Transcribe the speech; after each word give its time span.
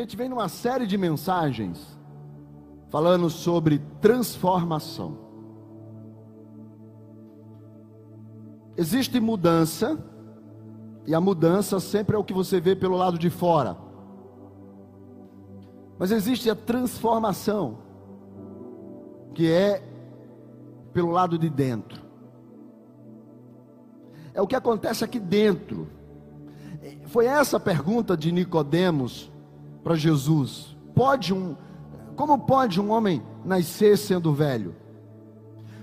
gente 0.00 0.16
vem 0.16 0.28
numa 0.28 0.48
série 0.48 0.86
de 0.86 0.96
mensagens 0.96 1.98
falando 2.88 3.30
sobre 3.30 3.78
transformação. 4.00 5.18
Existe 8.76 9.20
mudança, 9.20 9.98
e 11.06 11.14
a 11.14 11.20
mudança 11.20 11.78
sempre 11.78 12.16
é 12.16 12.18
o 12.18 12.24
que 12.24 12.32
você 12.32 12.60
vê 12.60 12.74
pelo 12.74 12.96
lado 12.96 13.18
de 13.18 13.30
fora. 13.30 13.76
Mas 15.98 16.10
existe 16.10 16.48
a 16.50 16.54
transformação, 16.54 17.78
que 19.34 19.50
é 19.50 19.82
pelo 20.92 21.10
lado 21.10 21.38
de 21.38 21.48
dentro. 21.48 22.00
É 24.32 24.40
o 24.40 24.46
que 24.46 24.56
acontece 24.56 25.04
aqui 25.04 25.20
dentro. 25.20 25.88
Foi 27.06 27.26
essa 27.26 27.58
a 27.58 27.60
pergunta 27.60 28.16
de 28.16 28.32
Nicodemos 28.32 29.30
para 29.82 29.94
Jesus. 29.94 30.76
Pode 30.94 31.32
um 31.32 31.56
como 32.20 32.38
pode 32.38 32.78
um 32.78 32.90
homem 32.90 33.22
nascer 33.42 33.96
sendo 33.96 34.34
velho? 34.34 34.74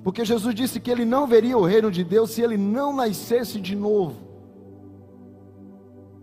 Porque 0.03 0.23
Jesus 0.23 0.53
disse 0.53 0.79
que 0.79 0.91
ele 0.91 1.03
não 1.03 1.25
veria 1.25 1.57
o 1.57 1.65
reino 1.65 1.89
de 1.89 2.03
Deus 2.03 2.29
se 2.29 2.43
ele 2.43 2.55
não 2.55 2.95
nascesse 2.95 3.59
de 3.59 3.75
novo. 3.75 4.15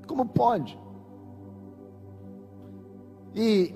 Como 0.06 0.24
pode? 0.24 0.78
E 3.34 3.75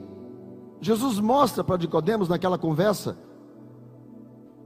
Jesus 0.80 1.18
mostra 1.18 1.64
para 1.64 1.78
Nicodemos 1.78 2.28
naquela 2.28 2.56
conversa 2.56 3.18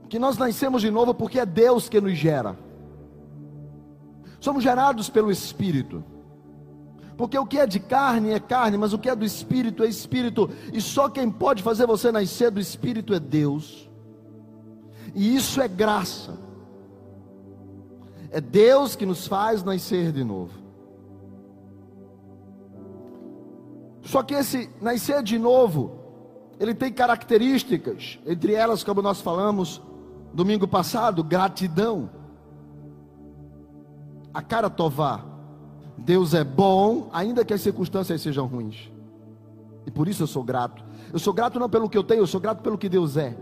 que 0.07 0.19
nós 0.19 0.37
nascemos 0.37 0.79
de 0.79 0.91
novo 0.91 1.13
porque 1.15 1.39
é 1.39 1.45
Deus 1.45 1.89
que 1.89 1.99
nos 1.99 2.15
gera. 2.15 2.55
Somos 4.39 4.63
gerados 4.63 5.09
pelo 5.09 5.31
Espírito. 5.31 6.03
Porque 7.17 7.37
o 7.37 7.45
que 7.45 7.59
é 7.59 7.67
de 7.67 7.79
carne 7.79 8.31
é 8.31 8.39
carne, 8.39 8.77
mas 8.77 8.93
o 8.93 8.97
que 8.97 9.09
é 9.09 9.15
do 9.15 9.25
espírito 9.25 9.83
é 9.83 9.87
espírito. 9.87 10.49
E 10.71 10.81
só 10.81 11.07
quem 11.09 11.29
pode 11.29 11.61
fazer 11.61 11.85
você 11.85 12.11
nascer 12.11 12.49
do 12.49 12.59
espírito 12.59 13.13
é 13.13 13.19
Deus. 13.19 13.89
E 15.13 15.35
isso 15.35 15.61
é 15.61 15.67
graça. 15.67 16.37
É 18.31 18.41
Deus 18.41 18.95
que 18.95 19.05
nos 19.05 19.27
faz 19.27 19.63
nascer 19.63 20.11
de 20.11 20.23
novo. 20.23 20.63
Só 24.01 24.23
que 24.23 24.33
esse 24.33 24.69
nascer 24.81 25.21
de 25.21 25.37
novo, 25.37 25.99
ele 26.59 26.73
tem 26.73 26.91
características, 26.91 28.19
entre 28.25 28.53
elas, 28.53 28.83
como 28.83 29.01
nós 29.01 29.21
falamos 29.21 29.81
domingo 30.33 30.67
passado, 30.67 31.23
gratidão. 31.23 32.09
A 34.33 34.41
cara 34.41 34.67
tovar 34.67 35.32
Deus 35.97 36.33
é 36.33 36.43
bom, 36.43 37.09
ainda 37.13 37.45
que 37.45 37.53
as 37.53 37.61
circunstâncias 37.61 38.21
sejam 38.21 38.45
ruins. 38.45 38.91
E 39.85 39.91
por 39.91 40.07
isso 40.07 40.23
eu 40.23 40.27
sou 40.27 40.43
grato. 40.43 40.83
Eu 41.11 41.19
sou 41.19 41.33
grato 41.33 41.59
não 41.59 41.69
pelo 41.69 41.89
que 41.89 41.97
eu 41.97 42.03
tenho, 42.03 42.21
eu 42.21 42.27
sou 42.27 42.41
grato 42.41 42.61
pelo 42.61 42.77
que 42.77 42.89
Deus 42.89 43.17
é. 43.17 43.35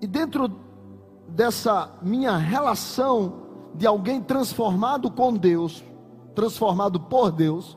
E 0.00 0.06
dentro 0.06 0.50
dessa 1.28 1.92
minha 2.00 2.36
relação 2.36 3.40
de 3.74 3.86
alguém 3.86 4.20
transformado 4.20 5.10
com 5.10 5.34
Deus, 5.34 5.84
transformado 6.34 6.98
por 6.98 7.30
Deus, 7.30 7.76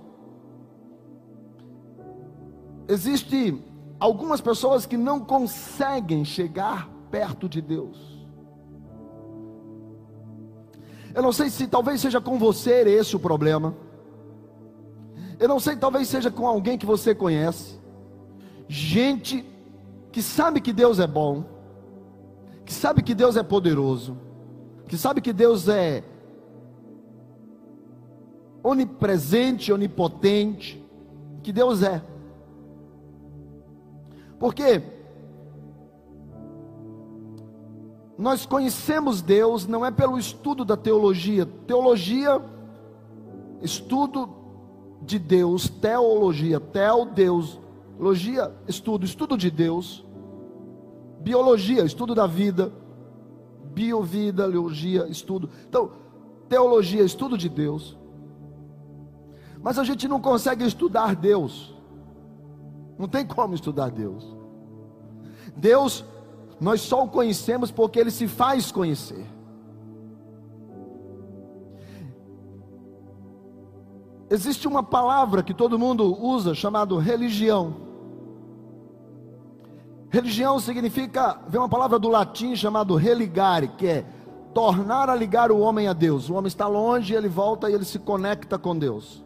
existe 2.88 3.62
algumas 4.00 4.42
pessoas 4.42 4.86
que 4.86 4.98
não 4.98 5.20
conseguem 5.20 6.24
chegar 6.24 6.90
perto 7.12 7.48
de 7.50 7.62
Deus. 7.62 8.13
Eu 11.14 11.22
não 11.22 11.32
sei 11.32 11.50
se 11.50 11.68
talvez 11.68 12.02
seja 12.02 12.20
com 12.20 12.38
você 12.40 12.82
esse 12.82 13.16
o 13.16 13.20
problema. 13.20 13.76
Eu 15.40 15.48
não 15.48 15.60
sei, 15.60 15.76
talvez 15.76 16.08
seja 16.08 16.32
com 16.32 16.48
alguém 16.48 16.78
que 16.78 16.86
você 16.86 17.14
conhece. 17.14 17.80
Gente 18.68 19.46
que 20.12 20.22
sabe 20.22 20.62
que 20.62 20.72
Deus 20.72 21.00
é 21.00 21.08
bom, 21.08 21.44
que 22.66 22.74
sabe 22.74 23.02
que 23.02 23.14
Deus 23.14 23.36
é 23.36 23.44
poderoso, 23.44 24.18
que 24.88 24.98
sabe 24.98 25.22
que 25.22 25.34
Deus 25.34 25.68
é 25.68 26.04
onipresente, 28.64 29.74
onipotente, 29.74 30.84
que 31.42 31.52
Deus 31.52 31.84
é. 31.84 32.02
Porque 34.40 34.82
nós 38.18 38.46
conhecemos 38.46 39.22
Deus 39.22 39.66
não 39.66 39.86
é 39.86 39.92
pelo 39.92 40.18
estudo 40.18 40.64
da 40.64 40.78
teologia. 40.78 41.46
Teologia, 41.68 42.42
estudo 43.62 44.30
de 45.02 45.18
Deus, 45.18 45.68
teologia, 45.68 46.60
teo 46.60 47.06
Deus, 47.06 47.60
logia, 48.00 48.54
estudo, 48.68 49.06
estudo 49.06 49.38
de 49.38 49.50
Deus. 49.50 50.06
Biologia, 51.22 51.84
estudo 51.84 52.14
da 52.14 52.28
vida. 52.28 52.72
Biovida, 53.74 54.46
leologia, 54.46 55.08
estudo. 55.08 55.50
Então, 55.68 55.92
teologia, 56.48 57.04
estudo 57.04 57.36
de 57.38 57.50
Deus. 57.50 57.98
Mas 59.62 59.80
a 59.80 59.84
gente 59.84 60.08
não 60.08 60.22
consegue 60.22 60.64
estudar 60.66 61.16
Deus. 61.16 61.74
Não 63.00 63.08
tem 63.08 63.26
como 63.26 63.56
estudar 63.56 63.90
Deus. 63.90 64.36
Deus 65.56 66.06
nós 66.64 66.80
só 66.80 67.04
o 67.04 67.10
conhecemos 67.10 67.72
porque 67.72 68.00
ele 68.00 68.10
se 68.10 68.26
faz 68.26 68.72
conhecer. 68.72 69.26
Existe 74.30 74.66
uma 74.66 74.82
palavra 74.82 75.44
que 75.44 75.54
todo 75.54 75.78
mundo 75.78 76.18
usa 76.26 76.56
chamado 76.56 76.98
religião. 76.98 77.76
Religião 80.10 80.58
significa, 80.58 81.38
vem 81.50 81.60
uma 81.60 81.68
palavra 81.68 82.00
do 82.00 82.08
latim 82.08 82.56
chamado 82.56 82.96
religare, 82.96 83.68
que 83.68 83.86
é 83.86 84.06
tornar 84.54 85.10
a 85.10 85.16
ligar 85.16 85.52
o 85.52 85.60
homem 85.60 85.90
a 85.90 85.94
Deus. 85.94 86.30
O 86.30 86.36
homem 86.36 86.48
está 86.48 86.66
longe, 86.66 87.14
ele 87.14 87.28
volta 87.28 87.70
e 87.70 87.74
ele 87.74 87.84
se 87.84 88.00
conecta 88.00 88.58
com 88.58 88.78
Deus. 88.78 89.23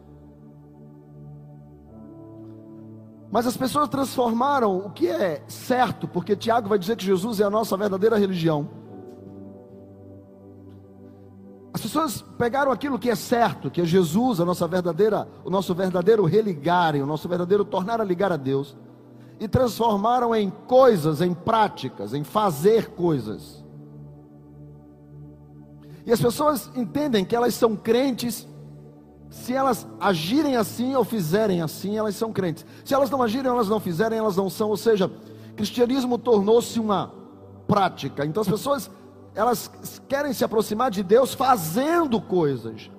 Mas 3.31 3.45
as 3.45 3.57
pessoas 3.57 3.89
transformaram 3.89 4.77
o 4.77 4.89
que 4.89 5.07
é 5.07 5.43
certo, 5.47 6.07
porque 6.07 6.35
Tiago 6.35 6.69
vai 6.69 6.79
dizer 6.79 6.95
que 6.95 7.05
Jesus 7.05 7.39
é 7.39 7.43
a 7.43 7.49
nossa 7.49 7.75
verdadeira 7.75 8.17
religião. 8.17 8.69
As 11.73 11.81
pessoas 11.81 12.21
pegaram 12.37 12.71
aquilo 12.71 12.97
que 12.97 13.09
é 13.09 13.15
certo, 13.15 13.69
que 13.69 13.81
é 13.81 13.85
Jesus, 13.85 14.39
a 14.39 14.45
nossa 14.45 14.67
verdadeira, 14.67 15.27
o 15.43 15.49
nosso 15.49 15.75
verdadeiro 15.75 16.25
religarem, 16.25 17.03
o 17.03 17.05
nosso 17.05 17.27
verdadeiro 17.27 17.63
tornar 17.63 18.01
a 18.01 18.03
ligar 18.03 18.31
a 18.31 18.37
Deus, 18.37 18.75
e 19.39 19.47
transformaram 19.47 20.33
em 20.33 20.49
coisas, 20.49 21.21
em 21.21 21.33
práticas, 21.33 22.13
em 22.13 22.23
fazer 22.23 22.89
coisas. 22.91 23.63
E 26.05 26.11
as 26.11 26.21
pessoas 26.21 26.71
entendem 26.75 27.25
que 27.25 27.35
elas 27.35 27.53
são 27.53 27.75
crentes 27.75 28.47
se 29.29 29.53
elas 29.53 29.87
agirem 29.99 30.55
assim 30.55 30.95
ou 30.95 31.03
fizerem 31.03 31.61
assim, 31.61 31.97
elas 31.97 32.15
são 32.15 32.31
crentes. 32.31 32.65
Se 32.85 32.93
elas 32.93 33.09
não 33.09 33.21
agirem, 33.21 33.51
elas 33.51 33.67
não 33.67 33.79
fizerem, 33.79 34.17
elas 34.17 34.37
não 34.37 34.49
são. 34.49 34.69
Ou 34.69 34.77
seja, 34.77 35.11
cristianismo 35.55 36.17
tornou-se 36.17 36.79
uma 36.79 37.13
prática. 37.67 38.25
Então 38.25 38.41
as 38.41 38.47
pessoas 38.47 38.89
elas 39.35 39.69
querem 40.07 40.33
se 40.33 40.43
aproximar 40.43 40.89
de 40.89 41.03
Deus 41.03 41.33
fazendo 41.33 42.19
coisas. 42.19 42.89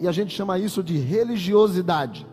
E 0.00 0.08
a 0.08 0.12
gente 0.12 0.34
chama 0.34 0.58
isso 0.58 0.82
de 0.82 0.98
religiosidade. 0.98 2.26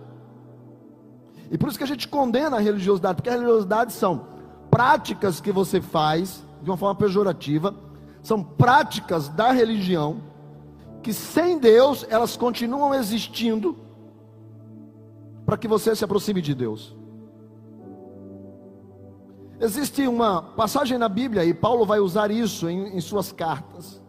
E 1.52 1.58
por 1.58 1.70
isso 1.70 1.78
que 1.78 1.84
a 1.84 1.88
gente 1.88 2.08
condena 2.08 2.58
a 2.58 2.60
religiosidade, 2.60 3.16
porque 3.16 3.30
a 3.30 3.34
religiosidade 3.34 3.94
são 3.94 4.28
práticas 4.72 5.40
que 5.40 5.52
você 5.52 5.80
faz 5.80 6.44
de 6.64 6.70
uma 6.70 6.78
forma 6.78 6.96
pejorativa, 6.96 7.76
são 8.24 8.44
práticas 8.44 9.30
da 9.30 9.52
religião 9.52 10.22
que 11.06 11.14
sem 11.14 11.60
Deus 11.60 12.04
elas 12.10 12.36
continuam 12.36 12.92
existindo 12.92 13.78
para 15.46 15.56
que 15.56 15.68
você 15.68 15.96
se 15.96 16.04
aproxime 16.04 16.42
de 16.42 16.56
Deus. 16.56 16.98
Existe 19.60 20.08
uma 20.08 20.42
passagem 20.42 20.98
na 20.98 21.08
Bíblia, 21.08 21.46
e 21.46 21.54
Paulo 21.54 21.86
vai 21.86 22.00
usar 22.00 22.32
isso 22.32 22.68
em, 22.68 22.98
em 22.98 23.00
suas 23.00 23.32
cartas, 23.32 24.02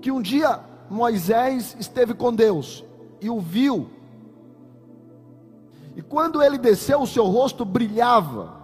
que 0.00 0.12
um 0.12 0.22
dia 0.22 0.60
Moisés 0.88 1.76
esteve 1.80 2.14
com 2.14 2.32
Deus 2.32 2.84
e 3.20 3.28
o 3.28 3.40
viu, 3.40 3.90
e 5.96 6.00
quando 6.00 6.40
ele 6.40 6.58
desceu, 6.58 7.02
o 7.02 7.08
seu 7.08 7.24
rosto 7.24 7.64
brilhava, 7.64 8.54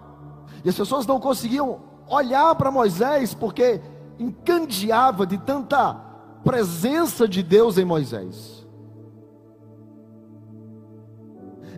e 0.65 0.69
as 0.69 0.77
pessoas 0.77 1.05
não 1.05 1.19
conseguiam 1.19 1.81
olhar 2.09 2.55
para 2.55 2.71
Moisés, 2.71 3.35
porque 3.35 3.81
encandeava 4.21 5.27
de 5.27 5.37
tanta 5.37 6.07
presença 6.45 7.29
de 7.29 7.43
Deus 7.43 7.79
em 7.79 7.85
Moisés. 7.85 8.67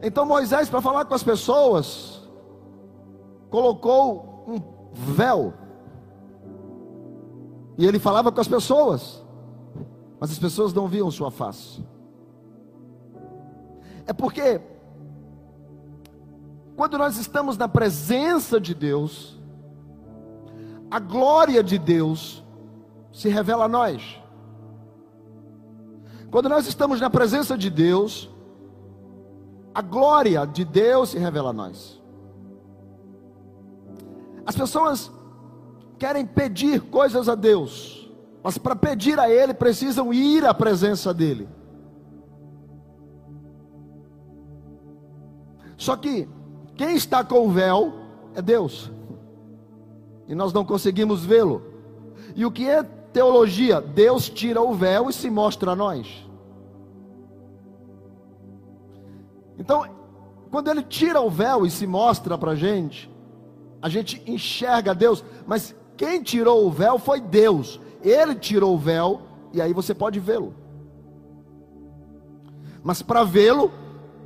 Então 0.02 0.24
Moisés, 0.24 0.68
para 0.68 0.80
falar 0.80 1.04
com 1.04 1.14
as 1.14 1.22
pessoas, 1.22 2.28
colocou 3.50 4.44
um 4.46 4.58
véu. 4.92 5.52
E 7.76 7.86
ele 7.86 7.98
falava 7.98 8.30
com 8.30 8.40
as 8.40 8.48
pessoas, 8.48 9.24
mas 10.18 10.30
as 10.30 10.38
pessoas 10.38 10.72
não 10.72 10.86
viam 10.86 11.10
sua 11.10 11.30
face. 11.30 11.84
É 14.06 14.12
porque 14.12 14.60
quando 16.76 16.98
nós 16.98 17.16
estamos 17.16 17.56
na 17.56 17.68
presença 17.68 18.60
de 18.60 18.74
Deus, 18.74 19.38
a 20.90 20.98
glória 20.98 21.62
de 21.62 21.78
Deus 21.78 22.42
se 23.12 23.28
revela 23.28 23.66
a 23.66 23.68
nós. 23.68 24.19
Quando 26.30 26.48
nós 26.48 26.66
estamos 26.66 27.00
na 27.00 27.10
presença 27.10 27.58
de 27.58 27.68
Deus, 27.68 28.30
a 29.74 29.82
glória 29.82 30.46
de 30.46 30.64
Deus 30.64 31.10
se 31.10 31.18
revela 31.18 31.50
a 31.50 31.52
nós. 31.52 32.00
As 34.46 34.56
pessoas 34.56 35.10
querem 35.98 36.24
pedir 36.24 36.80
coisas 36.82 37.28
a 37.28 37.34
Deus, 37.34 38.10
mas 38.42 38.56
para 38.56 38.76
pedir 38.76 39.18
a 39.18 39.28
Ele 39.28 39.52
precisam 39.52 40.12
ir 40.12 40.46
à 40.46 40.54
presença 40.54 41.12
dEle. 41.12 41.48
Só 45.76 45.96
que 45.96 46.28
quem 46.76 46.94
está 46.94 47.24
com 47.24 47.46
o 47.46 47.50
véu 47.50 47.92
é 48.34 48.42
Deus, 48.42 48.90
e 50.28 50.34
nós 50.34 50.52
não 50.52 50.64
conseguimos 50.64 51.24
vê-lo. 51.24 51.62
E 52.36 52.46
o 52.46 52.52
que 52.52 52.68
é 52.68 52.86
teologia? 53.12 53.80
Deus 53.80 54.28
tira 54.28 54.60
o 54.60 54.74
véu 54.74 55.10
e 55.10 55.12
se 55.12 55.30
mostra 55.30 55.72
a 55.72 55.76
nós. 55.76 56.26
Então, 59.58 59.84
quando 60.50 60.68
ele 60.68 60.82
tira 60.82 61.20
o 61.20 61.30
véu 61.30 61.66
e 61.66 61.70
se 61.70 61.86
mostra 61.86 62.36
para 62.38 62.52
a 62.52 62.56
gente, 62.56 63.10
a 63.82 63.88
gente 63.88 64.22
enxerga 64.26 64.94
Deus, 64.94 65.24
mas 65.46 65.74
quem 65.96 66.22
tirou 66.22 66.66
o 66.66 66.70
véu 66.70 66.98
foi 66.98 67.20
Deus. 67.20 67.80
Ele 68.02 68.34
tirou 68.34 68.74
o 68.74 68.78
véu 68.78 69.22
e 69.52 69.60
aí 69.60 69.72
você 69.72 69.94
pode 69.94 70.18
vê-lo. 70.18 70.54
Mas 72.82 73.02
para 73.02 73.22
vê-lo, 73.24 73.70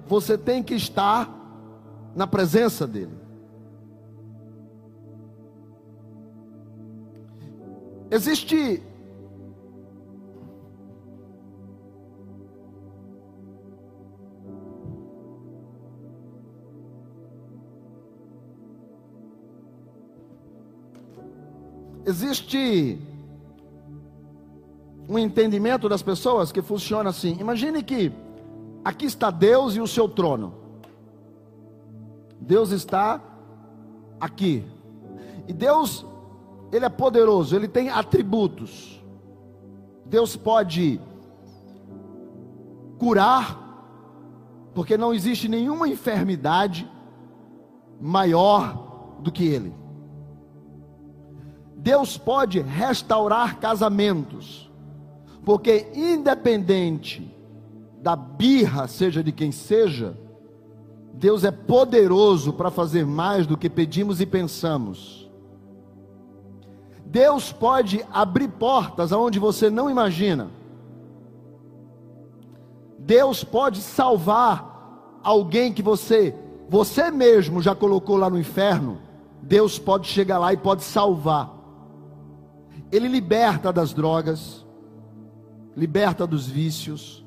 você 0.06 0.38
tem 0.38 0.62
que 0.62 0.75
estar 0.75 1.28
na 2.14 2.26
presença 2.26 2.86
dele. 2.86 3.23
Existe 8.14 8.81
Existe 22.06 23.00
um 25.08 25.19
entendimento 25.19 25.88
das 25.88 26.00
pessoas 26.00 26.52
que 26.52 26.62
funciona 26.62 27.10
assim. 27.10 27.37
Imagine 27.40 27.82
que 27.82 28.12
aqui 28.84 29.06
está 29.06 29.28
Deus 29.32 29.75
e 29.75 29.81
o 29.81 29.88
seu 29.88 30.08
trono. 30.08 30.55
Deus 32.40 32.70
está 32.70 33.20
aqui. 34.20 34.64
E 35.49 35.52
Deus, 35.52 36.06
Ele 36.74 36.84
é 36.84 36.88
poderoso, 36.88 37.54
Ele 37.54 37.68
tem 37.68 37.88
atributos. 37.88 39.00
Deus 40.04 40.34
pode 40.34 41.00
curar, 42.98 43.60
porque 44.74 44.96
não 44.96 45.14
existe 45.14 45.48
nenhuma 45.48 45.86
enfermidade 45.86 46.90
maior 48.00 49.20
do 49.20 49.30
que 49.30 49.46
Ele. 49.46 49.72
Deus 51.76 52.18
pode 52.18 52.60
restaurar 52.60 53.60
casamentos, 53.60 54.68
porque 55.44 55.92
independente 55.94 57.32
da 58.02 58.16
birra, 58.16 58.88
seja 58.88 59.22
de 59.22 59.30
quem 59.30 59.52
seja, 59.52 60.18
Deus 61.12 61.44
é 61.44 61.52
poderoso 61.52 62.52
para 62.52 62.68
fazer 62.68 63.06
mais 63.06 63.46
do 63.46 63.56
que 63.56 63.70
pedimos 63.70 64.20
e 64.20 64.26
pensamos. 64.26 65.23
Deus 67.14 67.52
pode 67.52 68.05
abrir 68.12 68.49
portas 68.49 69.12
aonde 69.12 69.38
você 69.38 69.70
não 69.70 69.88
imagina. 69.88 70.50
Deus 72.99 73.44
pode 73.44 73.81
salvar 73.82 75.20
alguém 75.22 75.72
que 75.72 75.81
você, 75.81 76.34
você 76.69 77.12
mesmo 77.12 77.62
já 77.62 77.72
colocou 77.72 78.16
lá 78.16 78.28
no 78.28 78.37
inferno. 78.37 78.99
Deus 79.40 79.78
pode 79.78 80.08
chegar 80.08 80.40
lá 80.40 80.52
e 80.52 80.56
pode 80.56 80.82
salvar. 80.82 81.55
Ele 82.90 83.06
liberta 83.06 83.72
das 83.72 83.94
drogas, 83.94 84.67
liberta 85.76 86.26
dos 86.26 86.49
vícios. 86.49 87.25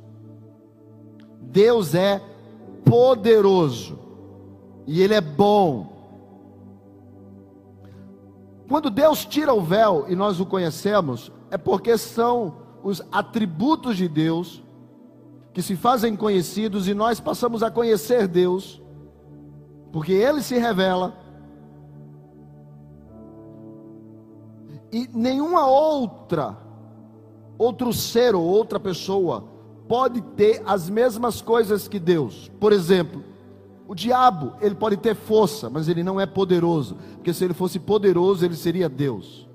Deus 1.39 1.95
é 1.95 2.21
poderoso 2.83 3.97
e 4.85 5.01
Ele 5.01 5.13
é 5.13 5.21
bom. 5.21 5.96
Quando 8.67 8.89
Deus 8.89 9.25
tira 9.25 9.53
o 9.53 9.61
véu 9.61 10.05
e 10.07 10.15
nós 10.15 10.39
o 10.39 10.45
conhecemos, 10.45 11.31
é 11.49 11.57
porque 11.57 11.97
são 11.97 12.57
os 12.83 13.01
atributos 13.11 13.97
de 13.97 14.07
Deus 14.07 14.63
que 15.53 15.61
se 15.61 15.75
fazem 15.75 16.15
conhecidos 16.15 16.87
e 16.87 16.93
nós 16.93 17.19
passamos 17.19 17.63
a 17.63 17.71
conhecer 17.71 18.27
Deus, 18.27 18.81
porque 19.91 20.11
Ele 20.11 20.41
se 20.41 20.57
revela 20.57 21.27
E 24.91 25.09
nenhuma 25.13 25.67
outra, 25.67 26.57
outro 27.57 27.91
ser 27.91 28.33
ou 28.35 28.43
outra 28.43 28.79
pessoa 28.79 29.43
pode 29.87 30.21
ter 30.21 30.61
as 30.65 30.89
mesmas 30.89 31.41
coisas 31.41 31.87
que 31.87 31.99
Deus. 31.99 32.49
Por 32.59 32.71
exemplo, 32.71 33.23
o 33.87 33.95
diabo, 33.95 34.53
ele 34.59 34.75
pode 34.75 34.97
ter 34.97 35.15
força, 35.15 35.69
mas 35.69 35.87
ele 35.87 36.03
não 36.03 36.19
é 36.19 36.25
poderoso, 36.25 36.97
porque 37.15 37.33
se 37.33 37.45
ele 37.45 37.53
fosse 37.53 37.79
poderoso, 37.79 38.43
ele 38.43 38.55
seria 38.55 38.89
Deus. 38.89 39.47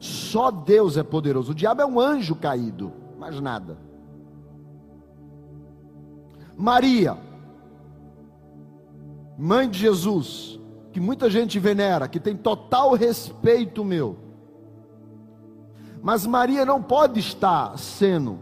Só 0.00 0.50
Deus 0.50 0.96
é 0.96 1.04
poderoso. 1.04 1.52
O 1.52 1.54
diabo 1.54 1.80
é 1.80 1.86
um 1.86 2.00
anjo 2.00 2.34
caído, 2.34 2.92
mais 3.16 3.40
nada. 3.40 3.78
Maria, 6.56 7.16
mãe 9.38 9.70
de 9.70 9.78
Jesus, 9.78 10.58
que 10.92 10.98
muita 10.98 11.30
gente 11.30 11.60
venera, 11.60 12.08
que 12.08 12.18
tem 12.18 12.36
total 12.36 12.94
respeito 12.94 13.84
meu. 13.84 14.16
Mas 16.02 16.26
Maria 16.26 16.64
não 16.64 16.82
pode 16.82 17.20
estar 17.20 17.78
sendo 17.78 18.40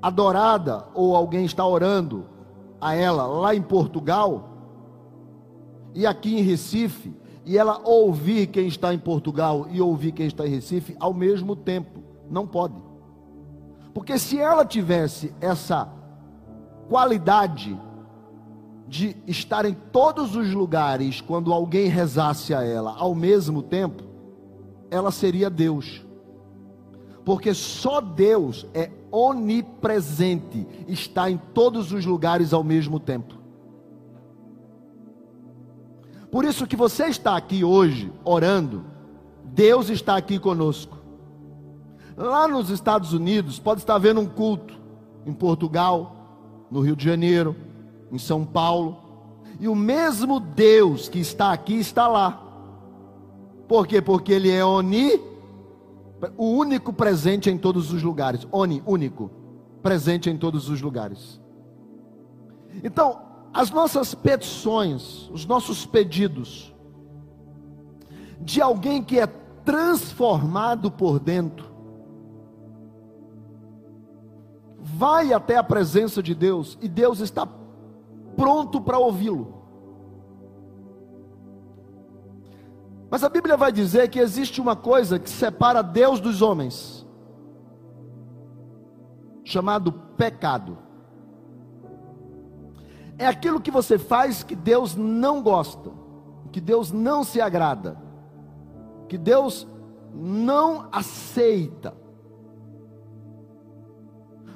adorada 0.00 0.86
ou 0.94 1.14
alguém 1.14 1.44
está 1.44 1.66
orando 1.66 2.39
a 2.80 2.94
ela 2.94 3.26
lá 3.26 3.54
em 3.54 3.62
Portugal 3.62 4.48
e 5.94 6.06
aqui 6.06 6.38
em 6.38 6.42
Recife 6.42 7.14
e 7.44 7.58
ela 7.58 7.80
ouvir 7.84 8.46
quem 8.46 8.66
está 8.68 8.94
em 8.94 8.98
Portugal 8.98 9.66
e 9.70 9.80
ouvir 9.80 10.12
quem 10.12 10.26
está 10.26 10.46
em 10.46 10.50
Recife 10.50 10.96
ao 11.00 11.12
mesmo 11.12 11.56
tempo. 11.56 12.00
Não 12.30 12.46
pode. 12.46 12.74
Porque 13.92 14.18
se 14.18 14.38
ela 14.38 14.64
tivesse 14.64 15.34
essa 15.40 15.92
qualidade 16.88 17.78
de 18.86 19.16
estar 19.26 19.64
em 19.64 19.74
todos 19.92 20.34
os 20.34 20.52
lugares 20.52 21.20
quando 21.20 21.52
alguém 21.52 21.88
rezasse 21.88 22.52
a 22.54 22.62
ela 22.62 22.94
ao 22.96 23.14
mesmo 23.14 23.62
tempo, 23.62 24.04
ela 24.90 25.10
seria 25.10 25.48
Deus. 25.48 26.04
Porque 27.24 27.54
só 27.54 28.00
Deus 28.00 28.66
é 28.74 28.90
onipresente, 29.10 30.66
está 30.86 31.30
em 31.30 31.36
todos 31.36 31.92
os 31.92 32.04
lugares 32.04 32.52
ao 32.52 32.62
mesmo 32.62 33.00
tempo. 33.00 33.34
Por 36.30 36.44
isso 36.44 36.66
que 36.66 36.76
você 36.76 37.06
está 37.06 37.36
aqui 37.36 37.64
hoje 37.64 38.12
orando, 38.24 38.84
Deus 39.44 39.90
está 39.90 40.16
aqui 40.16 40.38
conosco. 40.38 40.96
Lá 42.16 42.46
nos 42.46 42.70
Estados 42.70 43.12
Unidos 43.12 43.58
pode 43.58 43.80
estar 43.80 43.96
havendo 43.96 44.20
um 44.20 44.26
culto, 44.26 44.78
em 45.26 45.32
Portugal, 45.32 46.66
no 46.70 46.80
Rio 46.80 46.94
de 46.94 47.04
Janeiro, 47.04 47.56
em 48.12 48.18
São 48.18 48.44
Paulo, 48.44 48.96
e 49.58 49.68
o 49.68 49.74
mesmo 49.74 50.40
Deus 50.40 51.08
que 51.08 51.18
está 51.18 51.52
aqui 51.52 51.74
está 51.74 52.06
lá. 52.06 52.46
Por 53.68 53.86
quê? 53.86 54.00
Porque 54.00 54.32
ele 54.32 54.50
é 54.50 54.64
oni, 54.64 55.20
o 56.36 56.46
único 56.50 56.92
presente 56.92 57.48
em 57.50 57.56
todos 57.56 57.92
os 57.92 58.02
lugares. 58.02 58.46
Oni, 58.52 58.82
único, 58.86 59.30
presente 59.82 60.28
em 60.28 60.36
todos 60.36 60.68
os 60.68 60.80
lugares. 60.80 61.40
Então, 62.84 63.20
as 63.52 63.70
nossas 63.70 64.14
petições, 64.14 65.28
os 65.32 65.44
nossos 65.46 65.84
pedidos, 65.84 66.74
de 68.40 68.60
alguém 68.60 69.02
que 69.02 69.18
é 69.18 69.26
transformado 69.64 70.90
por 70.90 71.18
dentro, 71.18 71.70
vai 74.78 75.32
até 75.32 75.56
a 75.56 75.64
presença 75.64 76.22
de 76.22 76.34
Deus 76.34 76.78
e 76.80 76.88
Deus 76.88 77.20
está 77.20 77.46
pronto 78.36 78.80
para 78.80 78.98
ouvi-lo. 78.98 79.59
Mas 83.10 83.24
a 83.24 83.28
Bíblia 83.28 83.56
vai 83.56 83.72
dizer 83.72 84.08
que 84.08 84.20
existe 84.20 84.60
uma 84.60 84.76
coisa 84.76 85.18
que 85.18 85.28
separa 85.28 85.82
Deus 85.82 86.20
dos 86.20 86.40
homens, 86.40 87.04
chamado 89.44 89.92
pecado. 89.92 90.78
é 93.18 93.26
aquilo 93.26 93.60
que 93.60 93.70
você 93.70 93.98
faz 93.98 94.42
que 94.42 94.56
Deus 94.56 94.96
não 94.96 95.42
gosta, 95.42 95.90
que 96.50 96.58
Deus 96.58 96.90
não 96.90 97.22
se 97.22 97.38
agrada, 97.38 98.00
que 99.06 99.18
Deus 99.18 99.68
não 100.14 100.88
aceita. 100.90 101.94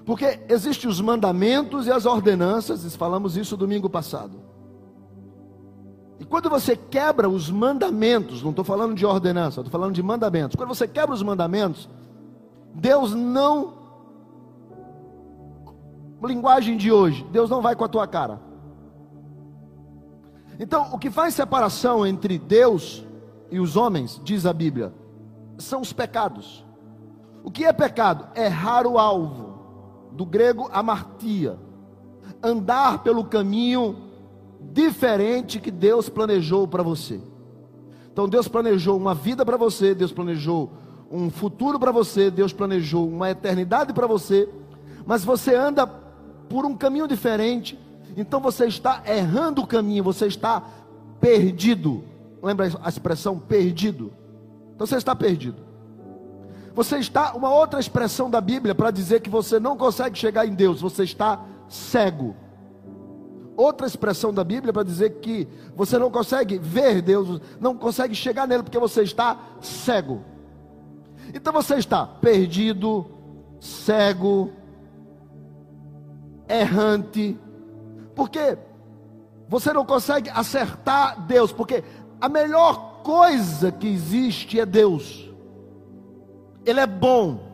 Porque 0.07 0.41
existem 0.49 0.89
os 0.89 0.99
mandamentos 0.99 1.87
e 1.87 1.93
as 1.93 2.07
ordenanças, 2.07 2.97
falamos 2.97 3.37
isso 3.37 3.55
domingo 3.55 3.91
passado. 3.91 4.41
E 6.19 6.25
quando 6.25 6.49
você 6.49 6.77
quebra 6.77 7.29
os 7.29 7.51
mandamentos, 7.51 8.43
não 8.43 8.51
estou 8.51 8.65
falando 8.65 8.95
de 8.95 9.05
ordenança, 9.05 9.61
estou 9.61 9.73
falando 9.73 9.95
de 9.95 10.03
mandamentos. 10.03 10.57
Quando 10.57 10.69
você 10.69 10.87
quebra 10.87 11.15
os 11.15 11.23
mandamentos, 11.23 11.89
Deus 12.75 13.15
não. 13.15 13.85
Linguagem 16.23 16.77
de 16.77 16.91
hoje, 16.91 17.27
Deus 17.31 17.51
não 17.51 17.61
vai 17.61 17.77
com 17.77 17.85
a 17.85 17.89
tua 17.89 18.07
cara. 18.07 18.41
Então, 20.59 20.89
o 20.93 20.99
que 20.99 21.11
faz 21.11 21.35
separação 21.35 22.07
entre 22.07 22.39
Deus 22.39 23.05
e 23.51 23.59
os 23.59 23.77
homens, 23.77 24.21
diz 24.25 24.47
a 24.47 24.53
Bíblia, 24.53 24.95
são 25.59 25.81
os 25.81 25.93
pecados. 25.93 26.65
O 27.43 27.51
que 27.51 27.65
é 27.65 27.73
pecado? 27.73 28.29
Errar 28.35 28.87
o 28.87 28.99
alvo, 28.99 29.59
do 30.13 30.25
grego 30.25 30.71
amartia, 30.73 31.59
andar 32.43 33.03
pelo 33.03 33.25
caminho 33.25 34.04
diferente 34.73 35.61
que 35.61 35.71
Deus 35.71 36.09
planejou 36.09 36.67
para 36.67 36.83
você. 36.83 37.21
Então 38.13 38.29
Deus 38.29 38.47
planejou 38.47 38.97
uma 38.97 39.15
vida 39.15 39.45
para 39.45 39.57
você, 39.57 39.95
Deus 39.95 40.13
planejou 40.13 40.73
um 41.11 41.31
futuro 41.31 41.79
para 41.79 41.93
você, 41.93 42.31
Deus 42.31 42.53
planejou 42.53 43.09
uma 43.09 43.31
eternidade 43.31 43.93
para 43.93 44.07
você, 44.07 44.49
mas 45.07 45.25
você 45.25 45.55
anda 45.55 45.87
por 46.49 46.65
um 46.65 46.77
caminho 46.77 47.09
diferente, 47.09 47.79
então 48.17 48.41
você 48.41 48.67
está 48.67 49.03
errando 49.07 49.63
o 49.63 49.67
caminho, 49.67 50.05
você 50.05 50.27
está 50.27 50.63
perdido. 51.21 52.05
Lembra 52.43 52.71
a 52.83 52.89
expressão 52.89 53.39
perdido? 53.39 54.13
Então 54.75 54.87
você 54.87 54.97
está 54.97 55.15
perdido. 55.17 55.57
Você 56.75 56.99
está, 56.99 57.35
uma 57.35 57.53
outra 57.53 57.79
expressão 57.79 58.29
da 58.29 58.41
Bíblia 58.41 58.75
para 58.75 58.91
dizer 58.91 59.21
que 59.21 59.31
você 59.31 59.61
não 59.61 59.77
consegue 59.77 60.19
chegar 60.19 60.47
em 60.47 60.55
Deus, 60.55 60.81
você 60.81 61.05
está 61.05 61.41
cego. 61.69 62.35
Outra 63.57 63.87
expressão 63.87 64.33
da 64.35 64.43
Bíblia 64.43 64.73
para 64.73 64.83
dizer 64.83 65.21
que 65.21 65.47
você 65.77 65.99
não 65.99 66.11
consegue 66.11 66.59
ver 66.59 67.01
Deus, 67.01 67.41
não 67.61 67.77
consegue 67.77 68.15
chegar 68.15 68.49
nele 68.49 68.63
porque 68.63 68.79
você 68.79 69.03
está 69.03 69.39
cego. 69.61 70.23
Então 71.33 71.53
você 71.53 71.77
está 71.77 72.05
perdido, 72.07 73.07
cego, 73.61 74.53
errante, 76.49 77.39
porque 78.15 78.59
você 79.49 79.73
não 79.73 79.85
consegue 79.85 80.31
acertar 80.31 81.27
Deus, 81.27 81.53
porque 81.53 81.85
a 82.21 82.29
melhor 82.29 83.03
coisa 83.03 83.71
que 83.71 83.87
existe 83.87 84.59
é 84.59 84.67
Deus. 84.67 85.31
Ele 86.65 86.81
é 86.81 86.87
bom. 86.87 87.53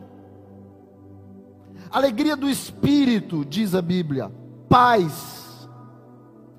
Alegria 1.91 2.35
do 2.35 2.49
espírito, 2.49 3.43
diz 3.43 3.75
a 3.75 3.81
Bíblia, 3.81 4.31
paz, 4.69 5.40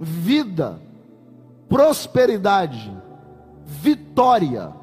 vida, 0.02 0.80
prosperidade, 1.68 2.92
vitória. 3.64 4.74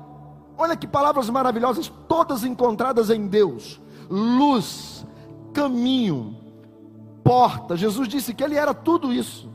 Olha 0.58 0.78
que 0.78 0.88
palavras 0.88 1.30
maravilhosas, 1.30 1.92
todas 2.08 2.44
encontradas 2.46 3.10
em 3.10 3.28
Deus: 3.28 3.80
luz, 4.10 5.06
caminho, 5.54 6.38
porta. 7.24 7.76
Jesus 7.76 8.08
disse 8.08 8.34
que 8.34 8.44
Ele 8.44 8.56
era 8.56 8.74
tudo 8.74 9.14
isso. 9.14 9.50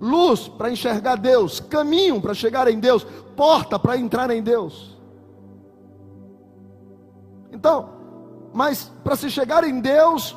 Luz 0.00 0.48
para 0.48 0.70
enxergar 0.70 1.16
Deus, 1.16 1.60
caminho 1.60 2.20
para 2.20 2.32
chegar 2.32 2.68
em 2.68 2.78
Deus, 2.78 3.04
porta 3.36 3.78
para 3.78 3.96
entrar 3.98 4.30
em 4.30 4.42
Deus. 4.42 4.96
Então, 7.52 7.90
mas 8.54 8.90
para 9.02 9.16
se 9.16 9.28
chegar 9.28 9.64
em 9.64 9.80
Deus, 9.80 10.36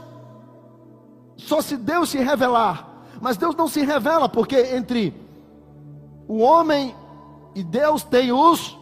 só 1.37 1.61
se 1.61 1.77
Deus 1.77 2.09
se 2.09 2.17
revelar. 2.17 2.90
Mas 3.21 3.37
Deus 3.37 3.55
não 3.55 3.67
se 3.67 3.81
revela, 3.83 4.27
porque 4.27 4.57
entre 4.75 5.13
o 6.27 6.39
homem 6.39 6.95
e 7.53 7.63
Deus 7.63 8.03
tem 8.03 8.31
os 8.31 8.77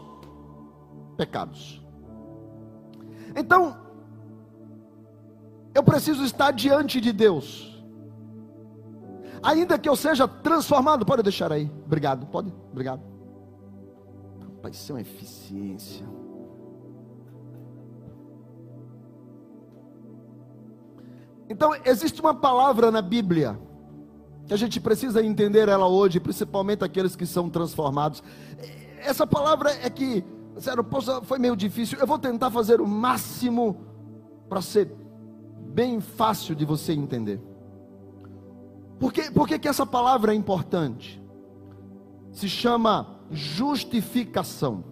pecados. 1.17 1.83
Então, 3.35 3.77
eu 5.75 5.83
preciso 5.83 6.23
estar 6.23 6.51
diante 6.51 7.01
de 7.01 7.11
Deus. 7.11 7.67
Ainda 9.43 9.77
que 9.77 9.89
eu 9.89 9.95
seja 9.95 10.27
transformado, 10.27 11.05
pode 11.05 11.21
deixar 11.21 11.51
aí. 11.51 11.69
Obrigado, 11.85 12.25
pode? 12.27 12.53
Obrigado. 12.71 13.01
Rapaz, 14.55 14.75
isso 14.75 14.91
é 14.91 14.95
uma 14.95 15.01
eficiência. 15.01 16.05
Então, 21.49 21.73
existe 21.83 22.21
uma 22.21 22.33
palavra 22.33 22.91
na 22.91 23.01
Bíblia 23.01 23.59
que 24.49 24.53
a 24.55 24.57
gente 24.57 24.79
precisa 24.79 25.23
entender 25.23 25.69
ela 25.69 25.87
hoje, 25.87 26.19
principalmente 26.19 26.83
aqueles 26.83 27.15
que 27.15 27.27
são 27.27 27.51
transformados. 27.51 28.23
Essa 28.97 29.27
palavra 29.27 29.69
é 29.83 29.91
que, 29.91 30.25
sério, 30.57 30.83
foi 31.21 31.37
meio 31.37 31.55
difícil. 31.55 31.99
Eu 31.99 32.07
vou 32.07 32.17
tentar 32.17 32.49
fazer 32.49 32.81
o 32.81 32.87
máximo 32.87 33.85
para 34.49 34.59
ser 34.59 34.91
bem 35.71 36.01
fácil 36.01 36.55
de 36.55 36.65
você 36.65 36.93
entender. 36.93 37.39
Por, 38.99 39.13
que, 39.13 39.29
por 39.29 39.47
que, 39.47 39.59
que 39.59 39.67
essa 39.67 39.85
palavra 39.85 40.33
é 40.33 40.35
importante? 40.35 41.21
Se 42.31 42.49
chama 42.49 43.19
justificação, 43.29 44.83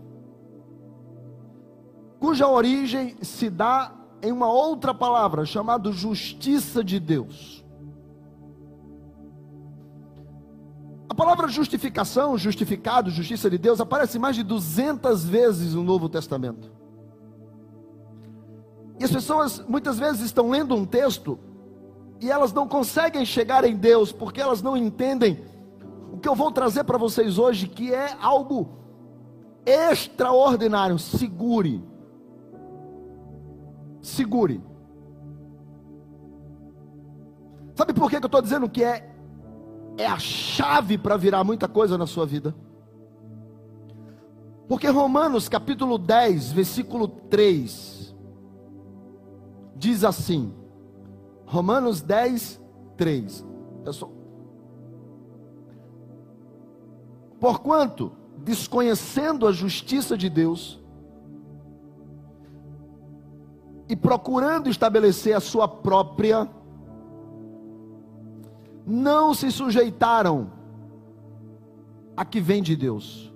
cuja 2.20 2.48
origem 2.48 3.18
se 3.24 3.50
dá 3.50 3.92
em 4.22 4.32
uma 4.32 4.52
outra 4.52 4.94
palavra 4.94 5.46
chamada 5.46 5.92
justiça 5.92 6.84
de 6.84 7.00
Deus. 7.00 7.57
Palavra 11.18 11.50
justificação, 11.50 12.38
justificado, 12.38 13.10
justiça 13.10 13.50
de 13.50 13.58
Deus 13.58 13.82
aparece 13.82 14.18
mais 14.18 14.38
de 14.38 14.44
200 14.44 15.26
vezes 15.26 15.74
no 15.74 15.84
Novo 15.84 16.08
Testamento. 16.08 16.72
E 18.98 19.04
as 19.04 19.12
pessoas 19.12 19.60
muitas 19.68 20.00
vezes 20.00 20.22
estão 20.22 20.50
lendo 20.50 20.74
um 20.74 20.86
texto 20.86 21.38
e 22.22 22.32
elas 22.32 22.54
não 22.54 22.68
conseguem 22.68 23.26
chegar 23.26 23.66
em 23.66 23.76
Deus 23.76 24.14
porque 24.14 24.40
elas 24.40 24.62
não 24.62 24.78
entendem 24.78 25.44
o 26.14 26.18
que 26.18 26.30
eu 26.30 26.34
vou 26.34 26.52
trazer 26.52 26.86
para 26.86 26.98
vocês 26.98 27.38
hoje, 27.38 27.68
que 27.68 27.94
é 27.94 28.16
algo 28.22 28.70
extraordinário. 29.66 30.98
Segure 30.98 31.84
segure. 34.08 34.62
Sabe 37.76 37.94
por 37.94 38.10
que, 38.10 38.18
que 38.18 38.26
eu 38.26 38.28
estou 38.28 38.42
dizendo 38.42 38.70
que 38.70 38.84
é, 38.84 39.08
é 39.98 40.06
a 40.06 40.20
chave 40.20 40.98
para 40.98 41.18
virar 41.18 41.44
muita 41.44 41.68
coisa 41.68 41.98
na 41.98 42.06
sua 42.06 42.26
vida? 42.26 42.56
Porque 44.68 44.88
Romanos 44.88 45.50
capítulo 45.50 45.98
10, 45.98 46.52
versículo 46.52 47.08
3, 47.08 48.16
diz 49.76 50.04
assim: 50.04 50.54
Romanos 51.46 52.02
10, 52.02 52.62
3. 52.98 53.46
Pessoal, 53.84 54.12
porquanto, 57.40 58.12
desconhecendo 58.38 59.48
a 59.48 59.52
justiça 59.52 60.18
de 60.18 60.30
Deus, 60.30 60.80
e 63.90 63.96
procurando 63.96 64.70
estabelecer 64.70 65.36
a 65.36 65.40
sua 65.40 65.68
própria, 65.68 66.50
não 68.88 69.34
se 69.34 69.52
sujeitaram 69.52 70.50
a 72.16 72.24
que 72.24 72.40
vem 72.40 72.64
de 72.64 72.74
Deus. 72.74 73.34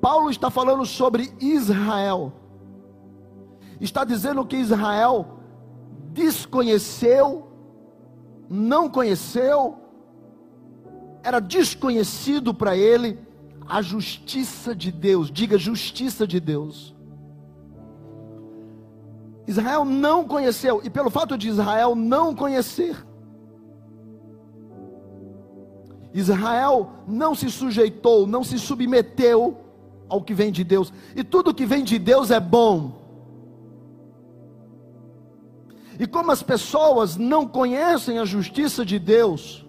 Paulo 0.00 0.28
está 0.28 0.50
falando 0.50 0.84
sobre 0.84 1.32
Israel. 1.40 2.32
Está 3.80 4.04
dizendo 4.04 4.44
que 4.44 4.56
Israel 4.56 5.38
desconheceu, 6.12 7.46
não 8.50 8.90
conheceu, 8.90 9.78
era 11.22 11.40
desconhecido 11.40 12.52
para 12.52 12.76
ele 12.76 13.18
a 13.66 13.80
justiça 13.80 14.74
de 14.74 14.90
Deus. 14.90 15.30
Diga 15.30 15.56
justiça 15.56 16.26
de 16.26 16.40
Deus. 16.40 16.93
Israel 19.46 19.84
não 19.84 20.24
conheceu, 20.24 20.80
e 20.84 20.90
pelo 20.90 21.10
fato 21.10 21.36
de 21.36 21.48
Israel 21.48 21.94
não 21.94 22.34
conhecer, 22.34 22.96
Israel 26.12 26.90
não 27.08 27.34
se 27.34 27.50
sujeitou, 27.50 28.26
não 28.26 28.44
se 28.44 28.58
submeteu 28.58 29.58
ao 30.08 30.22
que 30.22 30.32
vem 30.32 30.52
de 30.52 30.62
Deus, 30.62 30.92
e 31.14 31.24
tudo 31.24 31.52
que 31.52 31.66
vem 31.66 31.82
de 31.82 31.98
Deus 31.98 32.30
é 32.30 32.38
bom. 32.38 33.02
E 35.98 36.06
como 36.06 36.30
as 36.30 36.42
pessoas 36.42 37.16
não 37.16 37.46
conhecem 37.46 38.18
a 38.18 38.24
justiça 38.24 38.84
de 38.84 38.98
Deus, 38.98 39.64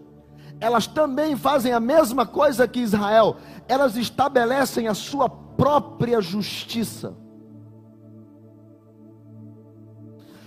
elas 0.60 0.88
também 0.88 1.36
fazem 1.36 1.74
a 1.74 1.80
mesma 1.80 2.26
coisa 2.26 2.68
que 2.68 2.80
Israel, 2.80 3.38
elas 3.68 3.96
estabelecem 3.98 4.88
a 4.88 4.94
sua 4.94 5.30
própria 5.30 6.22
justiça. 6.22 7.16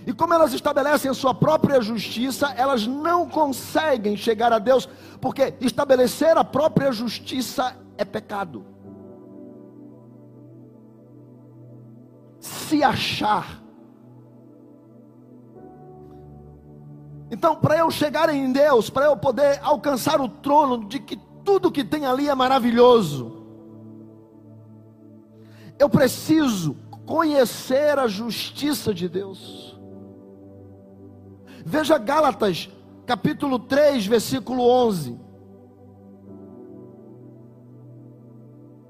E 0.09 0.13
como 0.13 0.33
elas 0.33 0.53
estabelecem 0.53 1.11
a 1.11 1.13
sua 1.13 1.35
própria 1.35 1.79
justiça, 1.79 2.51
elas 2.57 2.87
não 2.87 3.29
conseguem 3.29 4.17
chegar 4.17 4.51
a 4.51 4.57
Deus, 4.57 4.89
porque 5.21 5.53
estabelecer 5.61 6.35
a 6.35 6.43
própria 6.43 6.91
justiça 6.91 7.77
é 7.95 8.03
pecado. 8.03 8.65
Se 12.39 12.83
achar. 12.83 13.61
Então, 17.29 17.55
para 17.55 17.77
eu 17.77 17.91
chegar 17.91 18.33
em 18.33 18.51
Deus, 18.51 18.89
para 18.89 19.05
eu 19.05 19.15
poder 19.15 19.59
alcançar 19.61 20.19
o 20.19 20.27
trono 20.27 20.85
de 20.85 20.97
que 20.97 21.17
tudo 21.45 21.71
que 21.71 21.83
tem 21.83 22.07
ali 22.07 22.27
é 22.27 22.33
maravilhoso, 22.33 23.45
eu 25.77 25.87
preciso 25.87 26.75
conhecer 27.05 27.99
a 27.99 28.07
justiça 28.07 28.91
de 28.91 29.07
Deus. 29.07 29.68
Veja 31.65 31.97
Gálatas, 31.97 32.69
capítulo 33.05 33.59
3, 33.59 34.05
versículo 34.05 34.63
11. 34.63 35.19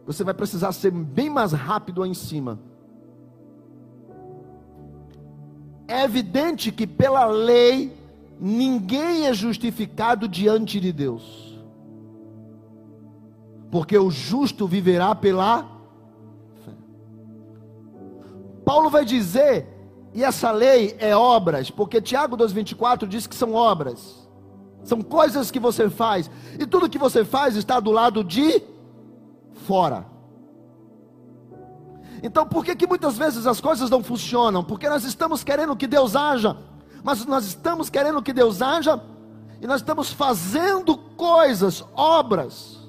Você 0.06 0.24
vai 0.24 0.34
precisar 0.34 0.72
ser 0.72 0.92
bem 0.92 1.30
mais 1.30 1.52
rápido 1.52 2.02
aí 2.02 2.10
em 2.10 2.16
cima. 2.16 2.60
É 5.88 6.04
evidente 6.04 6.72
que 6.72 6.86
pela 6.86 7.26
lei 7.26 7.96
ninguém 8.40 9.28
é 9.28 9.34
justificado 9.34 10.28
diante 10.28 10.80
de 10.80 10.92
Deus. 10.92 11.60
Porque 13.72 13.98
o 13.98 14.10
justo 14.10 14.68
viverá 14.68 15.14
pela 15.14 15.64
fé. 16.64 16.74
Paulo 18.66 18.90
vai 18.90 19.06
dizer 19.06 19.79
e 20.14 20.24
essa 20.24 20.52
lei 20.52 20.96
é 21.00 21.16
obras, 21.16 21.70
porque 21.70 22.02
Tiago 22.02 22.36
2,24 22.36 23.08
diz 23.08 23.28
que 23.28 23.36
são 23.36 23.54
obras, 23.54 24.28
são 24.84 25.02
coisas 25.02 25.52
que 25.52 25.60
você 25.60 25.90
faz, 25.90 26.30
e 26.60 26.66
tudo 26.66 26.90
que 26.90 26.98
você 26.98 27.24
faz 27.24 27.56
está 27.56 27.80
do 27.80 27.92
lado 27.92 28.24
de 28.24 28.64
fora. 29.68 30.06
Então, 32.24 32.46
por 32.46 32.66
que, 32.66 32.76
que 32.76 32.88
muitas 32.88 33.18
vezes 33.18 33.46
as 33.46 33.62
coisas 33.62 33.90
não 33.90 34.04
funcionam? 34.04 34.64
Porque 34.64 34.90
nós 34.90 35.04
estamos 35.04 35.44
querendo 35.44 35.76
que 35.76 35.88
Deus 35.88 36.16
haja, 36.16 36.58
mas 37.04 37.26
nós 37.26 37.46
estamos 37.46 37.90
querendo 37.90 38.22
que 38.22 38.34
Deus 38.34 38.62
haja, 38.62 39.02
e 39.62 39.68
nós 39.68 39.82
estamos 39.82 40.12
fazendo 40.12 40.98
coisas, 40.98 41.86
obras. 41.94 42.80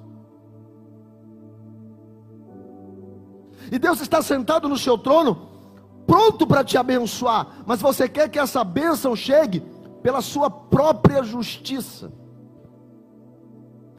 E 3.71 3.79
Deus 3.79 4.01
está 4.01 4.21
sentado 4.23 4.69
no 4.69 4.79
seu 4.79 4.99
trono, 4.99 5.50
pronto 6.07 6.47
para 6.47 6.65
te 6.65 6.77
abençoar, 6.77 7.63
mas 7.67 7.81
você 7.81 8.09
quer 8.09 8.29
que 8.29 8.39
essa 8.39 8.65
bênção 8.65 9.15
chegue 9.15 9.63
pela 10.03 10.21
sua 10.21 10.51
própria 10.51 11.23
justiça. 11.23 12.13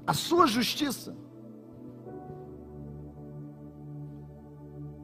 A 0.06 0.14
sua 0.14 0.48
justiça. 0.48 1.16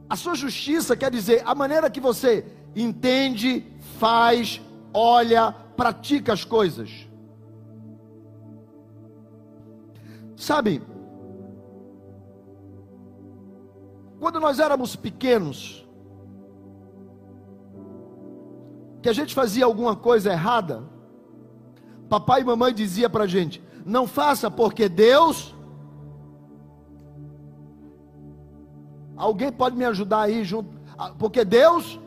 A 0.08 0.16
sua 0.16 0.34
justiça 0.34 0.96
quer 0.96 1.10
dizer 1.10 1.42
a 1.44 1.54
maneira 1.54 1.90
que 1.90 2.00
você 2.00 2.44
entende, 2.74 3.66
faz, 3.98 4.60
olha, 4.92 5.52
pratica 5.76 6.32
as 6.32 6.44
coisas. 6.44 7.08
Sabe, 10.36 10.80
quando 14.20 14.40
nós 14.40 14.58
éramos 14.58 14.96
pequenos, 14.96 15.87
que 19.02 19.08
a 19.08 19.12
gente 19.12 19.34
fazia 19.34 19.64
alguma 19.64 19.94
coisa 19.94 20.32
errada, 20.32 20.82
papai 22.08 22.40
e 22.40 22.44
mamãe 22.44 22.72
dizia 22.72 23.08
para 23.08 23.24
a 23.24 23.26
gente: 23.26 23.62
não 23.84 24.06
faça 24.06 24.50
porque 24.50 24.88
Deus. 24.88 25.54
Alguém 29.16 29.50
pode 29.50 29.76
me 29.76 29.84
ajudar 29.84 30.22
aí 30.22 30.44
junto? 30.44 30.70
Ah, 30.96 31.12
porque 31.18 31.44
Deus. 31.44 31.98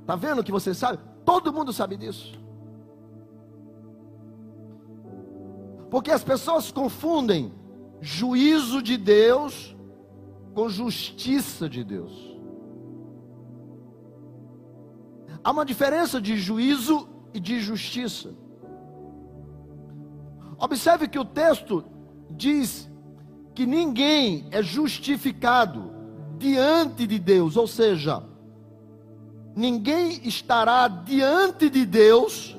Está 0.00 0.16
vendo 0.16 0.42
que 0.42 0.50
você 0.50 0.74
sabe? 0.74 0.98
Todo 1.24 1.52
mundo 1.52 1.72
sabe 1.72 1.96
disso. 1.96 2.40
Porque 5.90 6.10
as 6.10 6.24
pessoas 6.24 6.72
confundem 6.72 7.52
juízo 8.00 8.82
de 8.82 8.96
Deus 8.96 9.76
com 10.54 10.68
justiça 10.68 11.68
de 11.68 11.84
Deus. 11.84 12.31
Há 15.44 15.50
uma 15.50 15.64
diferença 15.64 16.20
de 16.20 16.36
juízo 16.36 17.08
e 17.34 17.40
de 17.40 17.60
justiça. 17.60 18.30
Observe 20.56 21.08
que 21.08 21.18
o 21.18 21.24
texto 21.24 21.84
diz 22.30 22.88
que 23.54 23.66
ninguém 23.66 24.46
é 24.52 24.62
justificado 24.62 25.92
diante 26.38 27.06
de 27.06 27.18
Deus, 27.18 27.56
ou 27.56 27.66
seja, 27.66 28.22
ninguém 29.56 30.26
estará 30.26 30.86
diante 30.86 31.68
de 31.68 31.84
Deus 31.84 32.56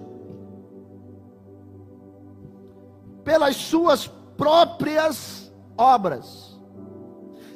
pelas 3.23 3.55
suas 3.55 4.07
próprias 4.35 5.53
obras. 5.77 6.59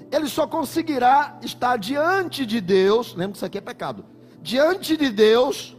Ele 0.09 0.29
só 0.29 0.47
conseguirá 0.47 1.37
estar 1.41 1.75
diante 1.77 2.45
de 2.45 2.61
Deus, 2.61 3.13
lembra 3.13 3.31
que 3.33 3.37
isso 3.37 3.45
aqui 3.45 3.57
é 3.57 3.61
pecado 3.61 4.05
diante 4.47 4.95
de 4.95 5.09
Deus 5.09 5.75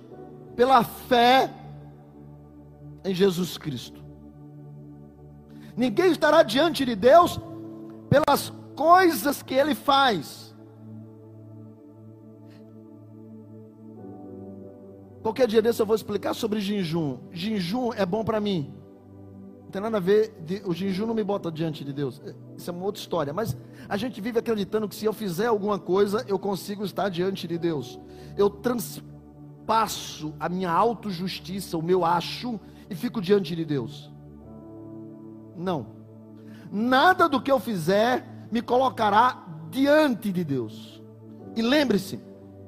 pela 0.54 0.84
fé 0.84 1.50
em 3.02 3.14
Jesus 3.14 3.56
Cristo. 3.56 4.04
Ninguém 5.74 6.10
estará 6.12 6.42
diante 6.42 6.84
de 6.84 6.94
Deus 6.94 7.40
pelas 8.10 8.52
coisas 8.76 9.42
que 9.42 9.54
ele 9.54 9.74
faz. 9.74 10.54
Qualquer 15.22 15.48
dia 15.48 15.62
desse 15.62 15.80
eu 15.80 15.86
vou 15.86 15.96
explicar 15.96 16.34
sobre 16.34 16.60
jejum. 16.60 17.20
Jejum 17.32 17.94
é 17.94 18.04
bom 18.04 18.22
para 18.22 18.38
mim. 18.38 18.77
Não 19.68 19.72
tem 19.72 19.82
nada 19.82 19.98
a 19.98 20.00
ver, 20.00 20.32
o 20.64 20.72
jejum 20.72 21.04
não 21.04 21.12
me 21.12 21.22
bota 21.22 21.52
diante 21.52 21.84
de 21.84 21.92
Deus. 21.92 22.22
Isso 22.56 22.70
é 22.70 22.72
uma 22.72 22.86
outra 22.86 23.02
história. 23.02 23.34
Mas 23.34 23.54
a 23.86 23.98
gente 23.98 24.18
vive 24.18 24.38
acreditando 24.38 24.88
que 24.88 24.94
se 24.94 25.04
eu 25.04 25.12
fizer 25.12 25.48
alguma 25.48 25.78
coisa, 25.78 26.24
eu 26.26 26.38
consigo 26.38 26.86
estar 26.86 27.10
diante 27.10 27.46
de 27.46 27.58
Deus. 27.58 28.00
Eu 28.34 28.48
transpasso 28.48 30.32
a 30.40 30.48
minha 30.48 30.70
autojustiça, 30.70 31.76
o 31.76 31.82
meu 31.82 32.02
acho, 32.02 32.58
e 32.88 32.94
fico 32.94 33.20
diante 33.20 33.54
de 33.54 33.62
Deus. 33.62 34.10
Não. 35.54 35.88
Nada 36.72 37.28
do 37.28 37.38
que 37.38 37.52
eu 37.52 37.60
fizer 37.60 38.26
me 38.50 38.62
colocará 38.62 39.46
diante 39.70 40.32
de 40.32 40.44
Deus. 40.44 41.02
E 41.54 41.60
lembre-se, 41.60 42.18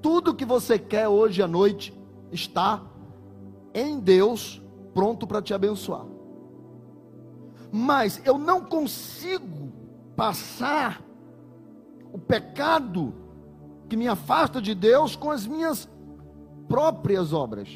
tudo 0.02 0.34
que 0.34 0.44
você 0.44 0.78
quer 0.78 1.08
hoje 1.08 1.42
à 1.42 1.48
noite 1.48 1.98
está 2.30 2.82
em 3.72 3.98
Deus, 3.98 4.62
pronto 4.92 5.26
para 5.26 5.40
te 5.40 5.54
abençoar 5.54 6.09
mas 7.72 8.20
eu 8.24 8.38
não 8.38 8.64
consigo 8.64 9.72
passar 10.16 11.02
o 12.12 12.18
pecado 12.18 13.14
que 13.88 13.96
me 13.96 14.08
afasta 14.08 14.60
de 14.60 14.74
Deus 14.74 15.16
com 15.16 15.30
as 15.30 15.46
minhas 15.46 15.88
próprias 16.68 17.32
obras. 17.32 17.68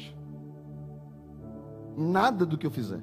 Nada 1.97 2.45
do 2.45 2.57
que 2.57 2.67
eu 2.67 2.71
fizer. 2.71 3.01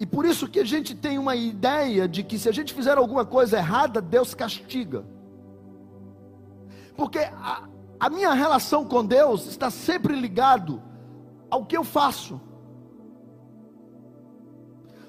E 0.00 0.06
por 0.06 0.24
isso 0.24 0.48
que 0.48 0.58
a 0.58 0.64
gente 0.64 0.94
tem 0.94 1.18
uma 1.18 1.36
ideia 1.36 2.08
de 2.08 2.22
que 2.22 2.38
se 2.38 2.48
a 2.48 2.52
gente 2.52 2.74
fizer 2.74 2.98
alguma 2.98 3.24
coisa 3.24 3.56
errada, 3.56 4.00
Deus 4.00 4.34
castiga. 4.34 5.04
Porque 6.96 7.18
a, 7.18 7.68
a 7.98 8.10
minha 8.10 8.32
relação 8.32 8.84
com 8.84 9.04
Deus 9.04 9.46
está 9.46 9.70
sempre 9.70 10.14
ligado 10.14 10.82
ao 11.50 11.64
que 11.64 11.76
eu 11.76 11.84
faço. 11.84 12.40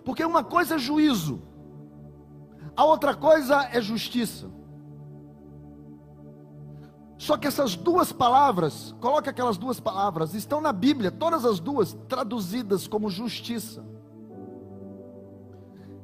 Porque 0.06 0.24
uma 0.24 0.44
coisa 0.44 0.76
é 0.76 0.80
juízo, 0.80 1.42
a 2.78 2.86
outra 2.86 3.16
coisa 3.16 3.68
é 3.74 3.82
justiça. 3.82 4.50
Só 7.18 7.38
que 7.38 7.48
essas 7.48 7.76
duas 7.76 8.12
palavras, 8.12 8.94
coloque 9.00 9.30
aquelas 9.30 9.58
duas 9.58 9.80
palavras, 9.80 10.36
estão 10.36 10.62
na 10.62 10.72
Bíblia, 10.72 11.10
todas 11.10 11.44
as 11.44 11.60
duas 11.60 11.94
traduzidas 12.08 12.88
como 12.88 13.10
justiça. 13.10 13.84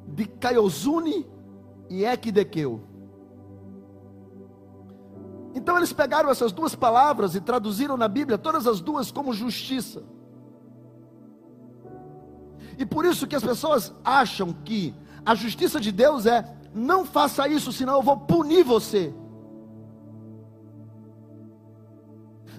De 0.08 0.26
Caiozune 0.26 1.26
e 1.88 2.04
Ekdekeu. 2.04 2.82
Então 5.54 5.76
eles 5.76 5.92
pegaram 5.92 6.30
essas 6.30 6.50
duas 6.50 6.74
palavras 6.74 7.34
e 7.34 7.40
traduziram 7.40 7.96
na 7.96 8.08
Bíblia 8.08 8.38
todas 8.38 8.66
as 8.66 8.80
duas 8.80 9.12
como 9.12 9.32
justiça. 9.32 10.02
E 12.78 12.86
por 12.86 13.04
isso 13.04 13.26
que 13.26 13.36
as 13.36 13.42
pessoas 13.42 13.92
acham 14.04 14.52
que 14.52 14.94
a 15.24 15.34
justiça 15.34 15.80
de 15.80 15.92
Deus 15.92 16.26
é: 16.26 16.44
não 16.74 17.04
faça 17.04 17.48
isso, 17.48 17.72
senão 17.72 17.94
eu 17.94 18.02
vou 18.02 18.16
punir 18.18 18.64
você. 18.64 19.14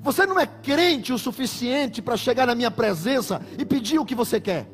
Você 0.01 0.25
não 0.25 0.37
é 0.37 0.45
crente 0.45 1.13
o 1.13 1.17
suficiente 1.17 2.01
para 2.01 2.17
chegar 2.17 2.45
na 2.45 2.55
minha 2.55 2.69
presença 2.69 3.41
e 3.57 3.63
pedir 3.65 3.99
o 3.99 4.05
que 4.05 4.13
você 4.13 4.39
quer. 4.39 4.69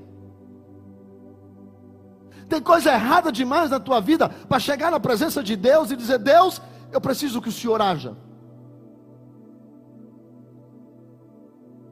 Tem 2.50 2.60
coisa 2.60 2.92
errada 2.92 3.32
demais 3.32 3.70
na 3.70 3.80
tua 3.80 4.02
vida 4.02 4.28
para 4.28 4.60
chegar 4.60 4.90
na 4.90 5.00
presença 5.00 5.44
de 5.44 5.56
Deus 5.56 5.92
e 5.92 5.96
dizer: 5.96 6.18
Deus, 6.18 6.60
eu 6.92 7.00
preciso 7.00 7.42
que 7.42 7.50
o 7.50 7.52
Senhor 7.52 7.80
haja. 7.80 8.18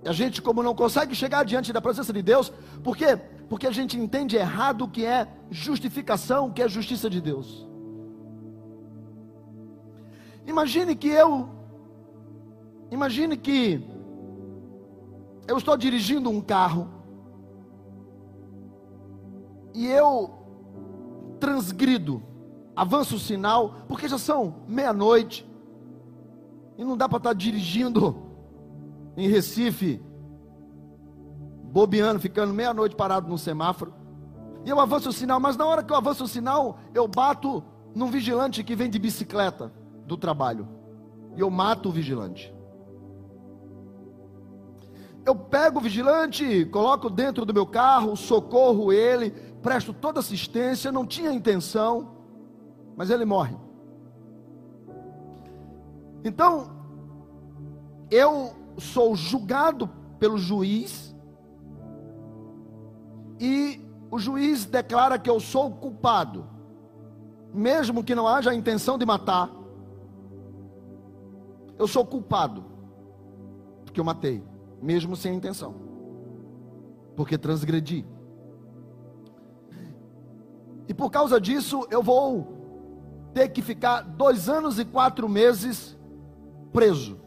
E 0.03 0.09
a 0.09 0.11
gente, 0.11 0.41
como 0.41 0.63
não 0.63 0.73
consegue 0.73 1.13
chegar 1.13 1.43
diante 1.43 1.71
da 1.71 1.79
presença 1.79 2.11
de 2.11 2.23
Deus, 2.23 2.51
por 2.83 2.97
quê? 2.97 3.19
Porque 3.49 3.67
a 3.67 3.71
gente 3.71 3.97
entende 3.97 4.35
errado 4.35 4.83
o 4.83 4.89
que 4.89 5.05
é 5.05 5.27
justificação, 5.49 6.47
o 6.47 6.53
que 6.53 6.61
é 6.61 6.67
justiça 6.67 7.09
de 7.09 7.21
Deus. 7.21 7.67
Imagine 10.45 10.95
que 10.95 11.07
eu, 11.07 11.49
imagine 12.89 13.35
que 13.37 13.85
eu 15.47 15.57
estou 15.57 15.77
dirigindo 15.77 16.29
um 16.29 16.41
carro 16.41 16.89
e 19.73 19.85
eu 19.87 20.33
transgrido, 21.39 22.23
avanço 22.75 23.15
o 23.15 23.19
sinal, 23.19 23.75
porque 23.87 24.07
já 24.07 24.17
são 24.17 24.55
meia-noite, 24.67 25.47
e 26.77 26.83
não 26.83 26.97
dá 26.97 27.07
para 27.07 27.17
estar 27.17 27.29
tá 27.29 27.33
dirigindo 27.33 28.15
em 29.15 29.27
Recife, 29.27 30.01
bobeando, 31.71 32.19
ficando 32.19 32.53
meia-noite 32.53 32.95
parado 32.95 33.27
no 33.27 33.37
semáforo. 33.37 33.93
E 34.65 34.69
eu 34.69 34.79
avanço 34.79 35.09
o 35.09 35.13
sinal, 35.13 35.39
mas 35.39 35.55
na 35.55 35.65
hora 35.65 35.83
que 35.83 35.91
eu 35.91 35.97
avanço 35.97 36.23
o 36.23 36.27
sinal, 36.27 36.79
eu 36.93 37.07
bato 37.07 37.63
num 37.95 38.07
vigilante 38.07 38.63
que 38.63 38.75
vem 38.75 38.89
de 38.89 38.99
bicicleta 38.99 39.71
do 40.05 40.17
trabalho. 40.17 40.67
E 41.35 41.39
eu 41.39 41.49
mato 41.49 41.89
o 41.89 41.91
vigilante. 41.91 42.53
Eu 45.25 45.35
pego 45.35 45.79
o 45.79 45.81
vigilante, 45.81 46.65
coloco 46.65 47.09
dentro 47.09 47.45
do 47.45 47.53
meu 47.53 47.65
carro, 47.65 48.15
socorro 48.15 48.93
ele, 48.93 49.31
presto 49.61 49.93
toda 49.93 50.21
assistência, 50.21 50.91
não 50.91 51.05
tinha 51.05 51.33
intenção, 51.33 52.15
mas 52.95 53.09
ele 53.09 53.25
morre. 53.25 53.57
Então, 56.23 56.71
eu 58.09 58.53
sou 58.77 59.15
julgado 59.15 59.89
pelo 60.17 60.37
juiz, 60.37 61.15
e 63.39 63.81
o 64.09 64.17
juiz 64.17 64.65
declara 64.65 65.19
que 65.19 65.29
eu 65.29 65.39
sou 65.39 65.71
culpado, 65.71 66.45
mesmo 67.53 68.03
que 68.03 68.15
não 68.15 68.27
haja 68.27 68.51
a 68.51 68.55
intenção 68.55 68.97
de 68.97 69.05
matar, 69.05 69.49
eu 71.77 71.87
sou 71.87 72.05
culpado, 72.05 72.65
porque 73.85 73.99
eu 73.99 74.03
matei, 74.03 74.43
mesmo 74.81 75.15
sem 75.15 75.31
a 75.31 75.35
intenção, 75.35 75.75
porque 77.15 77.37
transgredi. 77.37 78.05
E 80.87 80.93
por 80.93 81.11
causa 81.11 81.39
disso, 81.39 81.85
eu 81.91 82.01
vou 82.01 82.57
ter 83.33 83.49
que 83.49 83.61
ficar 83.61 84.01
dois 84.01 84.47
anos 84.49 84.79
e 84.79 84.85
quatro 84.85 85.27
meses 85.27 85.97
preso. 86.71 87.19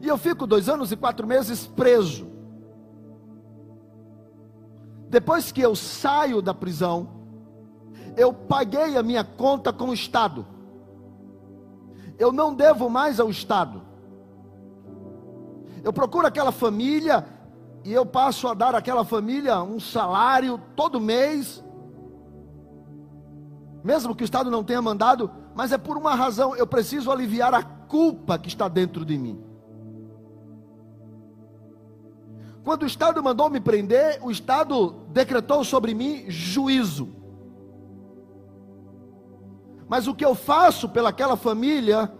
E 0.00 0.08
eu 0.08 0.16
fico 0.16 0.46
dois 0.46 0.68
anos 0.68 0.92
e 0.92 0.96
quatro 0.96 1.26
meses 1.26 1.66
preso. 1.66 2.29
Depois 5.10 5.52
que 5.52 5.60
eu 5.60 5.76
saio 5.76 6.40
da 6.40 6.54
prisão, 6.54 7.10
eu 8.16 8.32
paguei 8.32 8.96
a 8.96 9.02
minha 9.02 9.22
conta 9.22 9.70
com 9.72 9.90
o 9.90 9.94
Estado. 9.94 10.46
Eu 12.18 12.32
não 12.32 12.54
devo 12.54 12.88
mais 12.88 13.20
ao 13.20 13.28
Estado. 13.28 13.82
Eu 15.84 15.92
procuro 15.92 16.26
aquela 16.26 16.52
família 16.52 17.26
e 17.84 17.92
eu 17.92 18.06
passo 18.06 18.48
a 18.48 18.54
dar 18.54 18.74
àquela 18.74 19.04
família 19.04 19.62
um 19.62 19.78
salário 19.78 20.58
todo 20.74 20.98
mês 20.98 21.62
mesmo 23.82 24.14
que 24.14 24.22
o 24.22 24.24
Estado 24.24 24.50
não 24.50 24.62
tenha 24.62 24.82
mandado, 24.82 25.30
mas 25.54 25.72
é 25.72 25.78
por 25.78 25.96
uma 25.96 26.14
razão, 26.14 26.54
eu 26.54 26.66
preciso 26.66 27.10
aliviar 27.10 27.54
a 27.54 27.62
culpa 27.62 28.38
que 28.38 28.48
está 28.48 28.68
dentro 28.68 29.04
de 29.04 29.16
mim. 29.16 29.42
Quando 32.70 32.84
o 32.84 32.86
Estado 32.86 33.20
mandou 33.20 33.50
me 33.50 33.58
prender, 33.58 34.20
o 34.22 34.30
Estado 34.30 35.02
decretou 35.08 35.64
sobre 35.64 35.92
mim 35.92 36.26
juízo. 36.30 37.08
Mas 39.88 40.06
o 40.06 40.14
que 40.14 40.24
eu 40.24 40.36
faço 40.36 40.88
pelaquela 40.88 41.36
família 41.36 42.12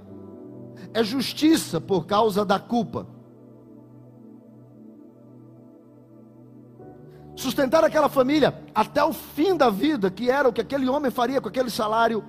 é 0.93 1.05
justiça 1.05 1.81
por 1.81 2.05
causa 2.05 2.45
da 2.45 2.59
culpa. 2.59 3.07
sustentar 7.37 7.85
aquela 7.85 8.09
família 8.09 8.61
até 8.75 9.05
o 9.05 9.13
fim 9.13 9.57
da 9.57 9.71
vida, 9.71 10.11
que 10.11 10.29
era 10.29 10.49
o 10.49 10.53
que 10.53 10.61
aquele 10.61 10.89
homem 10.89 11.13
faria 11.13 11.41
com 11.41 11.49
aquele 11.49 11.71
salário. 11.71 12.25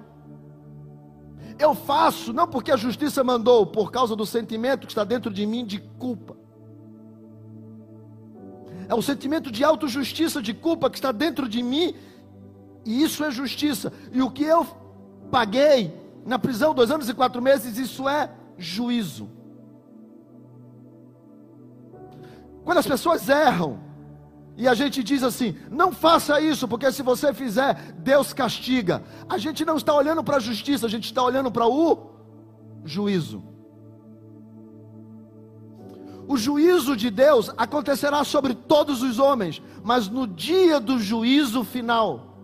Eu 1.58 1.74
faço, 1.74 2.32
não 2.32 2.48
porque 2.48 2.72
a 2.72 2.78
justiça 2.78 3.24
mandou, 3.24 3.66
por 3.66 3.92
causa 3.92 4.16
do 4.16 4.28
sentimento 4.28 4.86
que 4.86 4.92
está 4.92 5.04
dentro 5.04 5.34
de 5.34 5.44
mim 5.48 5.66
de 5.66 5.80
culpa. 5.80 6.41
É 8.92 8.94
um 8.94 9.02
sentimento 9.02 9.50
de 9.50 9.64
autojustiça, 9.64 10.42
de 10.42 10.54
culpa 10.54 10.90
que 10.90 10.98
está 10.98 11.14
dentro 11.14 11.48
de 11.48 11.64
mim, 11.64 11.96
e 12.86 13.02
isso 13.02 13.24
é 13.24 13.32
justiça. 13.32 13.94
E 14.12 14.22
o 14.22 14.30
que 14.30 14.44
eu 14.44 14.68
paguei 15.32 15.98
na 16.26 16.38
prisão 16.38 16.74
dois 16.74 16.92
anos 16.92 17.08
e 17.08 17.14
quatro 17.14 17.42
meses, 17.42 17.78
isso 17.78 18.10
é 18.10 18.30
juízo. 18.58 19.30
Quando 22.66 22.80
as 22.80 22.86
pessoas 22.86 23.30
erram, 23.30 23.80
e 24.58 24.68
a 24.68 24.74
gente 24.74 25.02
diz 25.02 25.24
assim: 25.24 25.56
não 25.70 25.94
faça 25.94 26.42
isso, 26.42 26.68
porque 26.68 26.92
se 26.92 27.02
você 27.02 27.34
fizer, 27.34 27.94
Deus 27.94 28.34
castiga. 28.34 29.02
A 29.30 29.38
gente 29.38 29.64
não 29.64 29.78
está 29.78 29.94
olhando 29.96 30.22
para 30.22 30.36
a 30.36 30.42
justiça, 30.42 30.86
a 30.86 30.90
gente 30.90 31.06
está 31.06 31.24
olhando 31.24 31.50
para 31.50 31.66
o 31.66 32.12
juízo. 32.84 33.51
O 36.32 36.38
juízo 36.38 36.96
de 36.96 37.10
Deus 37.10 37.52
acontecerá 37.58 38.24
sobre 38.24 38.56
todos 38.56 39.04
os 39.04 39.20
homens, 39.20 39.62
mas 39.84 40.08
no 40.08 40.26
dia 40.26 40.80
do 40.80 40.98
juízo 40.98 41.62
final, 41.62 42.38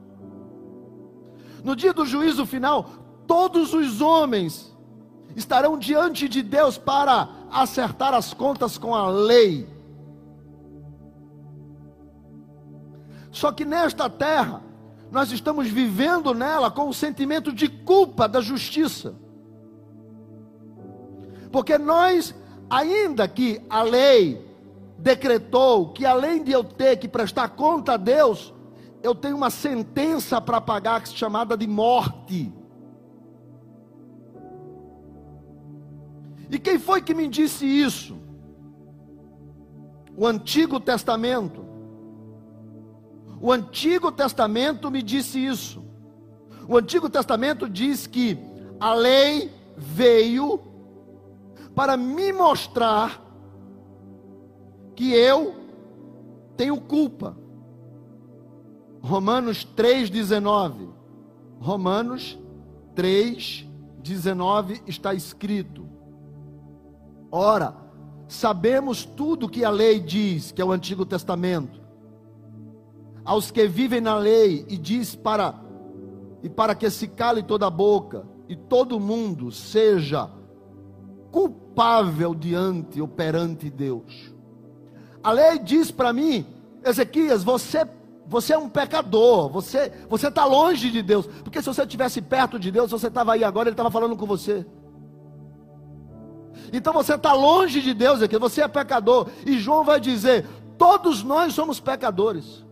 no 1.64 1.74
dia 1.74 1.94
do 1.94 2.06
juízo 2.06 2.46
final, 2.46 2.90
todos 3.26 3.74
os 3.74 4.02
homens 4.02 4.76
estarão 5.38 5.80
diante 5.80 6.28
de 6.28 6.44
Deus 6.44 6.78
para 6.78 7.30
acertar 7.50 8.14
as 8.14 8.34
contas 8.34 8.78
com 8.78 8.94
a 8.94 9.10
lei. 9.10 9.70
Só 13.32 13.54
que 13.54 13.64
nesta 13.64 14.10
terra, 14.10 14.62
nós 15.10 15.32
estamos 15.32 15.70
vivendo 15.70 16.34
nela 16.34 16.70
com 16.70 16.90
o 16.90 16.94
sentimento 16.94 17.54
de 17.54 17.70
culpa 17.70 18.28
da 18.28 18.42
justiça. 18.42 19.16
Porque 21.54 21.78
nós, 21.78 22.36
ainda 22.70 23.28
que 23.28 23.62
a 23.70 23.82
lei 23.82 24.46
decretou 24.98 25.94
que 25.94 26.06
além 26.06 26.44
de 26.44 26.52
eu 26.52 26.64
ter 26.64 26.98
que 26.98 27.08
prestar 27.08 27.50
conta 27.50 27.94
a 27.94 27.98
Deus, 27.98 28.54
eu 29.04 29.14
tenho 29.14 29.38
uma 29.38 29.50
sentença 29.50 30.42
para 30.42 30.60
pagar 30.60 31.06
chamada 31.08 31.56
de 31.56 31.68
morte. 31.68 32.52
E 36.50 36.58
quem 36.58 36.80
foi 36.80 37.02
que 37.02 37.14
me 37.14 37.28
disse 37.28 37.66
isso? 37.66 38.18
O 40.16 40.26
Antigo 40.26 40.80
Testamento. 40.80 41.66
O 43.40 43.52
Antigo 43.52 44.12
Testamento 44.12 44.90
me 44.90 45.04
disse 45.04 45.46
isso. 45.46 45.86
O 46.68 46.76
Antigo 46.76 47.10
Testamento 47.10 47.70
diz 47.70 48.08
que 48.08 48.38
a 48.80 48.94
lei 48.94 49.52
veio 49.76 50.60
para 51.78 51.96
me 51.96 52.34
mostrar 52.34 53.24
que 54.96 55.14
eu 55.14 55.54
tenho 56.58 56.82
culpa. 56.82 57.38
Romanos 59.00 59.64
3,19. 59.78 60.90
Romanos 61.60 62.36
3,19 62.96 64.82
está 64.88 65.14
escrito. 65.14 65.88
Ora, 67.32 67.78
sabemos 68.28 69.06
tudo 69.06 69.48
que 69.48 69.64
a 69.64 69.70
lei 69.70 70.00
diz, 70.00 70.52
que 70.52 70.60
é 70.60 70.66
o 70.66 70.72
Antigo 70.72 71.06
Testamento 71.06 71.80
aos 73.24 73.52
que 73.52 73.68
vivem 73.68 74.02
na 74.02 74.16
lei 74.16 74.66
e 74.68 74.78
diz 74.78 75.14
para 75.14 75.54
e 76.42 76.50
para 76.50 76.74
que 76.74 76.90
se 76.90 77.08
cale 77.08 77.44
toda 77.44 77.68
a 77.68 77.70
boca 77.70 78.26
e 78.50 78.56
todo 78.56 79.00
mundo 79.00 79.52
seja 79.52 80.32
culpável 81.38 82.34
diante 82.34 83.00
ou 83.00 83.08
perante 83.08 83.70
Deus. 83.70 84.34
A 85.24 85.32
lei 85.32 85.60
diz 85.60 85.92
para 85.92 86.12
mim, 86.12 86.44
Ezequias, 86.84 87.44
você 87.44 87.88
você 88.30 88.54
é 88.54 88.58
um 88.58 88.68
pecador, 88.68 89.48
você 89.48 89.92
você 90.10 90.30
está 90.30 90.46
longe 90.46 90.90
de 90.90 91.04
Deus, 91.04 91.28
porque 91.44 91.62
se 91.62 91.68
você 91.68 91.84
estivesse 91.84 92.24
perto 92.24 92.58
de 92.58 92.72
Deus, 92.72 92.90
você 92.90 93.08
estava 93.08 93.34
aí 93.34 93.44
agora, 93.44 93.70
ele 93.70 93.74
estava 93.74 93.92
falando 93.92 94.18
com 94.18 94.26
você. 94.26 94.66
Então 96.74 96.92
você 96.92 97.14
está 97.14 97.34
longe 97.34 97.82
de 97.82 97.94
Deus 97.94 98.24
aqui, 98.24 98.36
você 98.40 98.64
é 98.64 98.68
pecador. 98.68 99.30
E 99.46 99.60
João 99.60 99.84
vai 99.84 100.00
dizer: 100.00 100.44
todos 100.76 101.22
nós 101.22 101.54
somos 101.54 101.80
pecadores. 101.80 102.66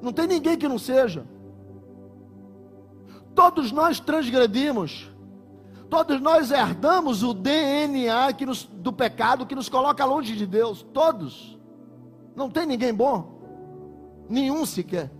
Não 0.00 0.10
tem 0.12 0.26
ninguém 0.26 0.56
que 0.56 0.66
não 0.66 0.78
seja. 0.78 1.26
Todos 3.34 3.70
nós 3.70 4.00
transgredimos. 4.00 5.14
Todos 5.88 6.20
nós 6.20 6.50
herdamos 6.50 7.22
o 7.22 7.32
DNA 7.32 8.32
que 8.32 8.44
nos, 8.44 8.64
do 8.64 8.92
pecado 8.92 9.46
que 9.46 9.54
nos 9.54 9.68
coloca 9.68 10.04
longe 10.04 10.34
de 10.34 10.46
Deus. 10.46 10.82
Todos. 10.92 11.58
Não 12.34 12.50
tem 12.50 12.66
ninguém 12.66 12.92
bom. 12.92 14.26
Nenhum 14.28 14.66
sequer. 14.66 15.10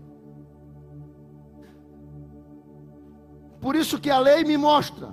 Por 3.60 3.74
isso 3.76 3.98
que 3.98 4.10
a 4.10 4.18
lei 4.18 4.44
me 4.44 4.56
mostra. 4.56 5.08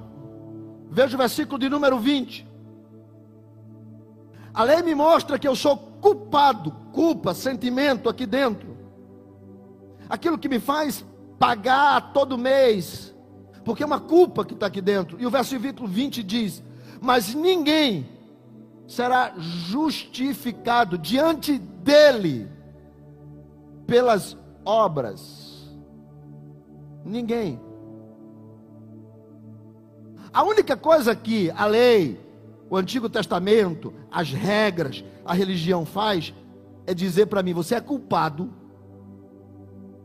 Veja 0.90 1.16
o 1.16 1.18
versículo 1.18 1.60
de 1.60 1.70
número 1.70 2.00
20. 2.00 2.48
A 4.54 4.64
lei 4.64 4.82
me 4.84 4.94
mostra 4.94 5.40
que 5.40 5.48
eu 5.48 5.56
sou 5.56 5.78
culpado, 5.78 6.72
culpa, 6.92 7.34
sentimento 7.34 8.10
aqui 8.10 8.26
dentro. 8.26 8.78
Aquilo 10.10 10.38
que 10.38 10.50
me 10.50 10.60
faz 10.60 11.04
pagar 11.40 12.14
todo 12.14 12.38
mês, 12.38 13.13
porque 13.64 13.84
é 13.84 13.86
uma 13.86 14.00
culpa 14.00 14.44
que 14.46 14.54
está 14.54 14.68
aqui 14.68 14.82
dentro. 14.82 15.20
E 15.20 15.26
o 15.26 15.30
versículo 15.30 15.88
20 15.88 16.24
diz: 16.24 16.64
Mas 17.02 17.34
ninguém 17.34 18.08
será 18.88 19.34
justificado 19.38 20.98
diante 20.98 21.58
dele 21.58 22.48
pelas 23.88 24.38
obras. 24.66 25.72
Ninguém. 27.06 27.60
A 30.34 30.44
única 30.44 30.76
coisa 30.76 31.16
que 31.16 31.52
a 31.52 31.66
lei, 31.66 32.20
o 32.70 32.76
Antigo 32.76 33.08
Testamento, 33.08 33.94
as 34.12 34.32
regras, 34.32 35.04
a 35.24 35.34
religião 35.34 35.86
faz 35.86 36.34
é 36.86 36.94
dizer 36.94 37.28
para 37.28 37.44
mim: 37.44 37.54
você 37.54 37.76
é 37.76 37.82
culpado 37.82 38.52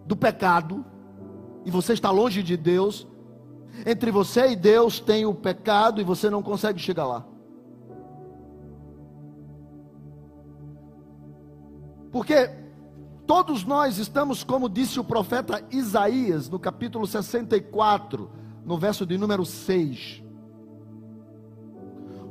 do 0.06 0.16
pecado 0.16 0.84
e 1.64 1.70
você 1.70 1.92
está 1.92 2.10
longe 2.10 2.42
de 2.42 2.56
Deus. 2.56 3.06
Entre 3.86 4.10
você 4.10 4.50
e 4.50 4.56
Deus 4.56 5.00
tem 5.00 5.24
o 5.24 5.34
pecado 5.34 6.00
e 6.00 6.04
você 6.04 6.28
não 6.28 6.42
consegue 6.42 6.78
chegar 6.78 7.06
lá. 7.06 7.24
Porque 12.10 12.50
todos 13.26 13.64
nós 13.64 13.98
estamos, 13.98 14.42
como 14.42 14.68
disse 14.68 14.98
o 14.98 15.04
profeta 15.04 15.64
Isaías, 15.70 16.48
no 16.48 16.58
capítulo 16.58 17.06
64, 17.06 18.30
no 18.64 18.78
verso 18.78 19.04
de 19.06 19.18
número 19.18 19.44
6. 19.44 20.22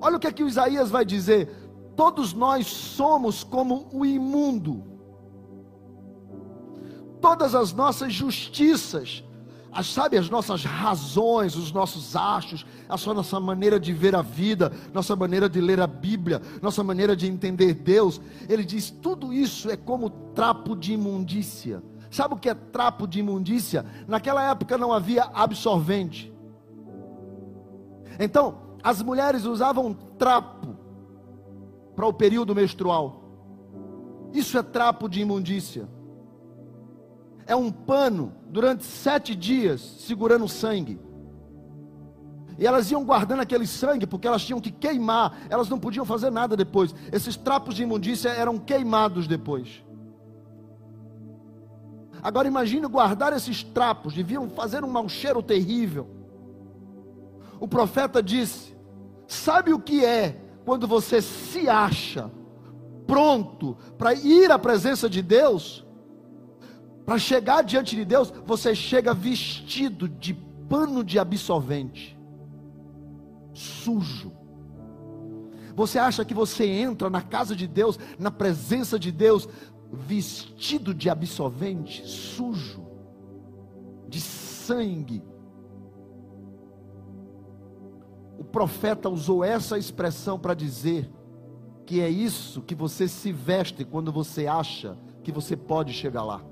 Olha 0.02 0.18
o 0.18 0.20
que 0.20 0.28
aqui 0.28 0.44
o 0.44 0.48
Isaías 0.48 0.90
vai 0.90 1.06
dizer: 1.06 1.50
todos 1.96 2.34
nós 2.34 2.68
somos 2.68 3.44
como 3.44 3.88
o 3.92 4.06
imundo, 4.06 4.84
todas 7.22 7.56
as 7.56 7.74
nossas 7.74 8.14
justiças, 8.14 9.24
as, 9.78 9.86
sabe, 9.86 10.18
as 10.18 10.28
nossas 10.28 10.64
razões, 10.64 11.56
os 11.56 11.72
nossos 11.72 12.16
achos, 12.16 12.66
a 12.90 12.98
sua 12.98 13.14
nossa 13.14 13.40
maneira 13.40 13.80
de 13.80 13.94
ver 13.94 14.16
a 14.16 14.24
vida, 14.24 14.72
nossa 14.92 15.16
maneira 15.16 15.48
de 15.48 15.62
ler 15.62 15.80
a 15.80 15.86
Bíblia, 15.86 16.42
nossa 16.64 16.84
maneira 16.84 17.16
de 17.16 17.28
entender 17.28 17.76
Deus. 17.76 18.20
Ele 18.50 18.66
diz: 18.66 18.90
tudo 18.90 19.32
isso 19.32 19.70
é 19.70 19.78
como 19.78 20.10
trapo 20.10 20.76
de 20.76 20.94
imundícia. 20.94 21.84
Sabe 22.10 22.34
o 22.34 22.38
que 22.38 22.50
é 22.50 22.56
trapo 22.56 23.06
de 23.06 23.20
imundícia? 23.20 23.86
Naquela 24.08 24.50
época 24.50 24.80
não 24.80 24.92
havia 24.92 25.26
absorvente. 25.26 26.34
Então, 28.20 28.58
as 28.82 29.00
mulheres 29.04 29.46
usavam 29.46 29.94
trapo 30.18 30.76
para 31.96 32.08
o 32.08 32.14
período 32.14 32.56
menstrual. 32.56 33.22
Isso 34.34 34.58
é 34.58 34.64
trapo 34.64 35.08
de 35.08 35.22
imundícia. 35.22 35.88
É 37.48 37.56
um 37.56 37.72
pano 37.72 38.34
durante 38.50 38.84
sete 38.84 39.34
dias 39.34 39.82
segurando 40.00 40.48
sangue. 40.48 41.00
E 42.60 42.68
elas 42.68 42.92
iam 42.92 43.06
guardando 43.06 43.40
aquele 43.40 43.66
sangue 43.66 44.06
porque 44.06 44.28
elas 44.28 44.44
tinham 44.44 44.60
que 44.60 44.72
queimar, 44.72 45.38
elas 45.50 45.70
não 45.70 45.80
podiam 45.80 46.04
fazer 46.04 46.30
nada 46.30 46.58
depois. 46.58 46.94
Esses 47.12 47.38
trapos 47.38 47.74
de 47.74 47.84
imundícia 47.84 48.30
eram 48.30 48.58
queimados 48.58 49.28
depois. 49.28 49.84
Agora 52.22 52.48
imagine 52.48 52.86
guardar 52.88 53.32
esses 53.32 53.64
trapos, 53.64 54.14
deviam 54.14 54.50
fazer 54.50 54.84
um 54.84 54.90
mau 54.90 55.08
cheiro 55.08 55.42
terrível. 55.42 56.08
O 57.60 57.68
profeta 57.68 58.22
disse: 58.22 58.76
Sabe 59.26 59.72
o 59.72 59.80
que 59.80 60.04
é 60.04 60.42
quando 60.66 60.86
você 60.86 61.22
se 61.22 61.70
acha 61.70 62.30
pronto 63.06 63.78
para 63.98 64.14
ir 64.14 64.52
à 64.52 64.60
presença 64.60 65.10
de 65.10 65.22
Deus? 65.22 65.87
Para 67.08 67.18
chegar 67.18 67.64
diante 67.64 67.96
de 67.96 68.04
Deus, 68.04 68.34
você 68.46 68.76
chega 68.76 69.14
vestido 69.14 70.10
de 70.10 70.34
pano 70.68 71.06
de 71.06 71.18
absorvente, 71.18 72.20
sujo. 73.54 74.34
Você 75.74 75.98
acha 75.98 76.26
que 76.26 76.34
você 76.34 76.66
entra 76.66 77.10
na 77.10 77.22
casa 77.22 77.56
de 77.56 77.66
Deus, 77.66 77.98
na 78.20 78.30
presença 78.30 79.00
de 79.00 79.10
Deus, 79.10 79.48
vestido 79.90 80.94
de 80.94 81.10
absorvente, 81.10 82.06
sujo, 82.06 82.86
de 84.10 84.20
sangue, 84.20 85.24
o 88.38 88.44
profeta 88.44 89.08
usou 89.08 89.46
essa 89.46 89.78
expressão 89.78 90.38
para 90.38 90.54
dizer 90.54 91.10
que 91.86 92.02
é 92.02 92.10
isso 92.10 92.62
que 92.62 92.76
você 92.76 93.08
se 93.08 93.32
veste 93.32 93.86
quando 93.86 94.12
você 94.12 94.46
acha 94.46 94.98
que 95.24 95.32
você 95.32 95.56
pode 95.56 95.94
chegar 95.94 96.26
lá. 96.26 96.44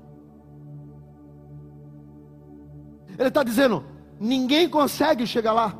Ele 3.18 3.28
está 3.28 3.42
dizendo: 3.42 3.84
ninguém 4.18 4.68
consegue 4.68 5.26
chegar 5.26 5.52
lá 5.52 5.78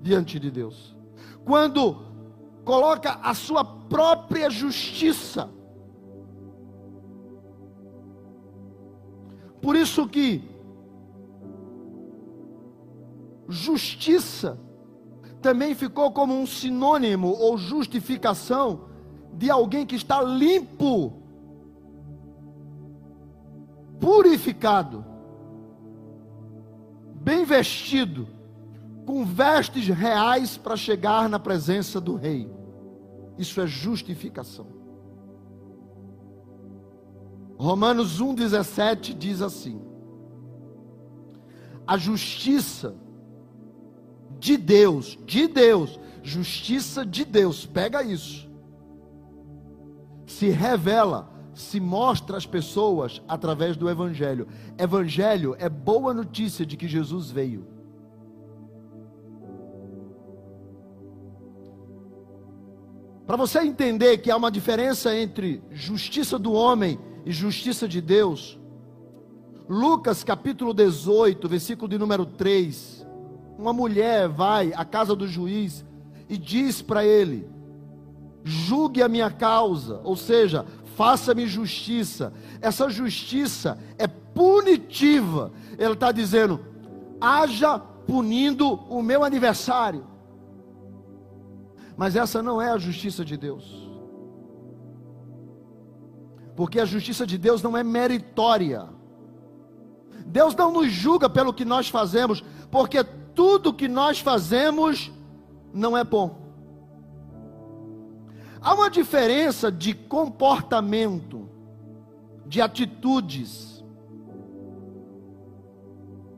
diante 0.00 0.38
de 0.38 0.50
Deus. 0.50 0.96
Quando 1.44 2.08
coloca 2.64 3.18
a 3.22 3.32
sua 3.32 3.64
própria 3.64 4.50
justiça. 4.50 5.48
Por 9.62 9.74
isso 9.74 10.06
que 10.06 10.44
justiça 13.48 14.60
também 15.40 15.74
ficou 15.74 16.12
como 16.12 16.38
um 16.38 16.46
sinônimo 16.46 17.28
ou 17.28 17.56
justificação 17.56 18.88
de 19.32 19.50
alguém 19.50 19.86
que 19.86 19.94
está 19.96 20.22
limpo, 20.22 21.17
purificado, 24.00 25.04
bem 27.20 27.44
vestido, 27.44 28.28
com 29.04 29.24
vestes 29.24 29.88
reais 29.88 30.56
para 30.56 30.76
chegar 30.76 31.28
na 31.28 31.38
presença 31.38 32.00
do 32.00 32.14
rei. 32.14 32.50
Isso 33.38 33.60
é 33.60 33.66
justificação. 33.66 34.66
Romanos 37.56 38.20
1,17 38.22 39.16
diz 39.16 39.42
assim: 39.42 39.80
a 41.86 41.96
justiça 41.96 42.94
de 44.38 44.56
Deus, 44.56 45.18
de 45.24 45.48
Deus, 45.48 45.98
justiça 46.22 47.04
de 47.04 47.24
Deus, 47.24 47.64
pega 47.64 48.02
isso. 48.02 48.48
Se 50.26 50.50
revela, 50.50 51.32
se 51.60 51.80
mostra 51.80 52.36
às 52.36 52.46
pessoas 52.46 53.20
através 53.28 53.76
do 53.76 53.88
Evangelho. 53.88 54.46
Evangelho 54.78 55.56
é 55.58 55.68
boa 55.68 56.14
notícia 56.14 56.64
de 56.64 56.76
que 56.76 56.88
Jesus 56.88 57.30
veio. 57.30 57.66
Para 63.26 63.36
você 63.36 63.60
entender 63.60 64.18
que 64.18 64.30
há 64.30 64.36
uma 64.36 64.50
diferença 64.50 65.14
entre 65.14 65.62
justiça 65.70 66.38
do 66.38 66.52
homem 66.52 66.98
e 67.26 67.32
justiça 67.32 67.86
de 67.86 68.00
Deus, 68.00 68.58
Lucas 69.68 70.24
capítulo 70.24 70.72
18, 70.72 71.46
versículo 71.46 71.88
de 71.88 71.98
número 71.98 72.24
3 72.24 72.98
uma 73.58 73.72
mulher 73.72 74.28
vai 74.28 74.72
à 74.72 74.84
casa 74.84 75.16
do 75.16 75.26
juiz 75.26 75.84
e 76.28 76.38
diz 76.38 76.80
para 76.80 77.04
ele: 77.04 77.50
julgue 78.44 79.02
a 79.02 79.08
minha 79.08 79.30
causa, 79.30 80.00
ou 80.04 80.14
seja, 80.14 80.64
faça-me 80.98 81.46
justiça. 81.46 82.32
Essa 82.60 82.90
justiça 82.90 83.78
é 83.96 84.08
punitiva. 84.08 85.52
Ele 85.78 85.92
está 85.92 86.10
dizendo: 86.10 86.58
haja 87.20 87.78
punindo 87.78 88.74
o 88.90 89.00
meu 89.00 89.22
aniversário. 89.22 90.04
Mas 91.96 92.16
essa 92.16 92.42
não 92.42 92.60
é 92.60 92.70
a 92.70 92.78
justiça 92.78 93.24
de 93.24 93.36
Deus. 93.36 93.88
Porque 96.56 96.80
a 96.80 96.84
justiça 96.84 97.24
de 97.24 97.38
Deus 97.38 97.62
não 97.62 97.76
é 97.76 97.84
meritória. 97.84 98.88
Deus 100.26 100.56
não 100.56 100.72
nos 100.72 100.90
julga 100.90 101.30
pelo 101.30 101.54
que 101.54 101.64
nós 101.64 101.88
fazemos, 101.88 102.44
porque 102.72 103.04
tudo 103.04 103.72
que 103.72 103.86
nós 103.86 104.18
fazemos 104.18 105.12
não 105.72 105.96
é 105.96 106.02
bom. 106.02 106.47
Há 108.60 108.74
uma 108.74 108.90
diferença 108.90 109.70
de 109.70 109.94
comportamento, 109.94 111.48
de 112.46 112.60
atitudes, 112.60 113.84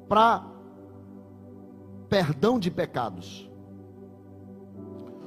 para 0.09 0.45
perdão 2.09 2.59
de 2.59 2.71
pecados. 2.71 3.49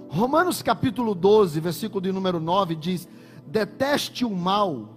Romanos 0.09 0.61
capítulo 0.61 1.15
12, 1.15 1.59
versículo 1.59 2.01
de 2.01 2.11
número 2.11 2.39
9 2.39 2.75
diz: 2.75 3.07
Deteste 3.47 4.23
o 4.23 4.29
mal 4.29 4.89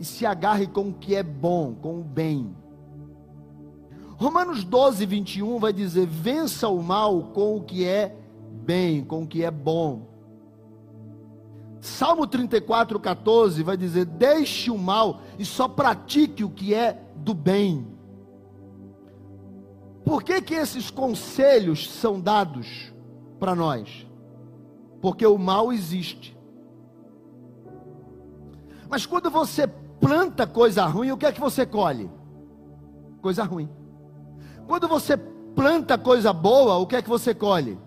e 0.00 0.04
se 0.04 0.26
agarre 0.26 0.66
com 0.66 0.88
o 0.88 0.94
que 0.94 1.14
é 1.14 1.22
bom, 1.22 1.74
com 1.74 2.00
o 2.00 2.02
bem. 2.02 2.56
Romanos 4.16 4.64
12, 4.64 5.06
21 5.06 5.58
vai 5.60 5.72
dizer: 5.72 6.06
Vença 6.06 6.68
o 6.68 6.82
mal 6.82 7.24
com 7.34 7.56
o 7.56 7.62
que 7.62 7.84
é 7.84 8.16
bem, 8.64 9.04
com 9.04 9.22
o 9.22 9.26
que 9.26 9.44
é 9.44 9.50
bom. 9.50 10.17
Salmo 11.80 12.26
34, 12.26 12.98
14 12.98 13.62
vai 13.62 13.76
dizer: 13.76 14.04
Deixe 14.04 14.70
o 14.70 14.78
mal 14.78 15.20
e 15.38 15.44
só 15.44 15.68
pratique 15.68 16.44
o 16.44 16.50
que 16.50 16.74
é 16.74 17.02
do 17.16 17.34
bem. 17.34 17.86
Por 20.04 20.22
que, 20.22 20.40
que 20.40 20.54
esses 20.54 20.90
conselhos 20.90 21.88
são 21.90 22.20
dados 22.20 22.92
para 23.38 23.54
nós? 23.54 24.06
Porque 25.00 25.26
o 25.26 25.38
mal 25.38 25.72
existe. 25.72 26.36
Mas 28.88 29.04
quando 29.04 29.30
você 29.30 29.66
planta 29.66 30.46
coisa 30.46 30.86
ruim, 30.86 31.10
o 31.10 31.16
que 31.16 31.26
é 31.26 31.32
que 31.32 31.40
você 31.40 31.66
colhe? 31.66 32.10
Coisa 33.20 33.44
ruim. 33.44 33.68
Quando 34.66 34.88
você 34.88 35.16
planta 35.16 35.98
coisa 35.98 36.32
boa, 36.32 36.76
o 36.76 36.86
que 36.86 36.96
é 36.96 37.02
que 37.02 37.08
você 37.08 37.34
colhe? 37.34 37.78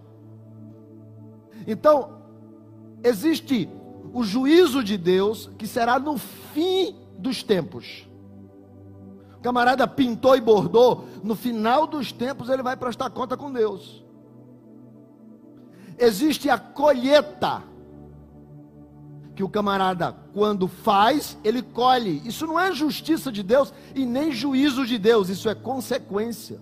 Então, 1.66 2.22
existe 3.04 3.68
o 4.14 4.24
juízo 4.24 4.84
de 4.84 4.98
Deus 4.98 5.50
que 5.58 5.68
será 5.68 6.00
no 6.00 6.18
fim 6.18 6.96
dos 7.18 7.44
tempos. 7.44 8.08
O 9.38 9.42
camarada 9.42 9.88
pintou 9.88 10.36
e 10.36 10.42
bordou, 10.42 11.06
no 11.24 11.36
final 11.36 11.88
dos 11.88 12.12
tempos 12.12 12.50
ele 12.50 12.62
vai 12.62 12.76
prestar 12.78 13.10
conta 13.10 13.36
com 13.36 13.52
Deus. 13.52 14.04
Existe 15.98 16.50
a 16.50 16.58
colheita 16.58 17.64
que 19.36 19.44
o 19.44 19.50
camarada, 19.50 20.16
quando 20.34 20.68
faz, 20.68 21.38
ele 21.44 21.62
colhe. 21.62 22.22
Isso 22.26 22.46
não 22.46 22.60
é 22.60 22.72
justiça 22.74 23.32
de 23.32 23.42
Deus 23.42 23.74
e 23.96 24.06
nem 24.06 24.32
juízo 24.32 24.86
de 24.86 24.98
Deus, 24.98 25.30
isso 25.30 25.50
é 25.50 25.56
consequência. 25.56 26.62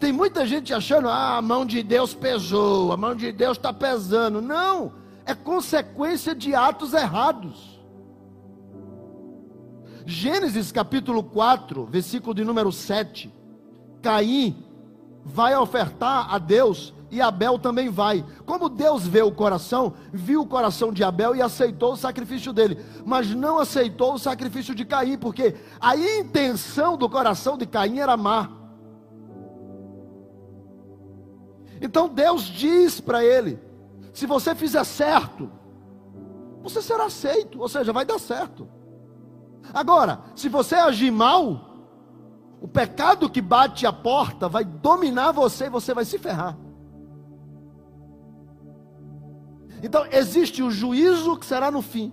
Tem 0.00 0.12
muita 0.12 0.46
gente 0.46 0.72
achando, 0.72 1.08
ah, 1.08 1.36
a 1.36 1.42
mão 1.42 1.66
de 1.66 1.82
Deus 1.82 2.14
pesou, 2.14 2.90
a 2.90 2.96
mão 2.96 3.14
de 3.14 3.30
Deus 3.30 3.58
está 3.58 3.70
pesando. 3.70 4.40
Não, 4.40 4.94
é 5.26 5.34
consequência 5.34 6.34
de 6.34 6.54
atos 6.54 6.94
errados. 6.94 7.78
Gênesis 10.06 10.72
capítulo 10.72 11.22
4, 11.22 11.84
versículo 11.84 12.34
de 12.34 12.42
número 12.42 12.72
7. 12.72 13.30
Caim 14.00 14.64
vai 15.22 15.54
ofertar 15.54 16.34
a 16.34 16.38
Deus 16.38 16.94
e 17.10 17.20
Abel 17.20 17.58
também 17.58 17.90
vai. 17.90 18.24
Como 18.46 18.70
Deus 18.70 19.06
vê 19.06 19.20
o 19.20 19.30
coração, 19.30 19.92
viu 20.10 20.40
o 20.40 20.46
coração 20.46 20.94
de 20.94 21.04
Abel 21.04 21.36
e 21.36 21.42
aceitou 21.42 21.92
o 21.92 21.96
sacrifício 21.96 22.54
dele, 22.54 22.78
mas 23.04 23.34
não 23.34 23.58
aceitou 23.58 24.14
o 24.14 24.18
sacrifício 24.18 24.74
de 24.74 24.86
Caim, 24.86 25.18
porque 25.18 25.54
a 25.78 25.94
intenção 25.94 26.96
do 26.96 27.06
coração 27.06 27.58
de 27.58 27.66
Caim 27.66 27.98
era 27.98 28.16
má. 28.16 28.59
Então 31.80 32.08
Deus 32.08 32.42
diz 32.42 33.00
para 33.00 33.24
ele: 33.24 33.58
se 34.12 34.26
você 34.26 34.54
fizer 34.54 34.84
certo, 34.84 35.50
você 36.62 36.82
será 36.82 37.06
aceito, 37.06 37.60
ou 37.60 37.68
seja, 37.68 37.92
vai 37.92 38.04
dar 38.04 38.18
certo. 38.18 38.68
Agora, 39.72 40.20
se 40.34 40.48
você 40.48 40.74
agir 40.74 41.10
mal, 41.10 41.70
o 42.60 42.68
pecado 42.68 43.30
que 43.30 43.40
bate 43.40 43.86
a 43.86 43.92
porta 43.92 44.48
vai 44.48 44.64
dominar 44.64 45.32
você 45.32 45.66
e 45.66 45.70
você 45.70 45.94
vai 45.94 46.04
se 46.04 46.18
ferrar. 46.18 46.56
Então, 49.82 50.04
existe 50.10 50.62
o 50.62 50.70
juízo 50.70 51.38
que 51.38 51.46
será 51.46 51.70
no 51.70 51.80
fim, 51.80 52.12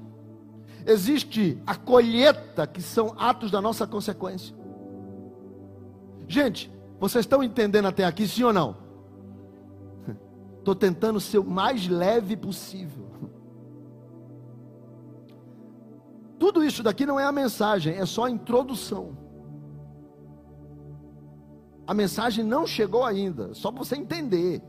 existe 0.85 1.61
a 1.67 1.75
colheita, 1.75 2.65
que 2.65 2.81
são 2.81 3.13
atos 3.17 3.51
da 3.51 3.59
nossa 3.59 3.85
consequência. 3.85 4.55
Gente, 6.25 6.71
vocês 6.97 7.23
estão 7.23 7.43
entendendo 7.43 7.87
até 7.87 8.05
aqui, 8.05 8.25
sim 8.25 8.43
ou 8.43 8.53
não? 8.53 8.86
Estou 10.67 10.75
tentando 10.75 11.17
ser 11.21 11.37
o 11.37 11.45
mais 11.45 11.87
leve 11.87 12.35
possível. 12.35 13.07
Tudo 16.37 16.61
isso 16.61 16.83
daqui 16.83 17.05
não 17.05 17.17
é 17.17 17.23
a 17.23 17.31
mensagem, 17.31 17.95
é 17.95 18.05
só 18.05 18.25
a 18.25 18.29
introdução. 18.29 19.17
A 21.87 21.93
mensagem 21.93 22.43
não 22.43 22.67
chegou 22.67 23.05
ainda, 23.05 23.53
só 23.53 23.71
para 23.71 23.81
você 23.81 23.95
entender. 23.95 24.61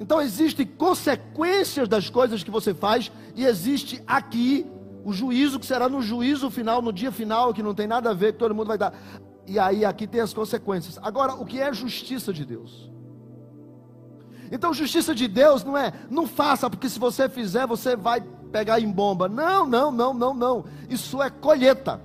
Então 0.00 0.20
existem 0.20 0.66
consequências 0.66 1.88
das 1.88 2.10
coisas 2.10 2.42
que 2.42 2.50
você 2.50 2.74
faz 2.74 3.12
e 3.36 3.44
existe 3.44 4.02
aqui 4.04 4.66
o 5.04 5.12
juízo 5.12 5.60
que 5.60 5.66
será 5.66 5.88
no 5.88 6.02
juízo 6.02 6.50
final, 6.50 6.82
no 6.82 6.92
dia 6.92 7.12
final, 7.12 7.54
que 7.54 7.62
não 7.62 7.72
tem 7.72 7.86
nada 7.86 8.10
a 8.10 8.14
ver, 8.14 8.32
que 8.32 8.40
todo 8.40 8.52
mundo 8.52 8.66
vai 8.66 8.78
dar. 8.78 8.92
E 9.46 9.60
aí 9.60 9.84
aqui 9.84 10.08
tem 10.08 10.20
as 10.20 10.34
consequências. 10.34 10.98
Agora, 11.00 11.34
o 11.34 11.46
que 11.46 11.60
é 11.60 11.72
justiça 11.72 12.32
de 12.32 12.44
Deus? 12.44 12.95
Então, 14.50 14.72
justiça 14.72 15.14
de 15.14 15.26
Deus 15.28 15.64
não 15.64 15.76
é, 15.76 15.92
não 16.10 16.26
faça, 16.26 16.68
porque 16.70 16.88
se 16.88 16.98
você 16.98 17.28
fizer, 17.28 17.66
você 17.66 17.96
vai 17.96 18.20
pegar 18.20 18.80
em 18.80 18.90
bomba. 18.90 19.28
Não, 19.28 19.66
não, 19.66 19.90
não, 19.90 20.14
não, 20.14 20.34
não. 20.34 20.64
Isso 20.88 21.22
é 21.22 21.30
colheita. 21.30 22.00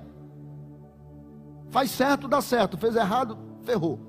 Faz 1.69 1.91
certo, 1.91 2.27
dá 2.27 2.41
certo. 2.41 2.77
Fez 2.77 2.95
errado, 2.95 3.37
ferrou. 3.63 3.99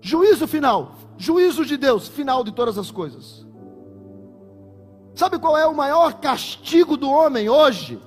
Juízo 0.00 0.46
final. 0.46 0.94
Juízo 1.16 1.64
de 1.64 1.76
Deus, 1.76 2.06
final 2.06 2.44
de 2.44 2.52
todas 2.52 2.78
as 2.78 2.90
coisas. 2.90 3.46
Sabe 5.14 5.38
qual 5.38 5.58
é 5.58 5.66
o 5.66 5.74
maior 5.74 6.14
castigo 6.20 6.96
do 6.96 7.10
homem 7.10 7.48
hoje? 7.48 8.00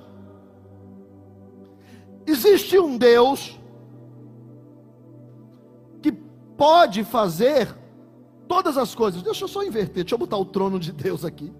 Existe 2.26 2.78
um 2.78 2.96
Deus 2.96 3.60
que 6.00 6.10
pode 6.10 7.04
fazer 7.04 7.81
todas 8.52 8.76
as 8.76 8.94
coisas. 8.94 9.22
Deixa 9.22 9.44
eu 9.44 9.48
só 9.48 9.62
inverter, 9.62 10.04
deixa 10.04 10.14
eu 10.14 10.18
botar 10.18 10.36
o 10.36 10.44
trono 10.44 10.78
de 10.78 10.92
Deus 10.92 11.24
aqui. 11.24 11.50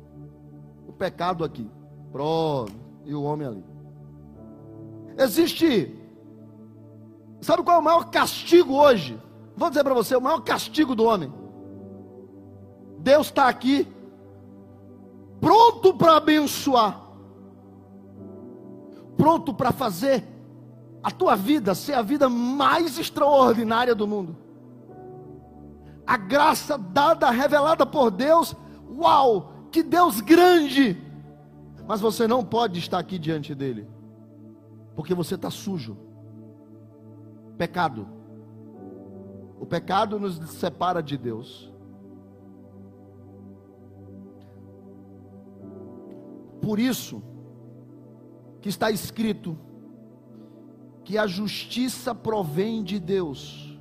O 0.87 0.93
pecado 0.93 1.43
aqui. 1.43 1.67
Pronto. 2.13 2.75
E 3.07 3.15
o 3.15 3.23
homem 3.23 3.49
ali. 3.49 3.65
Existe. 5.17 5.99
Sabe 7.41 7.63
qual 7.63 7.79
é 7.79 7.81
o 7.81 7.83
maior 7.83 8.11
castigo 8.11 8.75
hoje? 8.75 9.19
Vou 9.57 9.71
dizer 9.71 9.83
para 9.83 9.95
você: 9.95 10.15
o 10.15 10.21
maior 10.21 10.41
castigo 10.41 10.95
do 10.95 11.05
homem. 11.05 11.33
Deus 12.99 13.29
está 13.29 13.49
aqui, 13.49 13.89
pronto 15.41 15.95
para 15.95 16.19
abençoar, 16.19 17.03
pronto 19.17 19.53
para 19.53 19.73
fazer 19.73 20.23
a 21.03 21.11
tua 21.11 21.35
vida 21.35 21.75
ser 21.75 21.95
a 21.95 22.03
vida 22.03 22.29
mais 22.29 22.97
extraordinária 22.97 23.93
do 23.93 24.07
mundo 24.07 24.42
a 26.13 26.17
graça 26.19 26.77
dada, 26.77 27.31
revelada 27.31 27.87
por 27.87 28.11
Deus. 28.11 28.55
Uau, 28.87 29.69
que 29.73 29.83
Deus 29.83 30.21
grande! 30.21 31.01
Mas 31.87 32.03
você 32.03 32.29
não 32.29 32.45
pode 32.45 32.79
estar 32.79 32.99
aqui 32.99 33.19
diante 33.19 33.55
dele, 33.55 33.89
porque 34.95 35.15
você 35.15 35.37
está 35.37 35.51
sujo. 35.51 35.97
Pecado. 37.57 38.07
O 39.59 39.65
pecado 39.65 40.21
nos 40.21 40.37
separa 40.51 41.03
de 41.03 41.17
Deus. 41.17 41.73
Por 46.61 46.79
isso 46.79 47.23
que 48.61 48.69
está 48.69 48.91
escrito 48.91 49.59
que 51.05 51.17
a 51.17 51.27
justiça 51.27 52.15
provém 52.15 52.85
de 52.85 53.01
Deus 53.01 53.72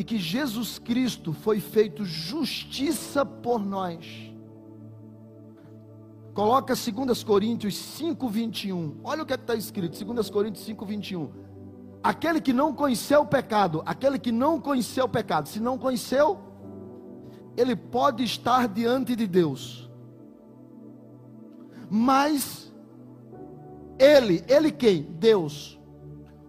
e 0.00 0.04
que 0.04 0.18
Jesus 0.18 0.78
Cristo 0.78 1.30
foi 1.30 1.60
feito 1.60 2.06
justiça 2.06 3.22
por 3.22 3.58
nós. 3.62 4.32
Coloca 6.32 6.72
2 6.74 7.22
Coríntios 7.22 7.76
5, 7.76 8.26
21. 8.26 8.96
Olha 9.04 9.22
o 9.22 9.26
que 9.26 9.34
é 9.34 9.36
está 9.36 9.54
escrito, 9.54 10.02
2 10.02 10.30
Coríntios 10.30 10.64
5, 10.64 10.86
21. 10.86 11.28
aquele 12.02 12.40
que 12.40 12.50
não 12.50 12.72
conheceu 12.72 13.20
o 13.20 13.26
pecado, 13.26 13.82
aquele 13.84 14.18
que 14.18 14.32
não 14.32 14.58
conheceu 14.58 15.04
o 15.04 15.08
pecado, 15.08 15.50
se 15.50 15.60
não 15.60 15.76
conheceu, 15.76 16.40
ele 17.54 17.76
pode 17.76 18.24
estar 18.24 18.68
diante 18.68 19.14
de 19.14 19.26
Deus. 19.26 19.86
Mas 21.90 22.72
ele, 23.98 24.42
ele 24.48 24.72
quem? 24.72 25.02
Deus 25.02 25.78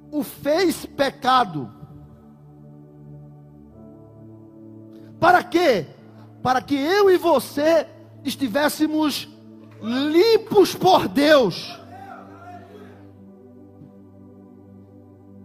o 0.09 0.23
fez 0.23 0.85
pecado. 0.85 1.80
Para 5.21 5.43
quê? 5.43 5.85
Para 6.41 6.63
que 6.63 6.73
eu 6.73 7.11
e 7.11 7.15
você 7.15 7.85
estivéssemos 8.23 9.29
limpos 9.79 10.73
por 10.73 11.07
Deus. 11.07 11.79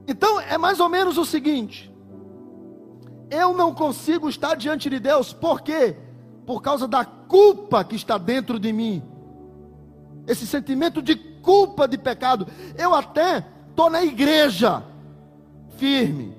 Então 0.08 0.40
é 0.40 0.56
mais 0.56 0.80
ou 0.80 0.88
menos 0.88 1.18
o 1.18 1.26
seguinte: 1.26 1.94
eu 3.30 3.52
não 3.52 3.74
consigo 3.74 4.30
estar 4.30 4.54
diante 4.54 4.88
de 4.88 4.98
Deus, 4.98 5.34
por 5.34 5.60
quê? 5.60 5.94
Por 6.46 6.62
causa 6.62 6.88
da 6.88 7.04
culpa 7.04 7.84
que 7.84 7.96
está 7.96 8.16
dentro 8.16 8.58
de 8.58 8.72
mim, 8.72 9.02
esse 10.26 10.46
sentimento 10.46 11.02
de 11.02 11.16
culpa 11.16 11.86
de 11.86 11.98
pecado. 11.98 12.46
Eu 12.78 12.94
até 12.94 13.44
estou 13.68 13.90
na 13.90 14.02
igreja, 14.02 14.82
firme, 15.76 16.34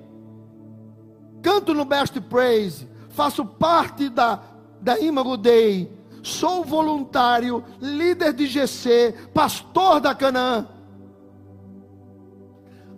canto 1.44 1.72
no 1.76 1.86
Best 1.86 2.20
Praise, 2.22 2.97
faço 3.18 3.44
parte 3.44 4.10
da, 4.10 4.40
da 4.80 5.00
Imago 5.00 5.36
Day, 5.36 5.92
sou 6.22 6.64
voluntário, 6.64 7.64
líder 7.82 8.32
de 8.32 8.46
GC, 8.46 9.30
pastor 9.34 10.00
da 10.00 10.14
Canaã. 10.14 10.68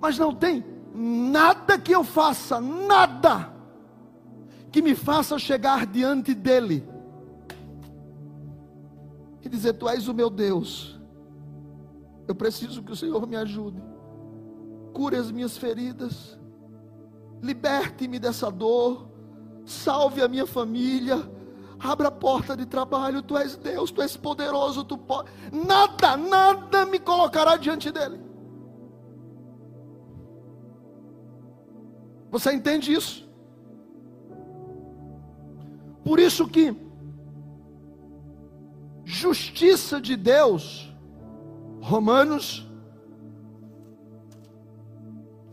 Mas 0.02 0.20
não 0.20 0.36
tem 0.36 0.66
nada 0.94 1.80
que 1.80 1.94
eu 1.94 2.04
faça, 2.04 2.60
nada 2.60 3.54
que 4.74 4.82
me 4.82 4.94
faça 4.94 5.40
chegar 5.40 5.86
diante 5.86 6.34
dele 6.34 6.86
e 9.42 9.48
dizer: 9.48 9.74
Tu 9.74 9.88
és 9.88 10.10
o 10.10 10.14
meu 10.14 10.30
Deus, 10.30 11.00
eu 12.28 12.36
preciso 12.36 12.84
que 12.84 12.92
o 12.92 12.96
Senhor 12.96 13.26
me 13.26 13.38
ajude, 13.38 13.82
cure 14.94 15.16
as 15.16 15.32
minhas 15.32 15.58
feridas, 15.58 16.38
liberte-me 17.42 18.20
dessa 18.20 18.52
dor, 18.52 19.09
salve 19.72 20.22
a 20.22 20.28
minha 20.28 20.46
família. 20.46 21.30
Abra 21.80 22.10
a 22.10 22.12
porta 22.12 22.58
de 22.58 22.66
trabalho, 22.66 23.22
tu 23.22 23.38
és 23.38 23.56
Deus, 23.56 23.90
tu 23.90 24.02
és 24.02 24.18
poderoso, 24.18 24.84
tu 24.84 24.98
pode. 24.98 25.30
Nada, 25.52 26.18
nada 26.18 26.86
me 26.86 27.00
colocará 27.00 27.56
diante 27.56 27.90
dele. 27.90 28.20
Você 32.30 32.54
entende 32.54 32.94
isso? 32.94 33.28
Por 36.04 36.20
isso 36.20 36.48
que 36.48 36.76
justiça 39.06 40.00
de 40.02 40.16
Deus, 40.16 40.94
Romanos, 41.82 42.70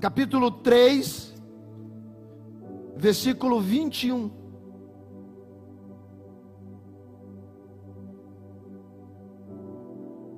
capítulo 0.01 0.51
3, 0.51 1.36
versículo 2.97 3.61
21. 3.61 4.31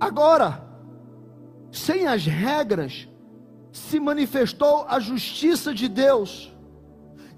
Agora, 0.00 0.64
sem 1.70 2.06
as 2.06 2.24
regras 2.24 3.08
se 3.72 4.00
manifestou 4.00 4.84
a 4.88 4.98
justiça 4.98 5.74
de 5.74 5.88
Deus, 5.88 6.52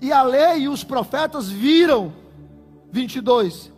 e 0.01 0.13
a 0.13 0.23
lei 0.23 0.63
e 0.63 0.69
os 0.69 0.83
profetas 0.83 1.49
viram. 1.49 2.13
22. 2.93 3.73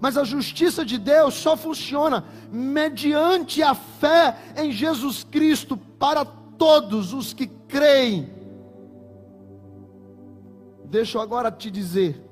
Mas 0.00 0.18
a 0.18 0.24
justiça 0.24 0.84
de 0.84 0.98
Deus 0.98 1.34
só 1.34 1.56
funciona 1.56 2.24
mediante 2.50 3.62
a 3.62 3.74
fé 3.74 4.36
em 4.56 4.70
Jesus 4.72 5.24
Cristo 5.24 5.76
para 5.76 6.24
todos 6.24 7.12
os 7.12 7.32
que 7.32 7.46
creem. 7.46 8.41
Deixa 10.92 11.16
eu 11.16 11.22
agora 11.22 11.50
te 11.50 11.70
dizer, 11.70 12.22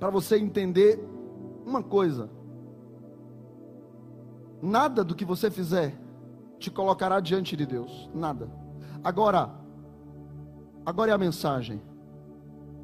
para 0.00 0.08
você 0.08 0.38
entender 0.38 0.98
uma 1.66 1.82
coisa: 1.82 2.30
nada 4.62 5.04
do 5.04 5.14
que 5.14 5.22
você 5.22 5.50
fizer 5.50 5.94
te 6.58 6.70
colocará 6.70 7.20
diante 7.20 7.54
de 7.58 7.66
Deus. 7.66 8.08
Nada. 8.14 8.50
Agora, 9.02 9.50
agora 10.86 11.10
é 11.10 11.14
a 11.14 11.18
mensagem. 11.18 11.82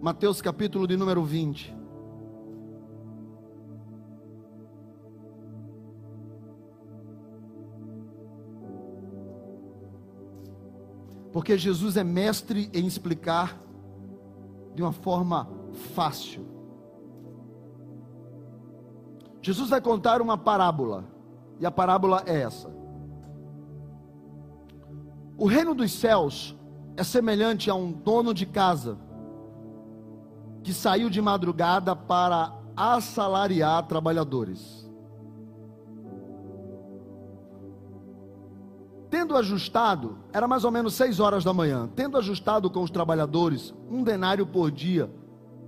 Mateus 0.03 0.43
capítulo 0.43 0.87
de 0.87 0.99
número 0.99 1.25
20. 1.25 1.75
Porque 11.33 11.57
Jesus 11.57 11.97
é 11.97 12.05
mestre 12.05 12.68
em 12.75 12.87
explicar 12.87 13.70
de 14.75 14.83
uma 14.83 14.93
forma 14.93 15.49
fácil. 15.95 16.47
Jesus 19.43 19.71
vai 19.71 19.81
contar 19.81 20.21
uma 20.21 20.37
parábola, 20.37 21.05
e 21.59 21.66
a 21.66 21.71
parábola 21.71 22.23
é 22.27 22.43
essa. 22.43 22.71
O 25.37 25.47
reino 25.47 25.75
dos 25.75 25.93
céus 25.93 26.57
é 26.97 27.03
semelhante 27.03 27.71
a 27.71 27.75
um 27.75 27.91
dono 27.91 28.35
de 28.35 28.45
casa 28.45 28.99
que 30.62 30.75
saiu 30.75 31.09
de 31.09 31.23
madrugada 31.23 31.97
para 31.97 32.53
assalariar 32.77 33.87
trabalhadores. 33.87 34.89
Tendo 39.11 39.36
ajustado, 39.36 40.18
era 40.32 40.46
mais 40.46 40.64
ou 40.64 40.70
menos 40.70 40.94
seis 40.94 41.18
horas 41.18 41.42
da 41.42 41.52
manhã, 41.52 41.90
tendo 41.96 42.16
ajustado 42.16 42.70
com 42.70 42.80
os 42.80 42.90
trabalhadores 42.90 43.74
um 43.90 44.04
denário 44.04 44.46
por 44.46 44.70
dia, 44.70 45.11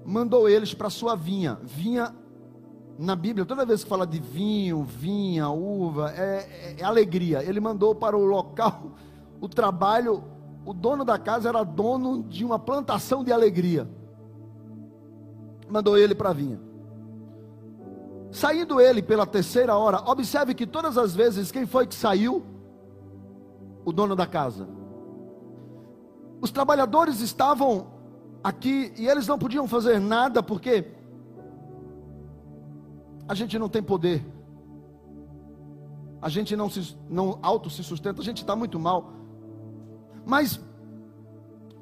mandou 0.07 0.49
eles 0.49 0.72
para 0.72 0.88
sua 0.88 1.16
vinha. 1.16 1.59
Vinha 1.64 2.14
na 2.97 3.16
Bíblia, 3.16 3.45
toda 3.45 3.66
vez 3.66 3.82
que 3.82 3.90
fala 3.90 4.07
de 4.07 4.20
vinho, 4.20 4.84
vinha, 4.84 5.49
uva, 5.49 6.12
é, 6.12 6.76
é, 6.78 6.84
alegria. 6.84 7.43
Ele 7.43 7.59
mandou 7.59 7.97
para 7.97 8.16
o 8.16 8.24
local 8.24 8.93
o 9.40 9.49
trabalho, 9.49 10.22
o 10.64 10.72
dono 10.72 11.05
da 11.05 11.18
casa 11.18 11.49
era 11.49 11.64
dono 11.64 12.22
de 12.22 12.45
uma 12.45 12.61
plantação 12.61 13.24
de 13.24 13.32
alegria. 13.32 13.88
Mandou 15.68 15.99
ele 15.99 16.14
para 16.14 16.30
a 16.30 16.32
vinha. 16.32 16.61
Saindo 18.30 18.80
ele 18.80 19.03
pela 19.03 19.26
terceira 19.26 19.76
hora, 19.76 20.01
observe 20.09 20.55
que 20.55 20.66
todas 20.66 20.97
as 20.97 21.12
vezes 21.14 21.51
quem 21.51 21.66
foi 21.66 21.88
que 21.88 21.95
saiu? 21.95 22.52
O 23.85 23.93
dono 23.93 24.14
da 24.14 24.26
casa. 24.26 24.68
Os 26.41 26.51
trabalhadores 26.51 27.20
estavam 27.20 27.87
aqui 28.43 28.93
e 28.97 29.07
eles 29.07 29.26
não 29.26 29.39
podiam 29.39 29.66
fazer 29.68 30.01
nada 30.01 30.43
porque 30.43 30.87
a 33.28 33.35
gente 33.35 33.59
não 33.59 33.68
tem 33.68 33.83
poder. 33.83 34.24
A 36.20 36.28
gente 36.28 36.55
não 36.55 36.68
se 36.68 36.97
não 37.09 37.39
auto 37.43 37.68
se 37.70 37.83
sustenta, 37.83 38.20
a 38.20 38.24
gente 38.24 38.39
está 38.39 38.55
muito 38.55 38.78
mal. 38.78 39.12
Mas 40.24 40.61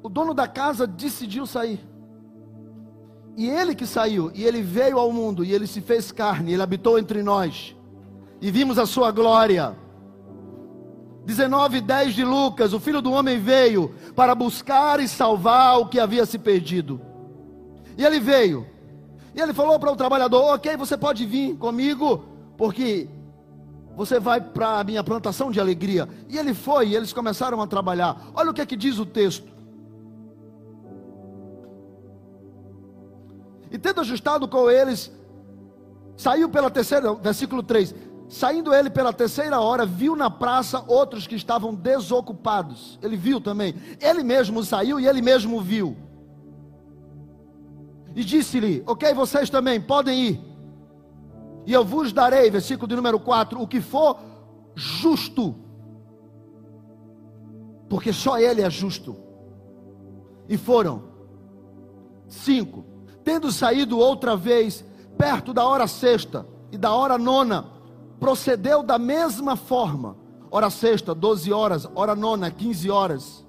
o 0.03 0.09
dono 0.09 0.33
da 0.33 0.47
casa 0.47 0.87
decidiu 0.87 1.45
sair. 1.45 1.79
E 3.37 3.49
ele 3.49 3.73
que 3.73 3.85
saiu, 3.85 4.31
e 4.33 4.43
ele 4.43 4.61
veio 4.61 4.99
ao 4.99 5.11
mundo, 5.11 5.43
e 5.43 5.53
ele 5.53 5.65
se 5.65 5.79
fez 5.79 6.11
carne, 6.11 6.53
ele 6.53 6.61
habitou 6.61 6.99
entre 6.99 7.23
nós, 7.23 7.75
e 8.41 8.51
vimos 8.51 8.77
a 8.77 8.85
sua 8.85 9.11
glória. 9.11 9.75
19, 11.25 11.81
10 11.81 12.13
de 12.13 12.23
Lucas: 12.23 12.73
O 12.73 12.79
filho 12.79 13.01
do 13.01 13.11
homem 13.11 13.39
veio 13.39 13.93
para 14.15 14.33
buscar 14.35 14.99
e 14.99 15.07
salvar 15.07 15.79
o 15.79 15.87
que 15.87 15.99
havia 15.99 16.25
se 16.25 16.39
perdido. 16.39 16.99
E 17.97 18.03
ele 18.03 18.19
veio, 18.19 18.65
e 19.35 19.39
ele 19.39 19.53
falou 19.53 19.79
para 19.79 19.91
o 19.91 19.95
trabalhador: 19.95 20.55
Ok, 20.55 20.75
você 20.77 20.97
pode 20.97 21.25
vir 21.25 21.55
comigo, 21.57 22.23
porque 22.57 23.07
você 23.95 24.19
vai 24.19 24.41
para 24.41 24.79
a 24.79 24.83
minha 24.83 25.03
plantação 25.03 25.51
de 25.51 25.59
alegria. 25.59 26.07
E 26.29 26.37
ele 26.37 26.53
foi, 26.53 26.89
e 26.89 26.95
eles 26.95 27.13
começaram 27.13 27.61
a 27.61 27.67
trabalhar. 27.67 28.29
Olha 28.33 28.51
o 28.51 28.53
que 28.53 28.61
é 28.61 28.65
que 28.65 28.75
diz 28.75 28.97
o 28.97 29.05
texto. 29.05 29.51
E 33.69 33.77
tendo 33.77 34.01
ajustado 34.01 34.47
com 34.47 34.69
eles, 34.69 35.11
saiu 36.17 36.49
pela 36.49 36.69
terceira, 36.69 37.13
versículo 37.13 37.63
3. 37.63 37.95
Saindo 38.31 38.73
ele 38.73 38.89
pela 38.89 39.11
terceira 39.11 39.59
hora, 39.59 39.85
viu 39.85 40.15
na 40.15 40.29
praça 40.29 40.83
outros 40.87 41.27
que 41.27 41.35
estavam 41.35 41.75
desocupados. 41.75 42.97
Ele 43.01 43.17
viu 43.17 43.41
também. 43.41 43.75
Ele 43.99 44.23
mesmo 44.23 44.63
saiu 44.63 44.99
e 44.99 45.07
ele 45.07 45.21
mesmo 45.21 45.59
viu. 45.61 45.97
E 48.15 48.23
disse-lhe: 48.23 48.83
Ok, 48.87 49.13
vocês 49.13 49.49
também 49.49 49.79
podem 49.79 50.19
ir 50.27 50.51
e 51.65 51.73
eu 51.73 51.85
vos 51.85 52.11
darei, 52.11 52.49
versículo 52.49 52.87
de 52.87 52.95
número 52.95 53.19
4, 53.19 53.61
o 53.61 53.67
que 53.67 53.81
for 53.81 54.19
justo. 54.75 55.55
porque 57.87 58.13
só 58.13 58.39
Ele 58.39 58.61
é 58.61 58.69
justo. 58.69 59.17
E 60.47 60.57
foram 60.57 61.03
cinco, 62.27 62.85
tendo 63.23 63.51
saído 63.51 63.99
outra 63.99 64.35
vez, 64.35 64.83
perto 65.17 65.53
da 65.53 65.65
hora 65.65 65.87
sexta 65.87 66.47
e 66.71 66.77
da 66.77 66.93
hora 66.93 67.17
nona, 67.17 67.65
procedeu 68.21 68.83
da 68.83 68.99
mesma 68.99 69.55
forma. 69.55 70.15
Hora 70.51 70.69
sexta, 70.69 71.15
12 71.15 71.51
horas, 71.51 71.89
hora 71.95 72.15
nona, 72.15 72.51
15 72.51 72.91
horas. 72.91 73.45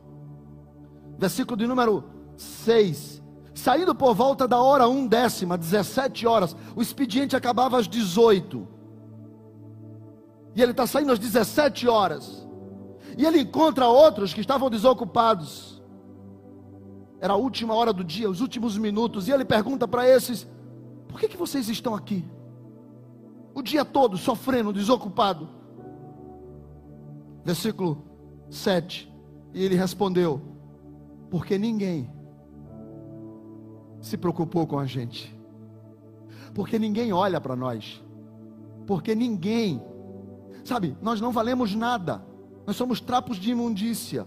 Versículo 1.18 1.58
de 1.58 1.66
número 1.66 2.04
6. 2.36 3.22
Saindo 3.54 3.94
por 3.94 4.14
volta 4.14 4.48
da 4.48 4.62
hora 4.62 4.88
um 4.88 5.06
décima, 5.06 5.58
17 5.58 6.26
horas, 6.26 6.56
o 6.74 6.80
expediente 6.80 7.36
acabava 7.36 7.78
às 7.78 7.86
18. 7.86 8.66
E 10.56 10.62
ele 10.62 10.70
está 10.70 10.86
saindo 10.86 11.12
às 11.12 11.18
17 11.18 11.86
horas. 11.86 12.48
E 13.18 13.26
ele 13.26 13.40
encontra 13.40 13.86
outros 13.88 14.32
que 14.32 14.40
estavam 14.40 14.70
desocupados. 14.70 15.82
Era 17.20 17.34
a 17.34 17.36
última 17.36 17.74
hora 17.74 17.92
do 17.92 18.02
dia, 18.02 18.30
os 18.30 18.40
últimos 18.40 18.78
minutos. 18.78 19.28
E 19.28 19.32
ele 19.32 19.44
pergunta 19.44 19.86
para 19.86 20.08
esses: 20.08 20.48
Por 21.08 21.20
que, 21.20 21.28
que 21.28 21.36
vocês 21.36 21.68
estão 21.68 21.94
aqui? 21.94 22.24
O 23.54 23.62
dia 23.62 23.84
todo 23.84 24.16
sofrendo, 24.16 24.72
desocupado. 24.72 25.48
Versículo 27.44 28.04
7. 28.50 29.12
E 29.54 29.64
ele 29.64 29.74
respondeu: 29.74 30.40
Porque 31.30 31.58
ninguém 31.58 32.10
se 34.00 34.16
preocupou 34.16 34.66
com 34.66 34.78
a 34.78 34.86
gente. 34.86 35.34
Porque 36.54 36.78
ninguém 36.78 37.12
olha 37.12 37.40
para 37.40 37.56
nós. 37.56 38.02
Porque 38.86 39.14
ninguém, 39.14 39.82
sabe, 40.64 40.96
nós 41.00 41.20
não 41.20 41.30
valemos 41.30 41.74
nada. 41.74 42.24
Nós 42.66 42.76
somos 42.76 43.00
trapos 43.00 43.36
de 43.38 43.50
imundícia. 43.50 44.26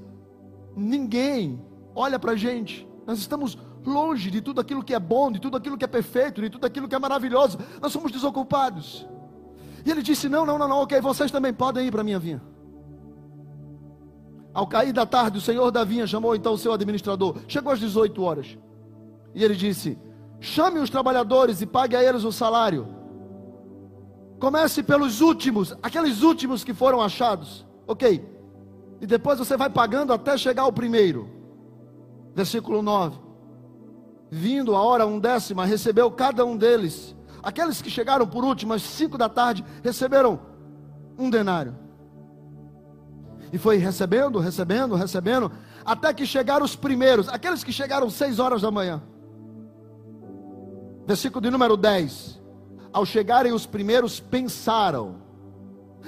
Ninguém 0.76 1.62
olha 1.94 2.20
para 2.20 2.32
a 2.32 2.36
gente. 2.36 2.88
Nós 3.06 3.20
estamos 3.20 3.58
longe 3.86 4.32
de 4.32 4.42
tudo 4.42 4.60
aquilo 4.60 4.84
que 4.84 4.94
é 4.94 5.00
bom, 5.00 5.32
de 5.32 5.40
tudo 5.40 5.58
aquilo 5.58 5.78
que 5.78 5.86
é 5.86 5.88
perfeito, 5.88 6.42
de 6.42 6.50
tudo 6.50 6.66
aquilo 6.66 6.88
que 6.88 6.96
é 6.96 7.00
maravilhoso. 7.00 7.58
Nós 7.82 7.92
somos 7.92 8.12
desocupados. 8.12 9.08
E 9.86 9.92
ele 9.92 10.02
disse: 10.02 10.28
Não, 10.28 10.46
não, 10.46 10.58
não, 10.58 10.68
não, 10.68 10.80
ok, 10.80 11.00
vocês 11.00 11.32
também 11.32 11.54
podem 11.54 11.88
ir 11.88 11.92
para 11.92 12.02
a 12.02 12.04
minha 12.04 12.20
vinha. 12.20 12.42
Ao 14.54 14.66
cair 14.66 14.92
da 14.92 15.06
tarde, 15.06 15.38
o 15.38 15.42
senhor 15.42 15.70
da 15.70 15.84
vinha 15.84 16.08
chamou 16.08 16.36
então 16.36 16.54
o 16.54 16.58
seu 16.58 16.74
administrador. 16.74 17.38
Chegou 17.48 17.72
às 17.72 17.80
18 17.80 18.22
horas. 18.24 18.58
E 19.34 19.44
ele 19.44 19.54
disse: 19.56 19.98
Chame 20.40 20.80
os 20.80 20.90
trabalhadores 20.90 21.62
e 21.62 21.66
pague 21.66 21.96
a 21.96 22.04
eles 22.04 22.24
o 22.24 22.32
salário. 22.32 22.88
Comece 24.40 24.84
pelos 24.84 25.22
últimos, 25.22 25.74
aqueles 25.82 26.22
últimos 26.22 26.64
que 26.64 26.74
foram 26.74 27.02
achados. 27.02 27.66
Ok. 27.88 28.34
E 29.02 29.06
depois 29.06 29.40
você 29.40 29.56
vai 29.56 29.70
pagando 29.70 30.14
até 30.14 30.38
chegar 30.38 30.64
ao 30.64 30.74
primeiro. 30.74 31.30
Versículo 32.34 32.82
9. 32.82 33.20
Vindo 34.30 34.76
a 34.76 34.82
hora 34.82 35.06
undécima, 35.06 35.66
recebeu 35.66 36.10
cada 36.12 36.46
um 36.46 36.58
deles. 36.58 37.15
Aqueles 37.46 37.80
que 37.80 37.92
chegaram 37.92 38.26
por 38.26 38.44
último, 38.44 38.74
às 38.74 38.82
cinco 38.82 39.20
da 39.20 39.30
tarde, 39.30 39.64
receberam 39.84 40.40
um 41.16 41.30
denário. 41.30 41.78
E 43.54 43.58
foi 43.60 43.78
recebendo, 43.78 44.40
recebendo, 44.40 44.96
recebendo, 44.96 45.52
até 45.86 46.12
que 46.12 46.26
chegaram 46.26 46.66
os 46.66 46.76
primeiros, 46.76 47.30
aqueles 47.30 47.64
que 47.64 47.72
chegaram 47.72 48.10
seis 48.10 48.40
horas 48.40 48.64
da 48.64 48.72
manhã. 48.72 49.00
Versículo 51.06 51.40
de 51.40 51.52
número 51.52 51.78
10. 51.78 52.42
Ao 52.92 53.06
chegarem 53.06 53.54
os 53.54 53.68
primeiros, 53.68 54.20
pensaram. 54.20 55.18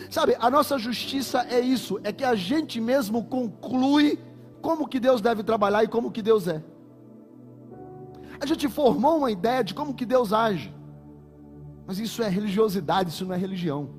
Sabe, 0.09 0.35
a 0.39 0.49
nossa 0.49 0.79
justiça 0.79 1.45
é 1.51 1.59
isso, 1.59 1.99
é 2.03 2.11
que 2.11 2.23
a 2.23 2.33
gente 2.33 2.81
mesmo 2.81 3.25
conclui 3.25 4.19
como 4.59 4.87
que 4.87 4.99
Deus 4.99 5.21
deve 5.21 5.43
trabalhar 5.43 5.83
e 5.83 5.87
como 5.87 6.11
que 6.11 6.23
Deus 6.23 6.47
é. 6.47 6.63
A 8.39 8.45
gente 8.47 8.67
formou 8.67 9.19
uma 9.19 9.29
ideia 9.29 9.63
de 9.63 9.75
como 9.75 9.93
que 9.93 10.05
Deus 10.05 10.33
age. 10.33 10.75
Mas 11.87 11.99
isso 11.99 12.21
é 12.21 12.27
religiosidade, 12.27 13.09
isso 13.09 13.25
não 13.25 13.33
é 13.33 13.37
religião. 13.37 13.89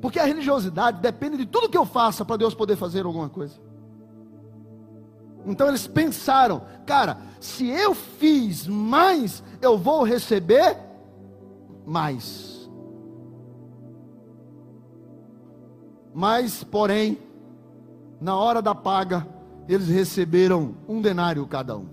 Porque 0.00 0.18
a 0.18 0.24
religiosidade 0.24 1.00
depende 1.00 1.36
de 1.36 1.46
tudo 1.46 1.68
que 1.68 1.78
eu 1.78 1.86
faça 1.86 2.24
para 2.24 2.36
Deus 2.36 2.54
poder 2.54 2.74
fazer 2.74 3.06
alguma 3.06 3.28
coisa. 3.28 3.54
Então 5.46 5.68
eles 5.68 5.86
pensaram, 5.86 6.62
cara, 6.84 7.18
se 7.38 7.68
eu 7.68 7.94
fiz 7.94 8.66
mais, 8.66 9.44
eu 9.62 9.78
vou 9.78 10.02
receber 10.02 10.76
mais. 11.86 12.68
Mas, 16.12 16.64
porém, 16.64 17.18
na 18.20 18.36
hora 18.36 18.60
da 18.60 18.74
paga, 18.74 19.26
eles 19.68 19.88
receberam 19.88 20.74
um 20.88 21.00
denário 21.00 21.46
cada 21.46 21.76
um. 21.76 21.86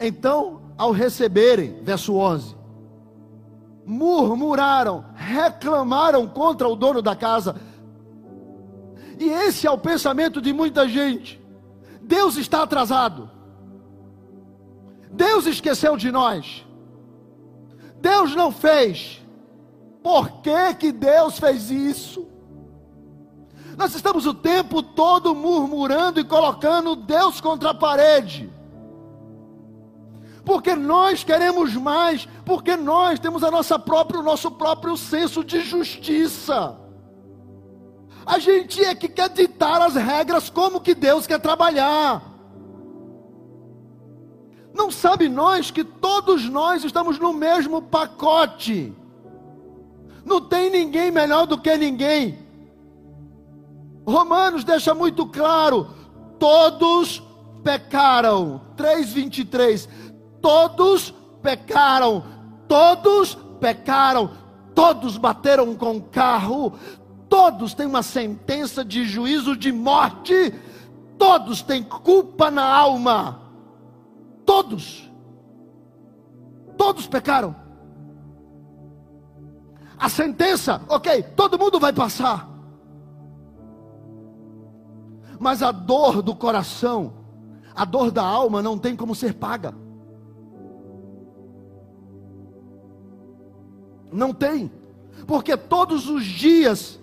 Então, 0.00 0.63
ao 0.76 0.90
receberem, 0.90 1.82
verso 1.82 2.14
11, 2.14 2.56
murmuraram, 3.86 5.04
reclamaram 5.14 6.26
contra 6.26 6.68
o 6.68 6.76
dono 6.76 7.02
da 7.02 7.14
casa. 7.14 7.56
E 9.18 9.28
esse 9.28 9.66
é 9.66 9.70
o 9.70 9.78
pensamento 9.78 10.40
de 10.40 10.52
muita 10.52 10.88
gente. 10.88 11.40
Deus 12.02 12.36
está 12.36 12.62
atrasado. 12.62 13.30
Deus 15.10 15.46
esqueceu 15.46 15.96
de 15.96 16.10
nós. 16.10 16.66
Deus 18.00 18.34
não 18.34 18.50
fez. 18.50 19.22
Por 20.02 20.42
que, 20.42 20.74
que 20.74 20.92
Deus 20.92 21.38
fez 21.38 21.70
isso? 21.70 22.26
Nós 23.76 23.94
estamos 23.94 24.26
o 24.26 24.34
tempo 24.34 24.82
todo 24.82 25.34
murmurando 25.34 26.20
e 26.20 26.24
colocando 26.24 26.94
Deus 26.94 27.40
contra 27.40 27.70
a 27.70 27.74
parede. 27.74 28.52
Porque 30.44 30.74
nós 30.74 31.24
queremos 31.24 31.74
mais, 31.74 32.28
porque 32.44 32.76
nós 32.76 33.18
temos 33.18 33.42
a 33.42 33.50
nossa 33.50 33.78
própria, 33.78 34.20
o 34.20 34.22
nosso 34.22 34.50
próprio 34.50 34.96
senso 34.96 35.42
de 35.42 35.60
justiça. 35.60 36.78
A 38.26 38.38
gente 38.38 38.82
é 38.82 38.94
que 38.94 39.08
quer 39.08 39.28
ditar 39.30 39.80
as 39.80 39.94
regras 39.94 40.50
como 40.50 40.80
que 40.80 40.94
Deus 40.94 41.26
quer 41.26 41.40
trabalhar. 41.40 42.22
Não 44.74 44.90
sabe 44.90 45.28
nós 45.28 45.70
que 45.70 45.84
todos 45.84 46.48
nós 46.48 46.84
estamos 46.84 47.18
no 47.18 47.32
mesmo 47.32 47.80
pacote. 47.80 48.92
Não 50.24 50.40
tem 50.40 50.70
ninguém 50.70 51.10
melhor 51.10 51.46
do 51.46 51.58
que 51.58 51.76
ninguém. 51.76 52.38
Romanos 54.06 54.64
deixa 54.64 54.94
muito 54.94 55.26
claro: 55.26 55.88
todos 56.38 57.22
pecaram. 57.62 58.60
3:23. 58.76 59.88
Todos 60.44 61.14
pecaram. 61.42 62.22
Todos 62.68 63.34
pecaram. 63.58 64.44
Todos 64.74 65.16
bateram 65.16 65.76
com 65.76 66.00
carro, 66.00 66.72
todos 67.28 67.74
têm 67.74 67.86
uma 67.86 68.02
sentença 68.02 68.84
de 68.84 69.04
juízo 69.04 69.56
de 69.56 69.70
morte, 69.70 70.52
todos 71.16 71.62
têm 71.62 71.82
culpa 71.82 72.50
na 72.50 72.64
alma, 72.64 73.40
todos, 74.44 75.08
todos 76.76 77.06
pecaram. 77.06 77.54
A 79.96 80.08
sentença, 80.08 80.82
ok, 80.88 81.22
todo 81.36 81.58
mundo 81.58 81.78
vai 81.78 81.92
passar, 81.92 82.48
mas 85.38 85.62
a 85.62 85.70
dor 85.70 86.20
do 86.20 86.34
coração, 86.34 87.12
a 87.76 87.84
dor 87.84 88.10
da 88.10 88.24
alma 88.24 88.60
não 88.60 88.76
tem 88.76 88.96
como 88.96 89.14
ser 89.14 89.34
paga. 89.34 89.72
Não 94.12 94.32
tem, 94.32 94.70
porque 95.26 95.56
todos 95.56 96.08
os 96.08 96.24
dias 96.24 97.00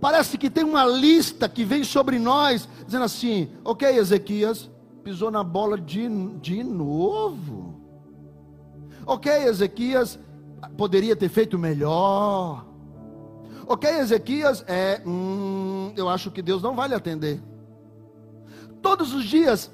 Parece 0.00 0.38
que 0.38 0.48
tem 0.48 0.64
uma 0.64 0.84
lista 0.84 1.48
que 1.48 1.64
vem 1.64 1.82
sobre 1.82 2.18
nós, 2.18 2.68
dizendo 2.86 3.04
assim: 3.04 3.48
ok, 3.64 3.88
Ezequias, 3.88 4.70
pisou 5.02 5.30
na 5.30 5.42
bola 5.42 5.78
de, 5.78 6.08
de 6.40 6.62
novo. 6.62 7.80
Ok, 9.04 9.30
Ezequias, 9.32 10.18
poderia 10.76 11.16
ter 11.16 11.28
feito 11.28 11.58
melhor. 11.58 12.64
Ok, 13.66 13.90
Ezequias, 13.90 14.64
é, 14.68 15.02
hum, 15.04 15.92
eu 15.96 16.08
acho 16.08 16.30
que 16.30 16.42
Deus 16.42 16.62
não 16.62 16.76
vai 16.76 16.88
lhe 16.88 16.94
atender. 16.94 17.42
Todos 18.80 19.12
os 19.12 19.24
dias, 19.24 19.70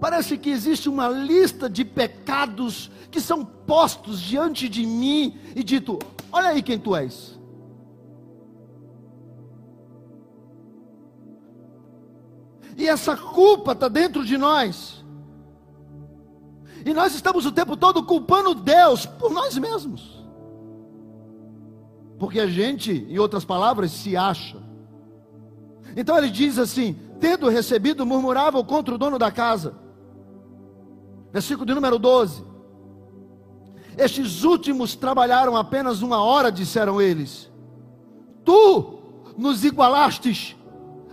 parece 0.00 0.36
que 0.36 0.50
existe 0.50 0.88
uma 0.88 1.08
lista 1.08 1.68
de 1.68 1.84
pecados 1.84 2.90
que 3.10 3.20
são 3.20 3.44
postos 3.44 4.20
diante 4.20 4.68
de 4.68 4.84
mim 4.86 5.38
e 5.54 5.62
dito: 5.62 5.98
olha 6.32 6.48
aí 6.48 6.62
quem 6.62 6.78
tu 6.78 6.94
és. 6.94 7.38
E 12.76 12.88
essa 12.88 13.16
culpa 13.16 13.72
está 13.72 13.88
dentro 13.88 14.24
de 14.24 14.36
nós. 14.36 15.04
E 16.84 16.92
nós 16.92 17.14
estamos 17.14 17.46
o 17.46 17.52
tempo 17.52 17.76
todo 17.76 18.02
culpando 18.02 18.54
Deus 18.54 19.06
por 19.06 19.32
nós 19.32 19.56
mesmos. 19.56 20.22
Porque 22.18 22.40
a 22.40 22.46
gente, 22.46 23.06
em 23.08 23.18
outras 23.18 23.44
palavras, 23.44 23.90
se 23.90 24.16
acha. 24.16 24.58
Então 25.96 26.18
ele 26.18 26.30
diz 26.30 26.58
assim: 26.58 26.96
tendo 27.20 27.48
recebido, 27.48 28.04
murmuravam 28.04 28.62
contra 28.64 28.94
o 28.94 28.98
dono 28.98 29.18
da 29.18 29.30
casa. 29.30 29.83
Versículo 31.34 31.66
de 31.66 31.74
número 31.74 31.98
12. 31.98 32.44
Estes 33.98 34.44
últimos 34.44 34.94
trabalharam 34.94 35.56
apenas 35.56 36.00
uma 36.00 36.22
hora, 36.22 36.52
disseram 36.52 37.02
eles. 37.02 37.50
Tu 38.44 39.00
nos 39.36 39.64
igualastes 39.64 40.54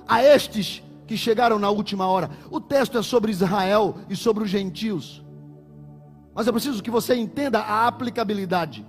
a 0.07 0.23
estes 0.23 0.83
que 1.07 1.17
chegaram 1.17 1.57
na 1.57 1.71
última 1.71 2.05
hora. 2.05 2.29
O 2.51 2.61
texto 2.61 2.99
é 2.99 3.01
sobre 3.01 3.31
Israel 3.31 3.95
e 4.07 4.15
sobre 4.15 4.43
os 4.43 4.49
gentios. 4.51 5.25
Mas 6.35 6.45
eu 6.45 6.53
preciso 6.53 6.83
que 6.83 6.91
você 6.91 7.15
entenda 7.15 7.57
a 7.59 7.87
aplicabilidade. 7.87 8.85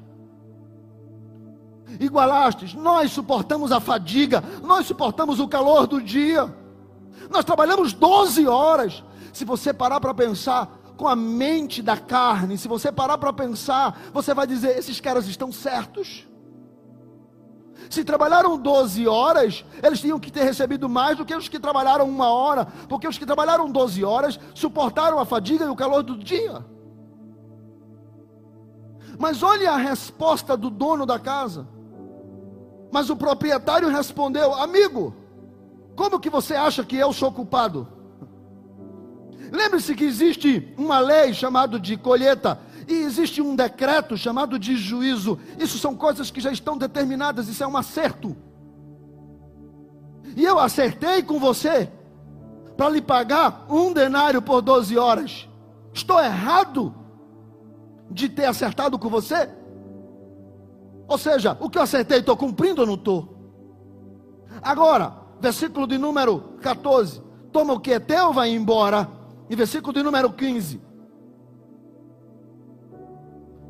Igualastes, 1.99 2.74
nós 2.74 3.11
suportamos 3.11 3.72
a 3.72 3.80
fadiga, 3.80 4.45
nós 4.62 4.87
suportamos 4.87 5.41
o 5.41 5.49
calor 5.49 5.87
do 5.87 5.99
dia. 5.99 6.55
Nós 7.30 7.43
trabalhamos 7.43 7.95
12 7.95 8.47
horas. 8.47 9.03
Se 9.33 9.47
você 9.47 9.72
parar 9.72 9.99
para 9.99 10.12
pensar 10.12 10.82
com 11.03 11.09
a 11.09 11.16
mente 11.16 11.82
da 11.82 11.96
carne, 11.96 12.57
se 12.57 12.68
você 12.68 12.92
parar 12.92 13.18
para 13.18 13.32
pensar, 13.32 14.00
você 14.14 14.32
vai 14.32 14.46
dizer: 14.46 14.78
esses 14.78 15.00
caras 15.00 15.26
estão 15.26 15.50
certos. 15.50 16.28
Se 17.90 18.05
trabalharam 18.05 18.57
12 18.57 19.09
horas, 19.09 19.64
eles 19.82 20.00
tinham 20.00 20.20
que 20.20 20.30
ter 20.30 20.44
recebido 20.44 20.88
mais 20.88 21.16
do 21.18 21.24
que 21.24 21.34
os 21.34 21.48
que 21.48 21.59
trabalharam 21.59 22.09
uma 22.09 22.30
hora, 22.30 22.66
porque 22.88 23.09
os 23.09 23.18
que 23.18 23.26
trabalharam 23.26 23.68
12 23.68 24.05
horas 24.05 24.38
suportaram 24.55 25.18
a 25.18 25.24
fadiga 25.24 25.64
e 25.64 25.68
o 25.68 25.74
calor 25.74 26.05
do 26.05 26.16
dia. 26.16 26.64
Mas 29.18 29.42
olhe 29.42 29.66
a 29.66 29.76
resposta 29.76 30.57
do 30.57 30.70
dono 30.70 31.05
da 31.05 31.18
casa. 31.18 31.66
Mas 32.92 33.11
o 33.11 33.16
proprietário 33.16 33.88
respondeu: 33.88 34.55
Amigo, 34.55 35.16
como 35.96 36.20
que 36.20 36.30
você 36.30 36.55
acha 36.55 36.84
que 36.84 36.96
eu 36.96 37.12
sou 37.12 37.32
culpado? 37.32 38.01
Lembre-se 39.53 39.94
que 39.94 40.05
existe 40.05 40.72
uma 40.78 40.98
lei 40.98 41.34
chamada 41.34 41.78
de 41.78 41.94
colheita 41.98 42.59
e 42.88 42.94
existe 42.94 43.42
um 43.42 43.55
decreto 43.55 44.16
chamado 44.16 44.59
de 44.59 44.78
juízo. 44.78 45.38
Isso 45.59 45.76
são 45.78 45.94
coisas 45.94 46.30
que 46.30 46.40
já 46.40 46.50
estão 46.50 46.78
determinadas, 46.78 47.48
isso 47.48 47.62
é 47.62 47.66
um 47.66 47.76
acerto. 47.76 48.34
E 50.34 50.42
eu 50.42 50.59
acertei 50.59 51.22
com 51.22 51.38
você 51.38 51.92
para 52.78 52.88
lhe 52.88 53.03
pagar 53.03 53.66
um 53.68 53.92
denário 53.92 54.40
por 54.40 54.62
12 54.62 54.96
horas. 54.96 55.46
Estou 55.92 56.18
errado 56.18 56.94
de 58.11 58.30
ter 58.30 58.46
acertado 58.46 58.98
com 58.98 59.11
você? 59.11 59.50
Ou 61.07 61.18
seja, 61.18 61.59
o 61.61 61.68
que 61.68 61.76
eu 61.76 61.82
acertei, 61.82 62.20
estou 62.20 62.38
cumprindo 62.38 62.80
ou 62.80 62.86
não 62.86 62.94
estou? 62.94 63.36
Agora, 64.62 65.12
versículo 65.38 65.86
de 65.86 65.98
número 65.98 66.57
14: 66.62 67.22
Toma 67.53 67.74
o 67.74 67.80
que 67.80 67.92
é 67.92 67.98
teu, 67.98 68.32
vai 68.32 68.48
embora. 68.48 69.20
E 69.53 69.55
versículo 69.55 69.92
de 69.92 70.03
número 70.03 70.32
15: 70.32 70.80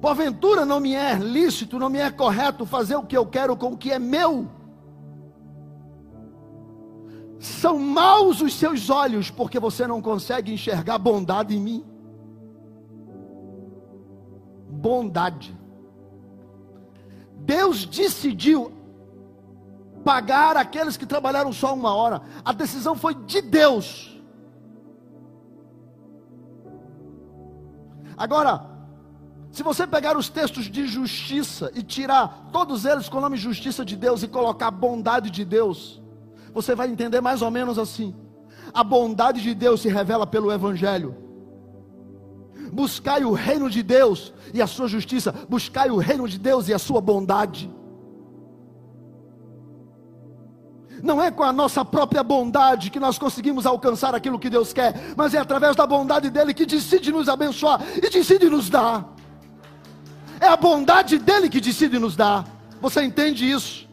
Porventura 0.00 0.64
não 0.64 0.78
me 0.78 0.94
é 0.94 1.14
lícito, 1.14 1.76
não 1.76 1.90
me 1.90 1.98
é 1.98 2.08
correto 2.08 2.64
fazer 2.64 2.94
o 2.94 3.02
que 3.04 3.16
eu 3.16 3.26
quero 3.26 3.56
com 3.56 3.72
o 3.72 3.76
que 3.76 3.90
é 3.90 3.98
meu. 3.98 4.48
São 7.40 7.80
maus 7.80 8.40
os 8.40 8.54
seus 8.54 8.90
olhos, 8.90 9.28
porque 9.28 9.58
você 9.58 9.84
não 9.84 10.00
consegue 10.00 10.52
enxergar 10.52 10.98
bondade 10.98 11.56
em 11.56 11.60
mim. 11.60 11.84
Bondade. 14.68 15.58
Deus 17.38 17.84
decidiu 17.86 18.70
pagar 20.04 20.56
aqueles 20.56 20.96
que 20.96 21.06
trabalharam 21.06 21.52
só 21.52 21.74
uma 21.74 21.92
hora. 21.92 22.22
A 22.44 22.52
decisão 22.52 22.94
foi 22.94 23.16
de 23.16 23.42
Deus. 23.42 24.11
Agora, 28.16 28.72
se 29.50 29.62
você 29.62 29.86
pegar 29.86 30.16
os 30.16 30.28
textos 30.28 30.64
de 30.64 30.86
justiça 30.86 31.70
e 31.74 31.82
tirar 31.82 32.48
todos 32.52 32.84
eles 32.84 33.08
com 33.08 33.18
o 33.18 33.20
nome 33.20 33.36
justiça 33.36 33.84
de 33.84 33.96
Deus 33.96 34.22
e 34.22 34.28
colocar 34.28 34.70
bondade 34.70 35.30
de 35.30 35.44
Deus, 35.44 36.00
você 36.54 36.74
vai 36.74 36.88
entender 36.88 37.20
mais 37.20 37.42
ou 37.42 37.50
menos 37.50 37.78
assim. 37.78 38.14
A 38.72 38.82
bondade 38.82 39.42
de 39.42 39.54
Deus 39.54 39.82
se 39.82 39.88
revela 39.88 40.26
pelo 40.26 40.50
Evangelho. 40.50 41.14
Buscai 42.72 43.24
o 43.24 43.32
reino 43.32 43.68
de 43.68 43.82
Deus 43.82 44.32
e 44.54 44.62
a 44.62 44.66
sua 44.66 44.88
justiça, 44.88 45.34
buscai 45.48 45.90
o 45.90 45.98
reino 45.98 46.26
de 46.26 46.38
Deus 46.38 46.68
e 46.68 46.74
a 46.74 46.78
sua 46.78 47.02
bondade. 47.02 47.70
Não 51.02 51.20
é 51.20 51.32
com 51.32 51.42
a 51.42 51.52
nossa 51.52 51.84
própria 51.84 52.22
bondade 52.22 52.88
que 52.88 53.00
nós 53.00 53.18
conseguimos 53.18 53.66
alcançar 53.66 54.14
aquilo 54.14 54.38
que 54.38 54.48
Deus 54.48 54.72
quer, 54.72 54.94
mas 55.16 55.34
é 55.34 55.38
através 55.38 55.74
da 55.74 55.84
bondade 55.84 56.30
dele 56.30 56.54
que 56.54 56.64
decide 56.64 57.10
nos 57.10 57.28
abençoar 57.28 57.82
e 57.96 58.08
decide 58.08 58.48
nos 58.48 58.70
dar. 58.70 59.12
É 60.38 60.46
a 60.46 60.56
bondade 60.56 61.18
dele 61.18 61.48
que 61.48 61.60
decide 61.60 61.98
nos 61.98 62.14
dar. 62.14 62.46
Você 62.80 63.02
entende 63.02 63.50
isso? 63.50 63.88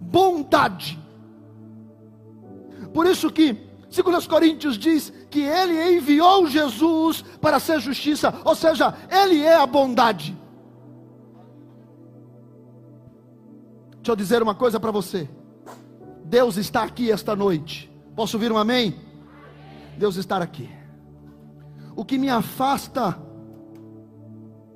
Bondade. 0.00 0.98
Por 2.94 3.06
isso 3.06 3.30
que, 3.30 3.68
segundo 3.90 4.16
os 4.16 4.26
Coríntios 4.26 4.78
diz 4.78 5.12
que 5.30 5.40
ele 5.40 5.96
enviou 5.96 6.46
Jesus 6.46 7.22
para 7.42 7.60
ser 7.60 7.78
justiça, 7.78 8.34
ou 8.42 8.54
seja, 8.54 8.94
ele 9.10 9.42
é 9.42 9.56
a 9.56 9.66
bondade. 9.66 10.34
Deixa 13.96 14.12
eu 14.12 14.16
dizer 14.16 14.42
uma 14.42 14.54
coisa 14.54 14.80
para 14.80 14.90
você. 14.90 15.28
Deus 16.32 16.56
está 16.56 16.82
aqui 16.82 17.12
esta 17.12 17.36
noite. 17.36 17.92
Posso 18.16 18.38
ouvir 18.38 18.50
um 18.50 18.56
amém? 18.56 18.94
Deus 19.98 20.16
está 20.16 20.38
aqui. 20.38 20.66
O 21.94 22.06
que 22.06 22.16
me 22.16 22.30
afasta 22.30 23.20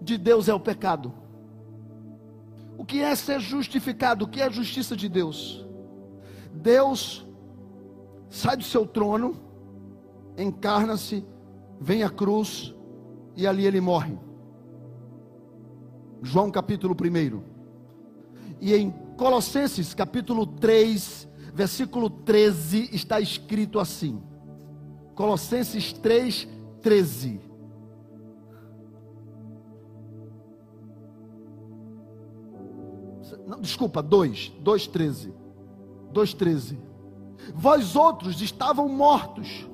de 0.02 0.18
Deus 0.18 0.50
é 0.50 0.54
o 0.54 0.60
pecado. 0.60 1.14
O 2.76 2.84
que 2.84 3.00
é 3.00 3.16
ser 3.16 3.40
justificado? 3.40 4.26
O 4.26 4.28
que 4.28 4.42
é 4.42 4.44
a 4.44 4.50
justiça 4.50 4.94
de 4.94 5.08
Deus? 5.08 5.66
Deus 6.52 7.26
sai 8.28 8.58
do 8.58 8.64
seu 8.64 8.86
trono, 8.86 9.34
encarna-se, 10.36 11.24
vem 11.80 12.02
à 12.02 12.10
cruz 12.10 12.74
e 13.34 13.46
ali 13.46 13.64
ele 13.64 13.80
morre. 13.80 14.18
João 16.20 16.50
capítulo 16.50 16.94
1. 16.94 17.42
E 18.60 18.74
em 18.74 18.90
Colossenses 19.16 19.94
capítulo 19.94 20.46
3, 20.46 21.26
versículo 21.56 22.10
13, 22.10 22.90
está 22.92 23.18
escrito 23.18 23.80
assim: 23.80 24.22
Colossenses 25.14 25.90
3, 25.90 26.46
13. 26.82 27.40
Não, 33.46 33.60
desculpa, 33.60 34.02
2, 34.02 34.52
2,13. 34.62 35.32
2,13. 36.12 36.76
Vós 37.54 37.96
outros 37.96 38.42
estavam 38.42 38.88
mortos 38.88 39.66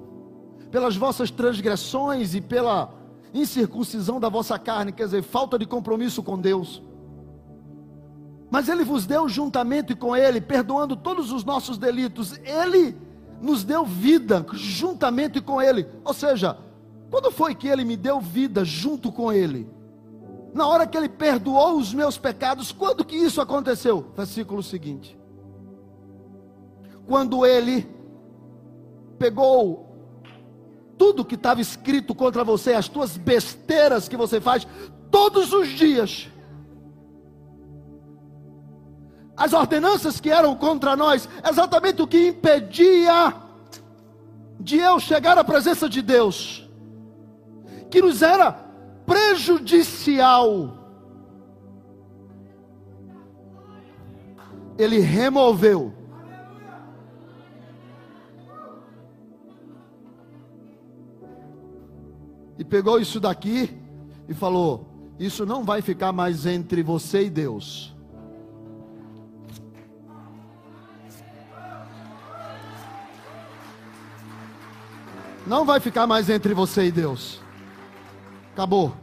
pelas 0.71 0.95
vossas 0.95 1.31
transgressões 1.31 2.35
e 2.35 2.41
pela 2.41 2.95
incircuncisão 3.35 4.21
da 4.21 4.29
vossa 4.29 4.59
carne, 4.59 4.93
quer 4.93 5.07
dizer, 5.07 5.23
falta 5.23 5.59
de 5.59 5.67
compromisso 5.67 6.23
com 6.23 6.39
Deus. 6.39 6.83
Mas 8.53 8.69
Ele 8.69 8.85
vos 8.85 9.07
deu 9.07 9.29
juntamente 9.29 9.97
com 9.97 10.15
Ele, 10.15 10.41
perdoando 10.41 10.95
todos 10.95 11.33
os 11.33 11.43
nossos 11.43 11.77
delitos. 11.77 12.39
Ele 12.45 12.95
nos 13.41 13.65
deu 13.65 13.85
vida 13.85 14.47
juntamente 14.53 15.41
com 15.41 15.61
Ele. 15.61 15.89
Ou 16.05 16.13
seja, 16.13 16.57
quando 17.11 17.33
foi 17.33 17.55
que 17.55 17.67
Ele 17.67 17.83
me 17.83 17.97
deu 17.97 18.21
vida 18.21 18.65
junto 18.65 19.11
com 19.11 19.33
Ele? 19.33 19.67
na 20.53 20.67
hora 20.67 20.87
que 20.87 20.97
ele 20.97 21.09
perdoou 21.09 21.79
os 21.79 21.95
meus 21.95 22.19
pecados, 22.19 22.73
quando 22.73 23.05
que 23.05 23.17
isso 23.17 23.41
aconteceu? 23.41 24.13
Versículo 24.15 24.63
seguinte. 24.63 25.19
Quando 27.07 27.47
ele 27.47 27.89
pegou 29.19 29.89
tudo 30.99 31.25
que 31.25 31.35
estava 31.37 31.61
escrito 31.61 32.15
contra 32.15 32.45
você, 32.45 32.75
as 32.75 32.89
tuas 32.89 33.17
besteiras 33.17 34.09
que 34.09 34.17
você 34.17 34.41
faz 34.41 34.67
todos 35.11 35.53
os 35.53 35.69
dias, 35.69 36.29
as 39.43 39.53
ordenanças 39.53 40.21
que 40.21 40.31
eram 40.31 40.55
contra 40.55 40.95
nós, 40.95 41.29
exatamente 41.51 42.01
o 42.01 42.07
que 42.07 42.29
impedia 42.29 43.35
de 44.61 44.77
eu 44.77 45.01
chegar 45.01 45.37
à 45.37 45.43
presença 45.43 45.89
de 45.89 46.01
Deus, 46.01 46.71
que 47.91 48.01
nos 48.01 48.23
era 48.23 48.53
prejudicial, 49.05 50.79
ele 54.79 55.01
removeu. 55.01 55.93
E 62.57 62.65
pegou 62.65 63.01
isso 63.01 63.19
daqui 63.19 63.77
e 64.29 64.35
falou: 64.35 64.87
Isso 65.19 65.45
não 65.45 65.65
vai 65.65 65.83
ficar 65.83 66.13
mais 66.13 66.47
entre 66.47 66.81
você 66.81 67.25
e 67.25 67.31
Deus. 67.31 67.92
Não 75.47 75.65
vai 75.65 75.81
ficar 75.81 76.07
mais 76.07 76.31
entre 76.31 76.55
você 76.55 76.85
e 76.85 76.93
Deus. 76.93 77.41
Acabou. 78.53 78.95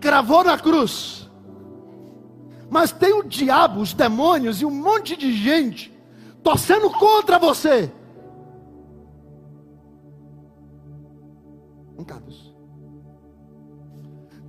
Cravou 0.00 0.44
na 0.44 0.58
cruz. 0.58 1.30
Mas 2.70 2.92
tem 2.92 3.12
o 3.12 3.22
diabo, 3.22 3.80
os 3.80 3.92
demônios 3.92 4.60
e 4.60 4.64
um 4.64 4.70
monte 4.70 5.16
de 5.16 5.32
gente 5.32 5.92
torcendo 6.42 6.90
contra 6.90 7.38
você. 7.38 7.92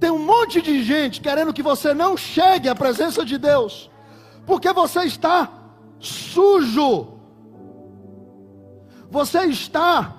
Tem 0.06 0.12
um 0.12 0.24
monte 0.24 0.62
de 0.62 0.84
gente 0.84 1.20
querendo 1.20 1.52
que 1.52 1.64
você 1.64 1.92
não 1.92 2.16
chegue 2.16 2.70
à 2.70 2.76
presença 2.76 3.26
de 3.26 3.40
Deus, 3.40 3.90
porque 4.46 4.72
você 4.72 5.06
está 5.06 5.50
sujo. 6.00 7.08
Você 9.10 9.46
está 9.46 10.15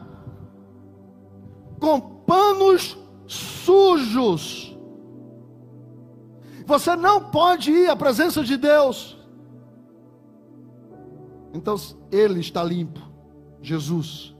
com 1.78 2.00
panos 2.00 2.96
sujos. 3.26 4.76
Você 6.66 6.96
não 6.96 7.30
pode 7.30 7.70
ir 7.70 7.88
à 7.88 7.96
presença 7.96 8.42
de 8.42 8.56
Deus. 8.56 9.16
Então, 11.54 11.76
Ele 12.10 12.40
está 12.40 12.62
limpo, 12.62 13.00
Jesus. 13.62 14.34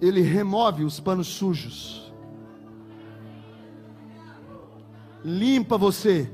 Ele 0.00 0.20
remove 0.20 0.84
os 0.84 1.00
panos 1.00 1.26
sujos. 1.26 2.12
Limpa 5.24 5.76
você. 5.76 6.30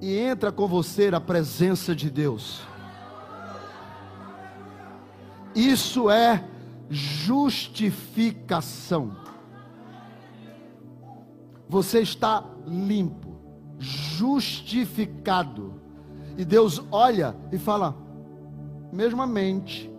E 0.00 0.16
entra 0.16 0.52
com 0.52 0.68
você 0.68 1.10
na 1.10 1.20
presença 1.20 1.94
de 1.94 2.08
Deus. 2.08 2.62
Isso 5.58 6.08
é 6.08 6.44
justificação. 6.88 9.16
Você 11.68 12.00
está 12.00 12.48
limpo, 12.64 13.34
justificado. 13.76 15.74
E 16.36 16.44
Deus 16.44 16.80
olha 16.92 17.34
e 17.50 17.58
fala: 17.58 17.96
mesma 18.92 19.26
mente, 19.26 19.92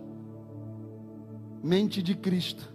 mente 1.62 2.02
de 2.02 2.14
Cristo, 2.14 2.72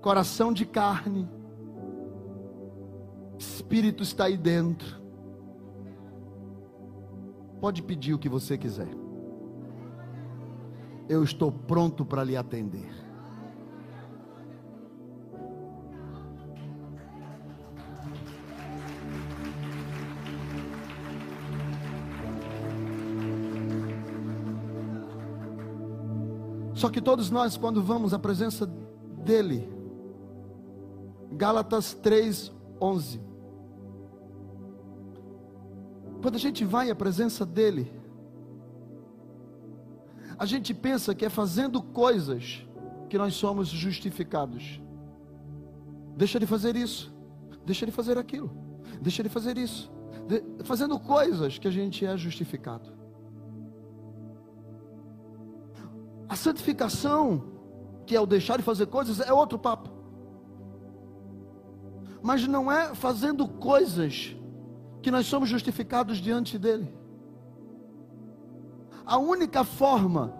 coração 0.00 0.50
de 0.50 0.64
carne, 0.64 1.28
espírito 3.38 4.02
está 4.02 4.24
aí 4.24 4.38
dentro. 4.38 5.02
Pode 7.60 7.82
pedir 7.82 8.14
o 8.14 8.18
que 8.18 8.30
você 8.30 8.56
quiser 8.56 9.01
eu 11.12 11.22
estou 11.22 11.52
pronto 11.52 12.06
para 12.06 12.24
lhe 12.24 12.34
atender. 12.34 12.90
Só 26.74 26.88
que 26.88 27.00
todos 27.00 27.30
nós, 27.30 27.58
quando 27.58 27.82
vamos 27.82 28.14
à 28.14 28.18
presença 28.18 28.66
dEle, 29.22 29.68
Gálatas 31.30 31.92
3, 31.92 32.50
11. 32.80 33.20
Quando 36.22 36.36
a 36.36 36.38
gente 36.38 36.64
vai 36.64 36.90
à 36.90 36.94
presença 36.96 37.44
dEle, 37.44 38.01
a 40.42 40.44
gente 40.44 40.74
pensa 40.74 41.14
que 41.14 41.24
é 41.24 41.28
fazendo 41.28 41.80
coisas 41.80 42.66
que 43.08 43.16
nós 43.16 43.32
somos 43.34 43.68
justificados. 43.68 44.80
Deixa 46.16 46.40
de 46.40 46.46
fazer 46.46 46.74
isso, 46.74 47.14
deixa 47.64 47.86
de 47.86 47.92
fazer 47.92 48.18
aquilo, 48.18 48.50
deixa 49.00 49.22
de 49.22 49.28
fazer 49.28 49.56
isso, 49.56 49.88
de, 50.26 50.42
fazendo 50.64 50.98
coisas 50.98 51.58
que 51.58 51.68
a 51.68 51.70
gente 51.70 52.04
é 52.04 52.16
justificado. 52.16 52.90
A 56.28 56.34
santificação, 56.34 57.44
que 58.04 58.16
é 58.16 58.20
o 58.20 58.26
deixar 58.26 58.56
de 58.56 58.64
fazer 58.64 58.86
coisas, 58.86 59.20
é 59.20 59.32
outro 59.32 59.60
papo. 59.60 59.90
Mas 62.20 62.48
não 62.48 62.70
é 62.70 62.96
fazendo 62.96 63.46
coisas 63.46 64.34
que 65.02 65.10
nós 65.12 65.24
somos 65.26 65.48
justificados 65.48 66.18
diante 66.18 66.58
dele. 66.58 67.01
A 69.04 69.18
única 69.18 69.64
forma 69.64 70.34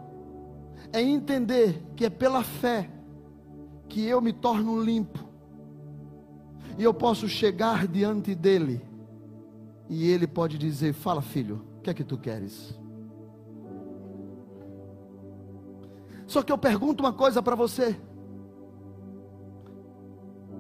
é 0.93 1.01
entender 1.01 1.83
que 1.97 2.05
é 2.05 2.11
pela 2.11 2.43
fé 2.43 2.91
que 3.89 4.05
eu 4.07 4.21
me 4.21 4.33
torno 4.33 4.83
limpo. 4.83 5.19
E 6.79 6.83
eu 6.83 6.95
posso 6.95 7.29
chegar 7.29 7.87
diante 7.87 8.35
dele. 8.35 8.81
E 9.89 10.09
ele 10.09 10.27
pode 10.27 10.57
dizer: 10.57 10.93
Fala, 10.93 11.21
filho, 11.21 11.67
o 11.79 11.81
que 11.83 11.91
é 11.91 11.95
que 11.95 12.05
tu 12.05 12.17
queres? 12.17 12.79
Só 16.27 16.43
que 16.43 16.51
eu 16.51 16.57
pergunto 16.57 17.03
uma 17.03 17.13
coisa 17.13 17.43
para 17.43 17.55
você. 17.55 17.95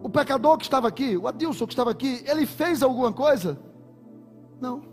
O 0.02 0.08
pecador 0.10 0.58
que 0.58 0.64
estava 0.64 0.88
aqui, 0.88 1.16
o 1.16 1.26
Adilson 1.26 1.66
que 1.66 1.72
estava 1.72 1.90
aqui, 1.90 2.22
ele 2.26 2.44
fez 2.44 2.82
alguma 2.82 3.12
coisa? 3.12 3.58
Não. 4.60 4.91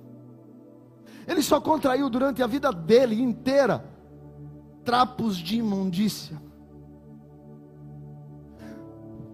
Ele 1.29 1.43
só 1.43 1.61
contraiu 1.61 2.09
durante 2.09 2.41
a 2.41 2.47
vida 2.47 2.71
dele 2.71 3.21
inteira 3.21 3.85
trapos 4.83 5.37
de 5.37 5.57
imundícia. 5.57 6.41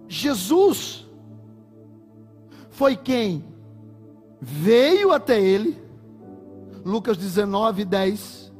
Jesus 0.06 1.08
foi 2.68 2.94
quem 2.96 3.42
veio 4.38 5.10
até 5.10 5.40
ele, 5.40 5.82
Lucas 6.84 7.16
19, 7.16 7.86
10, 7.86 8.52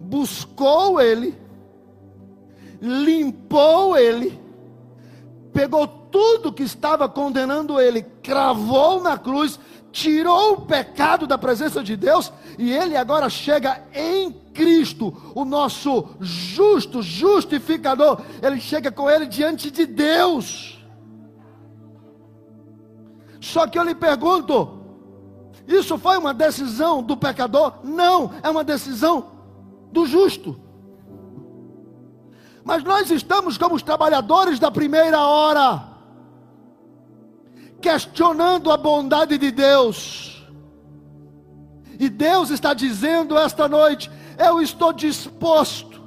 buscou 0.00 0.98
ele, 0.98 1.38
limpou 2.80 3.98
ele, 3.98 4.40
pegou 5.52 5.86
tudo 5.86 6.54
que 6.54 6.62
estava 6.62 7.06
condenando 7.06 7.78
ele, 7.78 8.02
cravou 8.22 9.02
na 9.02 9.18
cruz, 9.18 9.60
tirou 9.96 10.52
o 10.52 10.60
pecado 10.60 11.26
da 11.26 11.38
presença 11.38 11.82
de 11.82 11.96
Deus 11.96 12.30
e 12.58 12.70
ele 12.70 12.98
agora 12.98 13.30
chega 13.30 13.82
em 13.94 14.30
Cristo, 14.30 15.32
o 15.34 15.42
nosso 15.42 16.08
justo 16.20 17.00
justificador. 17.00 18.20
Ele 18.42 18.60
chega 18.60 18.92
com 18.92 19.08
ele 19.08 19.24
diante 19.24 19.70
de 19.70 19.86
Deus. 19.86 20.84
Só 23.40 23.66
que 23.66 23.78
eu 23.78 23.84
lhe 23.84 23.94
pergunto: 23.94 24.80
isso 25.66 25.96
foi 25.96 26.18
uma 26.18 26.34
decisão 26.34 27.02
do 27.02 27.16
pecador? 27.16 27.76
Não, 27.82 28.32
é 28.42 28.50
uma 28.50 28.64
decisão 28.64 29.32
do 29.90 30.04
justo. 30.04 30.60
Mas 32.62 32.84
nós 32.84 33.10
estamos 33.10 33.56
como 33.56 33.76
os 33.76 33.82
trabalhadores 33.82 34.58
da 34.58 34.70
primeira 34.70 35.22
hora 35.22 35.95
questionando 37.80 38.70
a 38.70 38.76
bondade 38.76 39.38
de 39.38 39.50
Deus. 39.50 40.46
E 41.98 42.08
Deus 42.08 42.50
está 42.50 42.74
dizendo 42.74 43.38
esta 43.38 43.68
noite: 43.68 44.10
eu 44.38 44.60
estou 44.60 44.92
disposto 44.92 46.02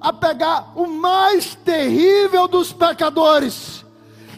a 0.00 0.12
pegar 0.12 0.72
o 0.74 0.86
mais 0.86 1.54
terrível 1.54 2.46
dos 2.46 2.72
pecadores, 2.72 3.84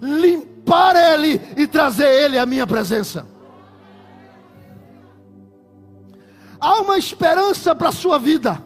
limpar 0.01 0.97
ele 0.97 1.41
e 1.57 1.67
trazer 1.67 2.09
ele 2.25 2.39
à 2.39 2.47
minha 2.47 2.67
presença. 2.67 3.27
Há 6.61 6.81
uma 6.81 6.99
esperança 6.99 7.75
para 7.75 7.91
a 7.91 7.93
sua 7.93 8.19
vida, 8.19 8.63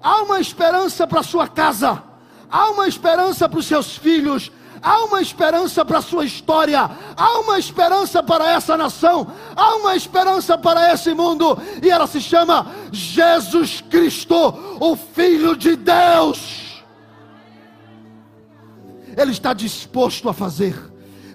há 0.00 0.22
uma 0.22 0.40
esperança 0.40 1.06
para 1.06 1.20
a 1.20 1.24
sua 1.24 1.48
casa, 1.48 2.02
há 2.48 2.70
uma 2.70 2.86
esperança 2.86 3.48
para 3.48 3.58
os 3.58 3.66
seus 3.66 3.96
filhos, 3.96 4.52
há 4.86 5.04
uma 5.04 5.20
esperança 5.20 5.84
para 5.84 5.98
a 5.98 6.02
sua 6.02 6.24
história, 6.24 6.88
há 7.16 7.38
uma 7.40 7.58
esperança 7.58 8.22
para 8.22 8.52
essa 8.52 8.76
nação, 8.76 9.26
há 9.56 9.74
uma 9.74 9.96
esperança 9.96 10.56
para 10.56 10.92
esse 10.92 11.12
mundo, 11.12 11.58
e 11.82 11.90
ela 11.90 12.06
se 12.06 12.20
chama 12.20 12.72
Jesus 12.92 13.80
Cristo, 13.80 14.54
o 14.78 14.94
Filho 14.94 15.56
de 15.56 15.74
Deus. 15.74 16.84
Ele 19.16 19.32
está 19.32 19.52
disposto 19.52 20.28
a 20.28 20.32
fazer, 20.32 20.76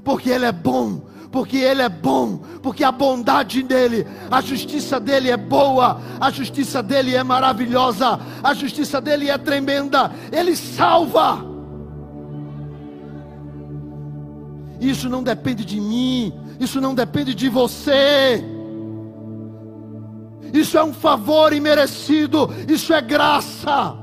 porque 0.01 0.29
Ele 0.29 0.45
é 0.45 0.51
bom, 0.53 1.01
porque 1.29 1.57
Ele 1.57 1.81
é 1.81 1.89
bom, 1.89 2.37
porque 2.63 2.85
a 2.85 2.91
bondade 2.91 3.63
dele, 3.63 4.07
a 4.29 4.39
justiça 4.39 4.97
dele 4.97 5.29
é 5.29 5.35
boa, 5.35 5.99
a 6.21 6.31
justiça 6.31 6.81
dele 6.81 7.17
é 7.17 7.23
maravilhosa, 7.23 8.17
a 8.41 8.53
justiça 8.53 9.01
dele 9.01 9.29
é 9.29 9.37
tremenda, 9.37 10.09
Ele 10.31 10.55
salva. 10.55 11.50
Isso 14.81 15.07
não 15.07 15.21
depende 15.21 15.63
de 15.63 15.79
mim, 15.79 16.33
isso 16.59 16.81
não 16.81 16.95
depende 16.95 17.35
de 17.35 17.47
você. 17.47 18.43
Isso 20.51 20.75
é 20.75 20.83
um 20.83 20.91
favor 20.91 21.53
imerecido, 21.53 22.49
isso 22.67 22.91
é 22.91 22.99
graça. 22.99 23.95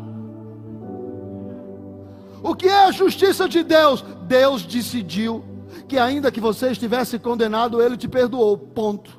O 2.40 2.54
que 2.54 2.68
é 2.68 2.84
a 2.84 2.92
justiça 2.92 3.48
de 3.48 3.64
Deus? 3.64 4.04
Deus 4.28 4.64
decidiu 4.64 5.44
que, 5.88 5.98
ainda 5.98 6.30
que 6.30 6.40
você 6.40 6.70
estivesse 6.70 7.18
condenado, 7.18 7.82
Ele 7.82 7.96
te 7.96 8.06
perdoou. 8.06 8.56
Ponto. 8.56 9.18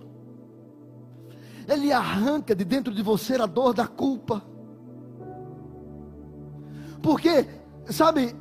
Ele 1.68 1.92
arranca 1.92 2.56
de 2.56 2.64
dentro 2.64 2.94
de 2.94 3.04
você 3.04 3.36
a 3.36 3.46
dor 3.46 3.74
da 3.74 3.86
culpa. 3.86 4.42
Porque, 7.02 7.46
sabe, 7.90 8.34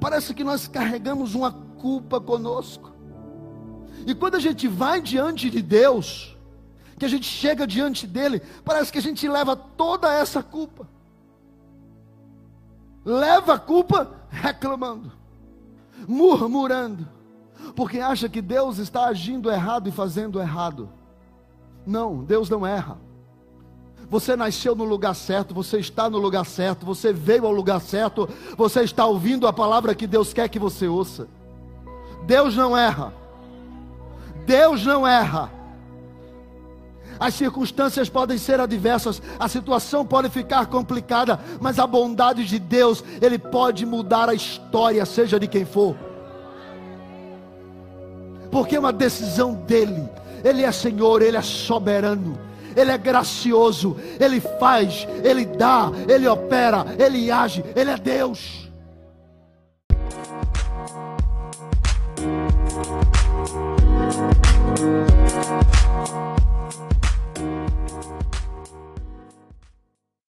parece 0.00 0.32
que 0.32 0.44
nós 0.44 0.68
carregamos 0.68 1.34
uma 1.34 1.71
culpa 1.82 2.20
conosco. 2.20 2.92
E 4.06 4.14
quando 4.14 4.36
a 4.36 4.40
gente 4.40 4.68
vai 4.68 5.00
diante 5.00 5.50
de 5.50 5.60
Deus, 5.60 6.36
que 6.96 7.04
a 7.04 7.08
gente 7.08 7.26
chega 7.26 7.66
diante 7.66 8.06
dele, 8.06 8.40
parece 8.64 8.92
que 8.92 8.98
a 8.98 9.02
gente 9.02 9.28
leva 9.28 9.56
toda 9.56 10.14
essa 10.14 10.40
culpa. 10.40 10.88
Leva 13.04 13.54
a 13.54 13.58
culpa 13.58 14.12
reclamando, 14.30 15.10
murmurando, 16.06 17.08
porque 17.74 17.98
acha 17.98 18.28
que 18.28 18.40
Deus 18.40 18.78
está 18.78 19.06
agindo 19.06 19.50
errado 19.50 19.88
e 19.88 19.92
fazendo 19.92 20.40
errado. 20.40 20.88
Não, 21.84 22.22
Deus 22.22 22.48
não 22.48 22.64
erra. 22.64 22.96
Você 24.08 24.36
nasceu 24.36 24.76
no 24.76 24.84
lugar 24.84 25.14
certo, 25.14 25.52
você 25.52 25.78
está 25.78 26.08
no 26.08 26.18
lugar 26.18 26.46
certo, 26.46 26.86
você 26.86 27.12
veio 27.12 27.46
ao 27.46 27.52
lugar 27.52 27.80
certo, 27.80 28.28
você 28.56 28.82
está 28.82 29.04
ouvindo 29.06 29.48
a 29.48 29.52
palavra 29.52 29.94
que 29.94 30.06
Deus 30.06 30.32
quer 30.32 30.48
que 30.48 30.58
você 30.60 30.86
ouça. 30.86 31.26
Deus 32.26 32.56
não 32.56 32.76
erra. 32.76 33.12
Deus 34.46 34.84
não 34.84 35.06
erra. 35.06 35.50
As 37.18 37.34
circunstâncias 37.34 38.08
podem 38.08 38.36
ser 38.36 38.58
adversas, 38.58 39.22
a 39.38 39.48
situação 39.48 40.04
pode 40.04 40.28
ficar 40.28 40.66
complicada, 40.66 41.38
mas 41.60 41.78
a 41.78 41.86
bondade 41.86 42.44
de 42.44 42.58
Deus, 42.58 43.04
Ele 43.20 43.38
pode 43.38 43.86
mudar 43.86 44.28
a 44.28 44.34
história, 44.34 45.04
seja 45.06 45.38
de 45.38 45.46
quem 45.46 45.64
for. 45.64 45.96
Porque 48.50 48.76
é 48.76 48.80
uma 48.80 48.92
decisão 48.92 49.54
dEle. 49.54 50.08
Ele 50.42 50.64
é 50.64 50.72
Senhor, 50.72 51.22
Ele 51.22 51.36
é 51.36 51.42
soberano. 51.42 52.38
Ele 52.74 52.90
é 52.90 52.98
gracioso, 52.98 53.96
Ele 54.18 54.40
faz, 54.40 55.06
Ele 55.22 55.44
dá, 55.44 55.90
Ele 56.08 56.26
opera, 56.26 56.84
Ele 56.98 57.30
age, 57.30 57.64
Ele 57.76 57.90
é 57.90 57.96
Deus. 57.96 58.61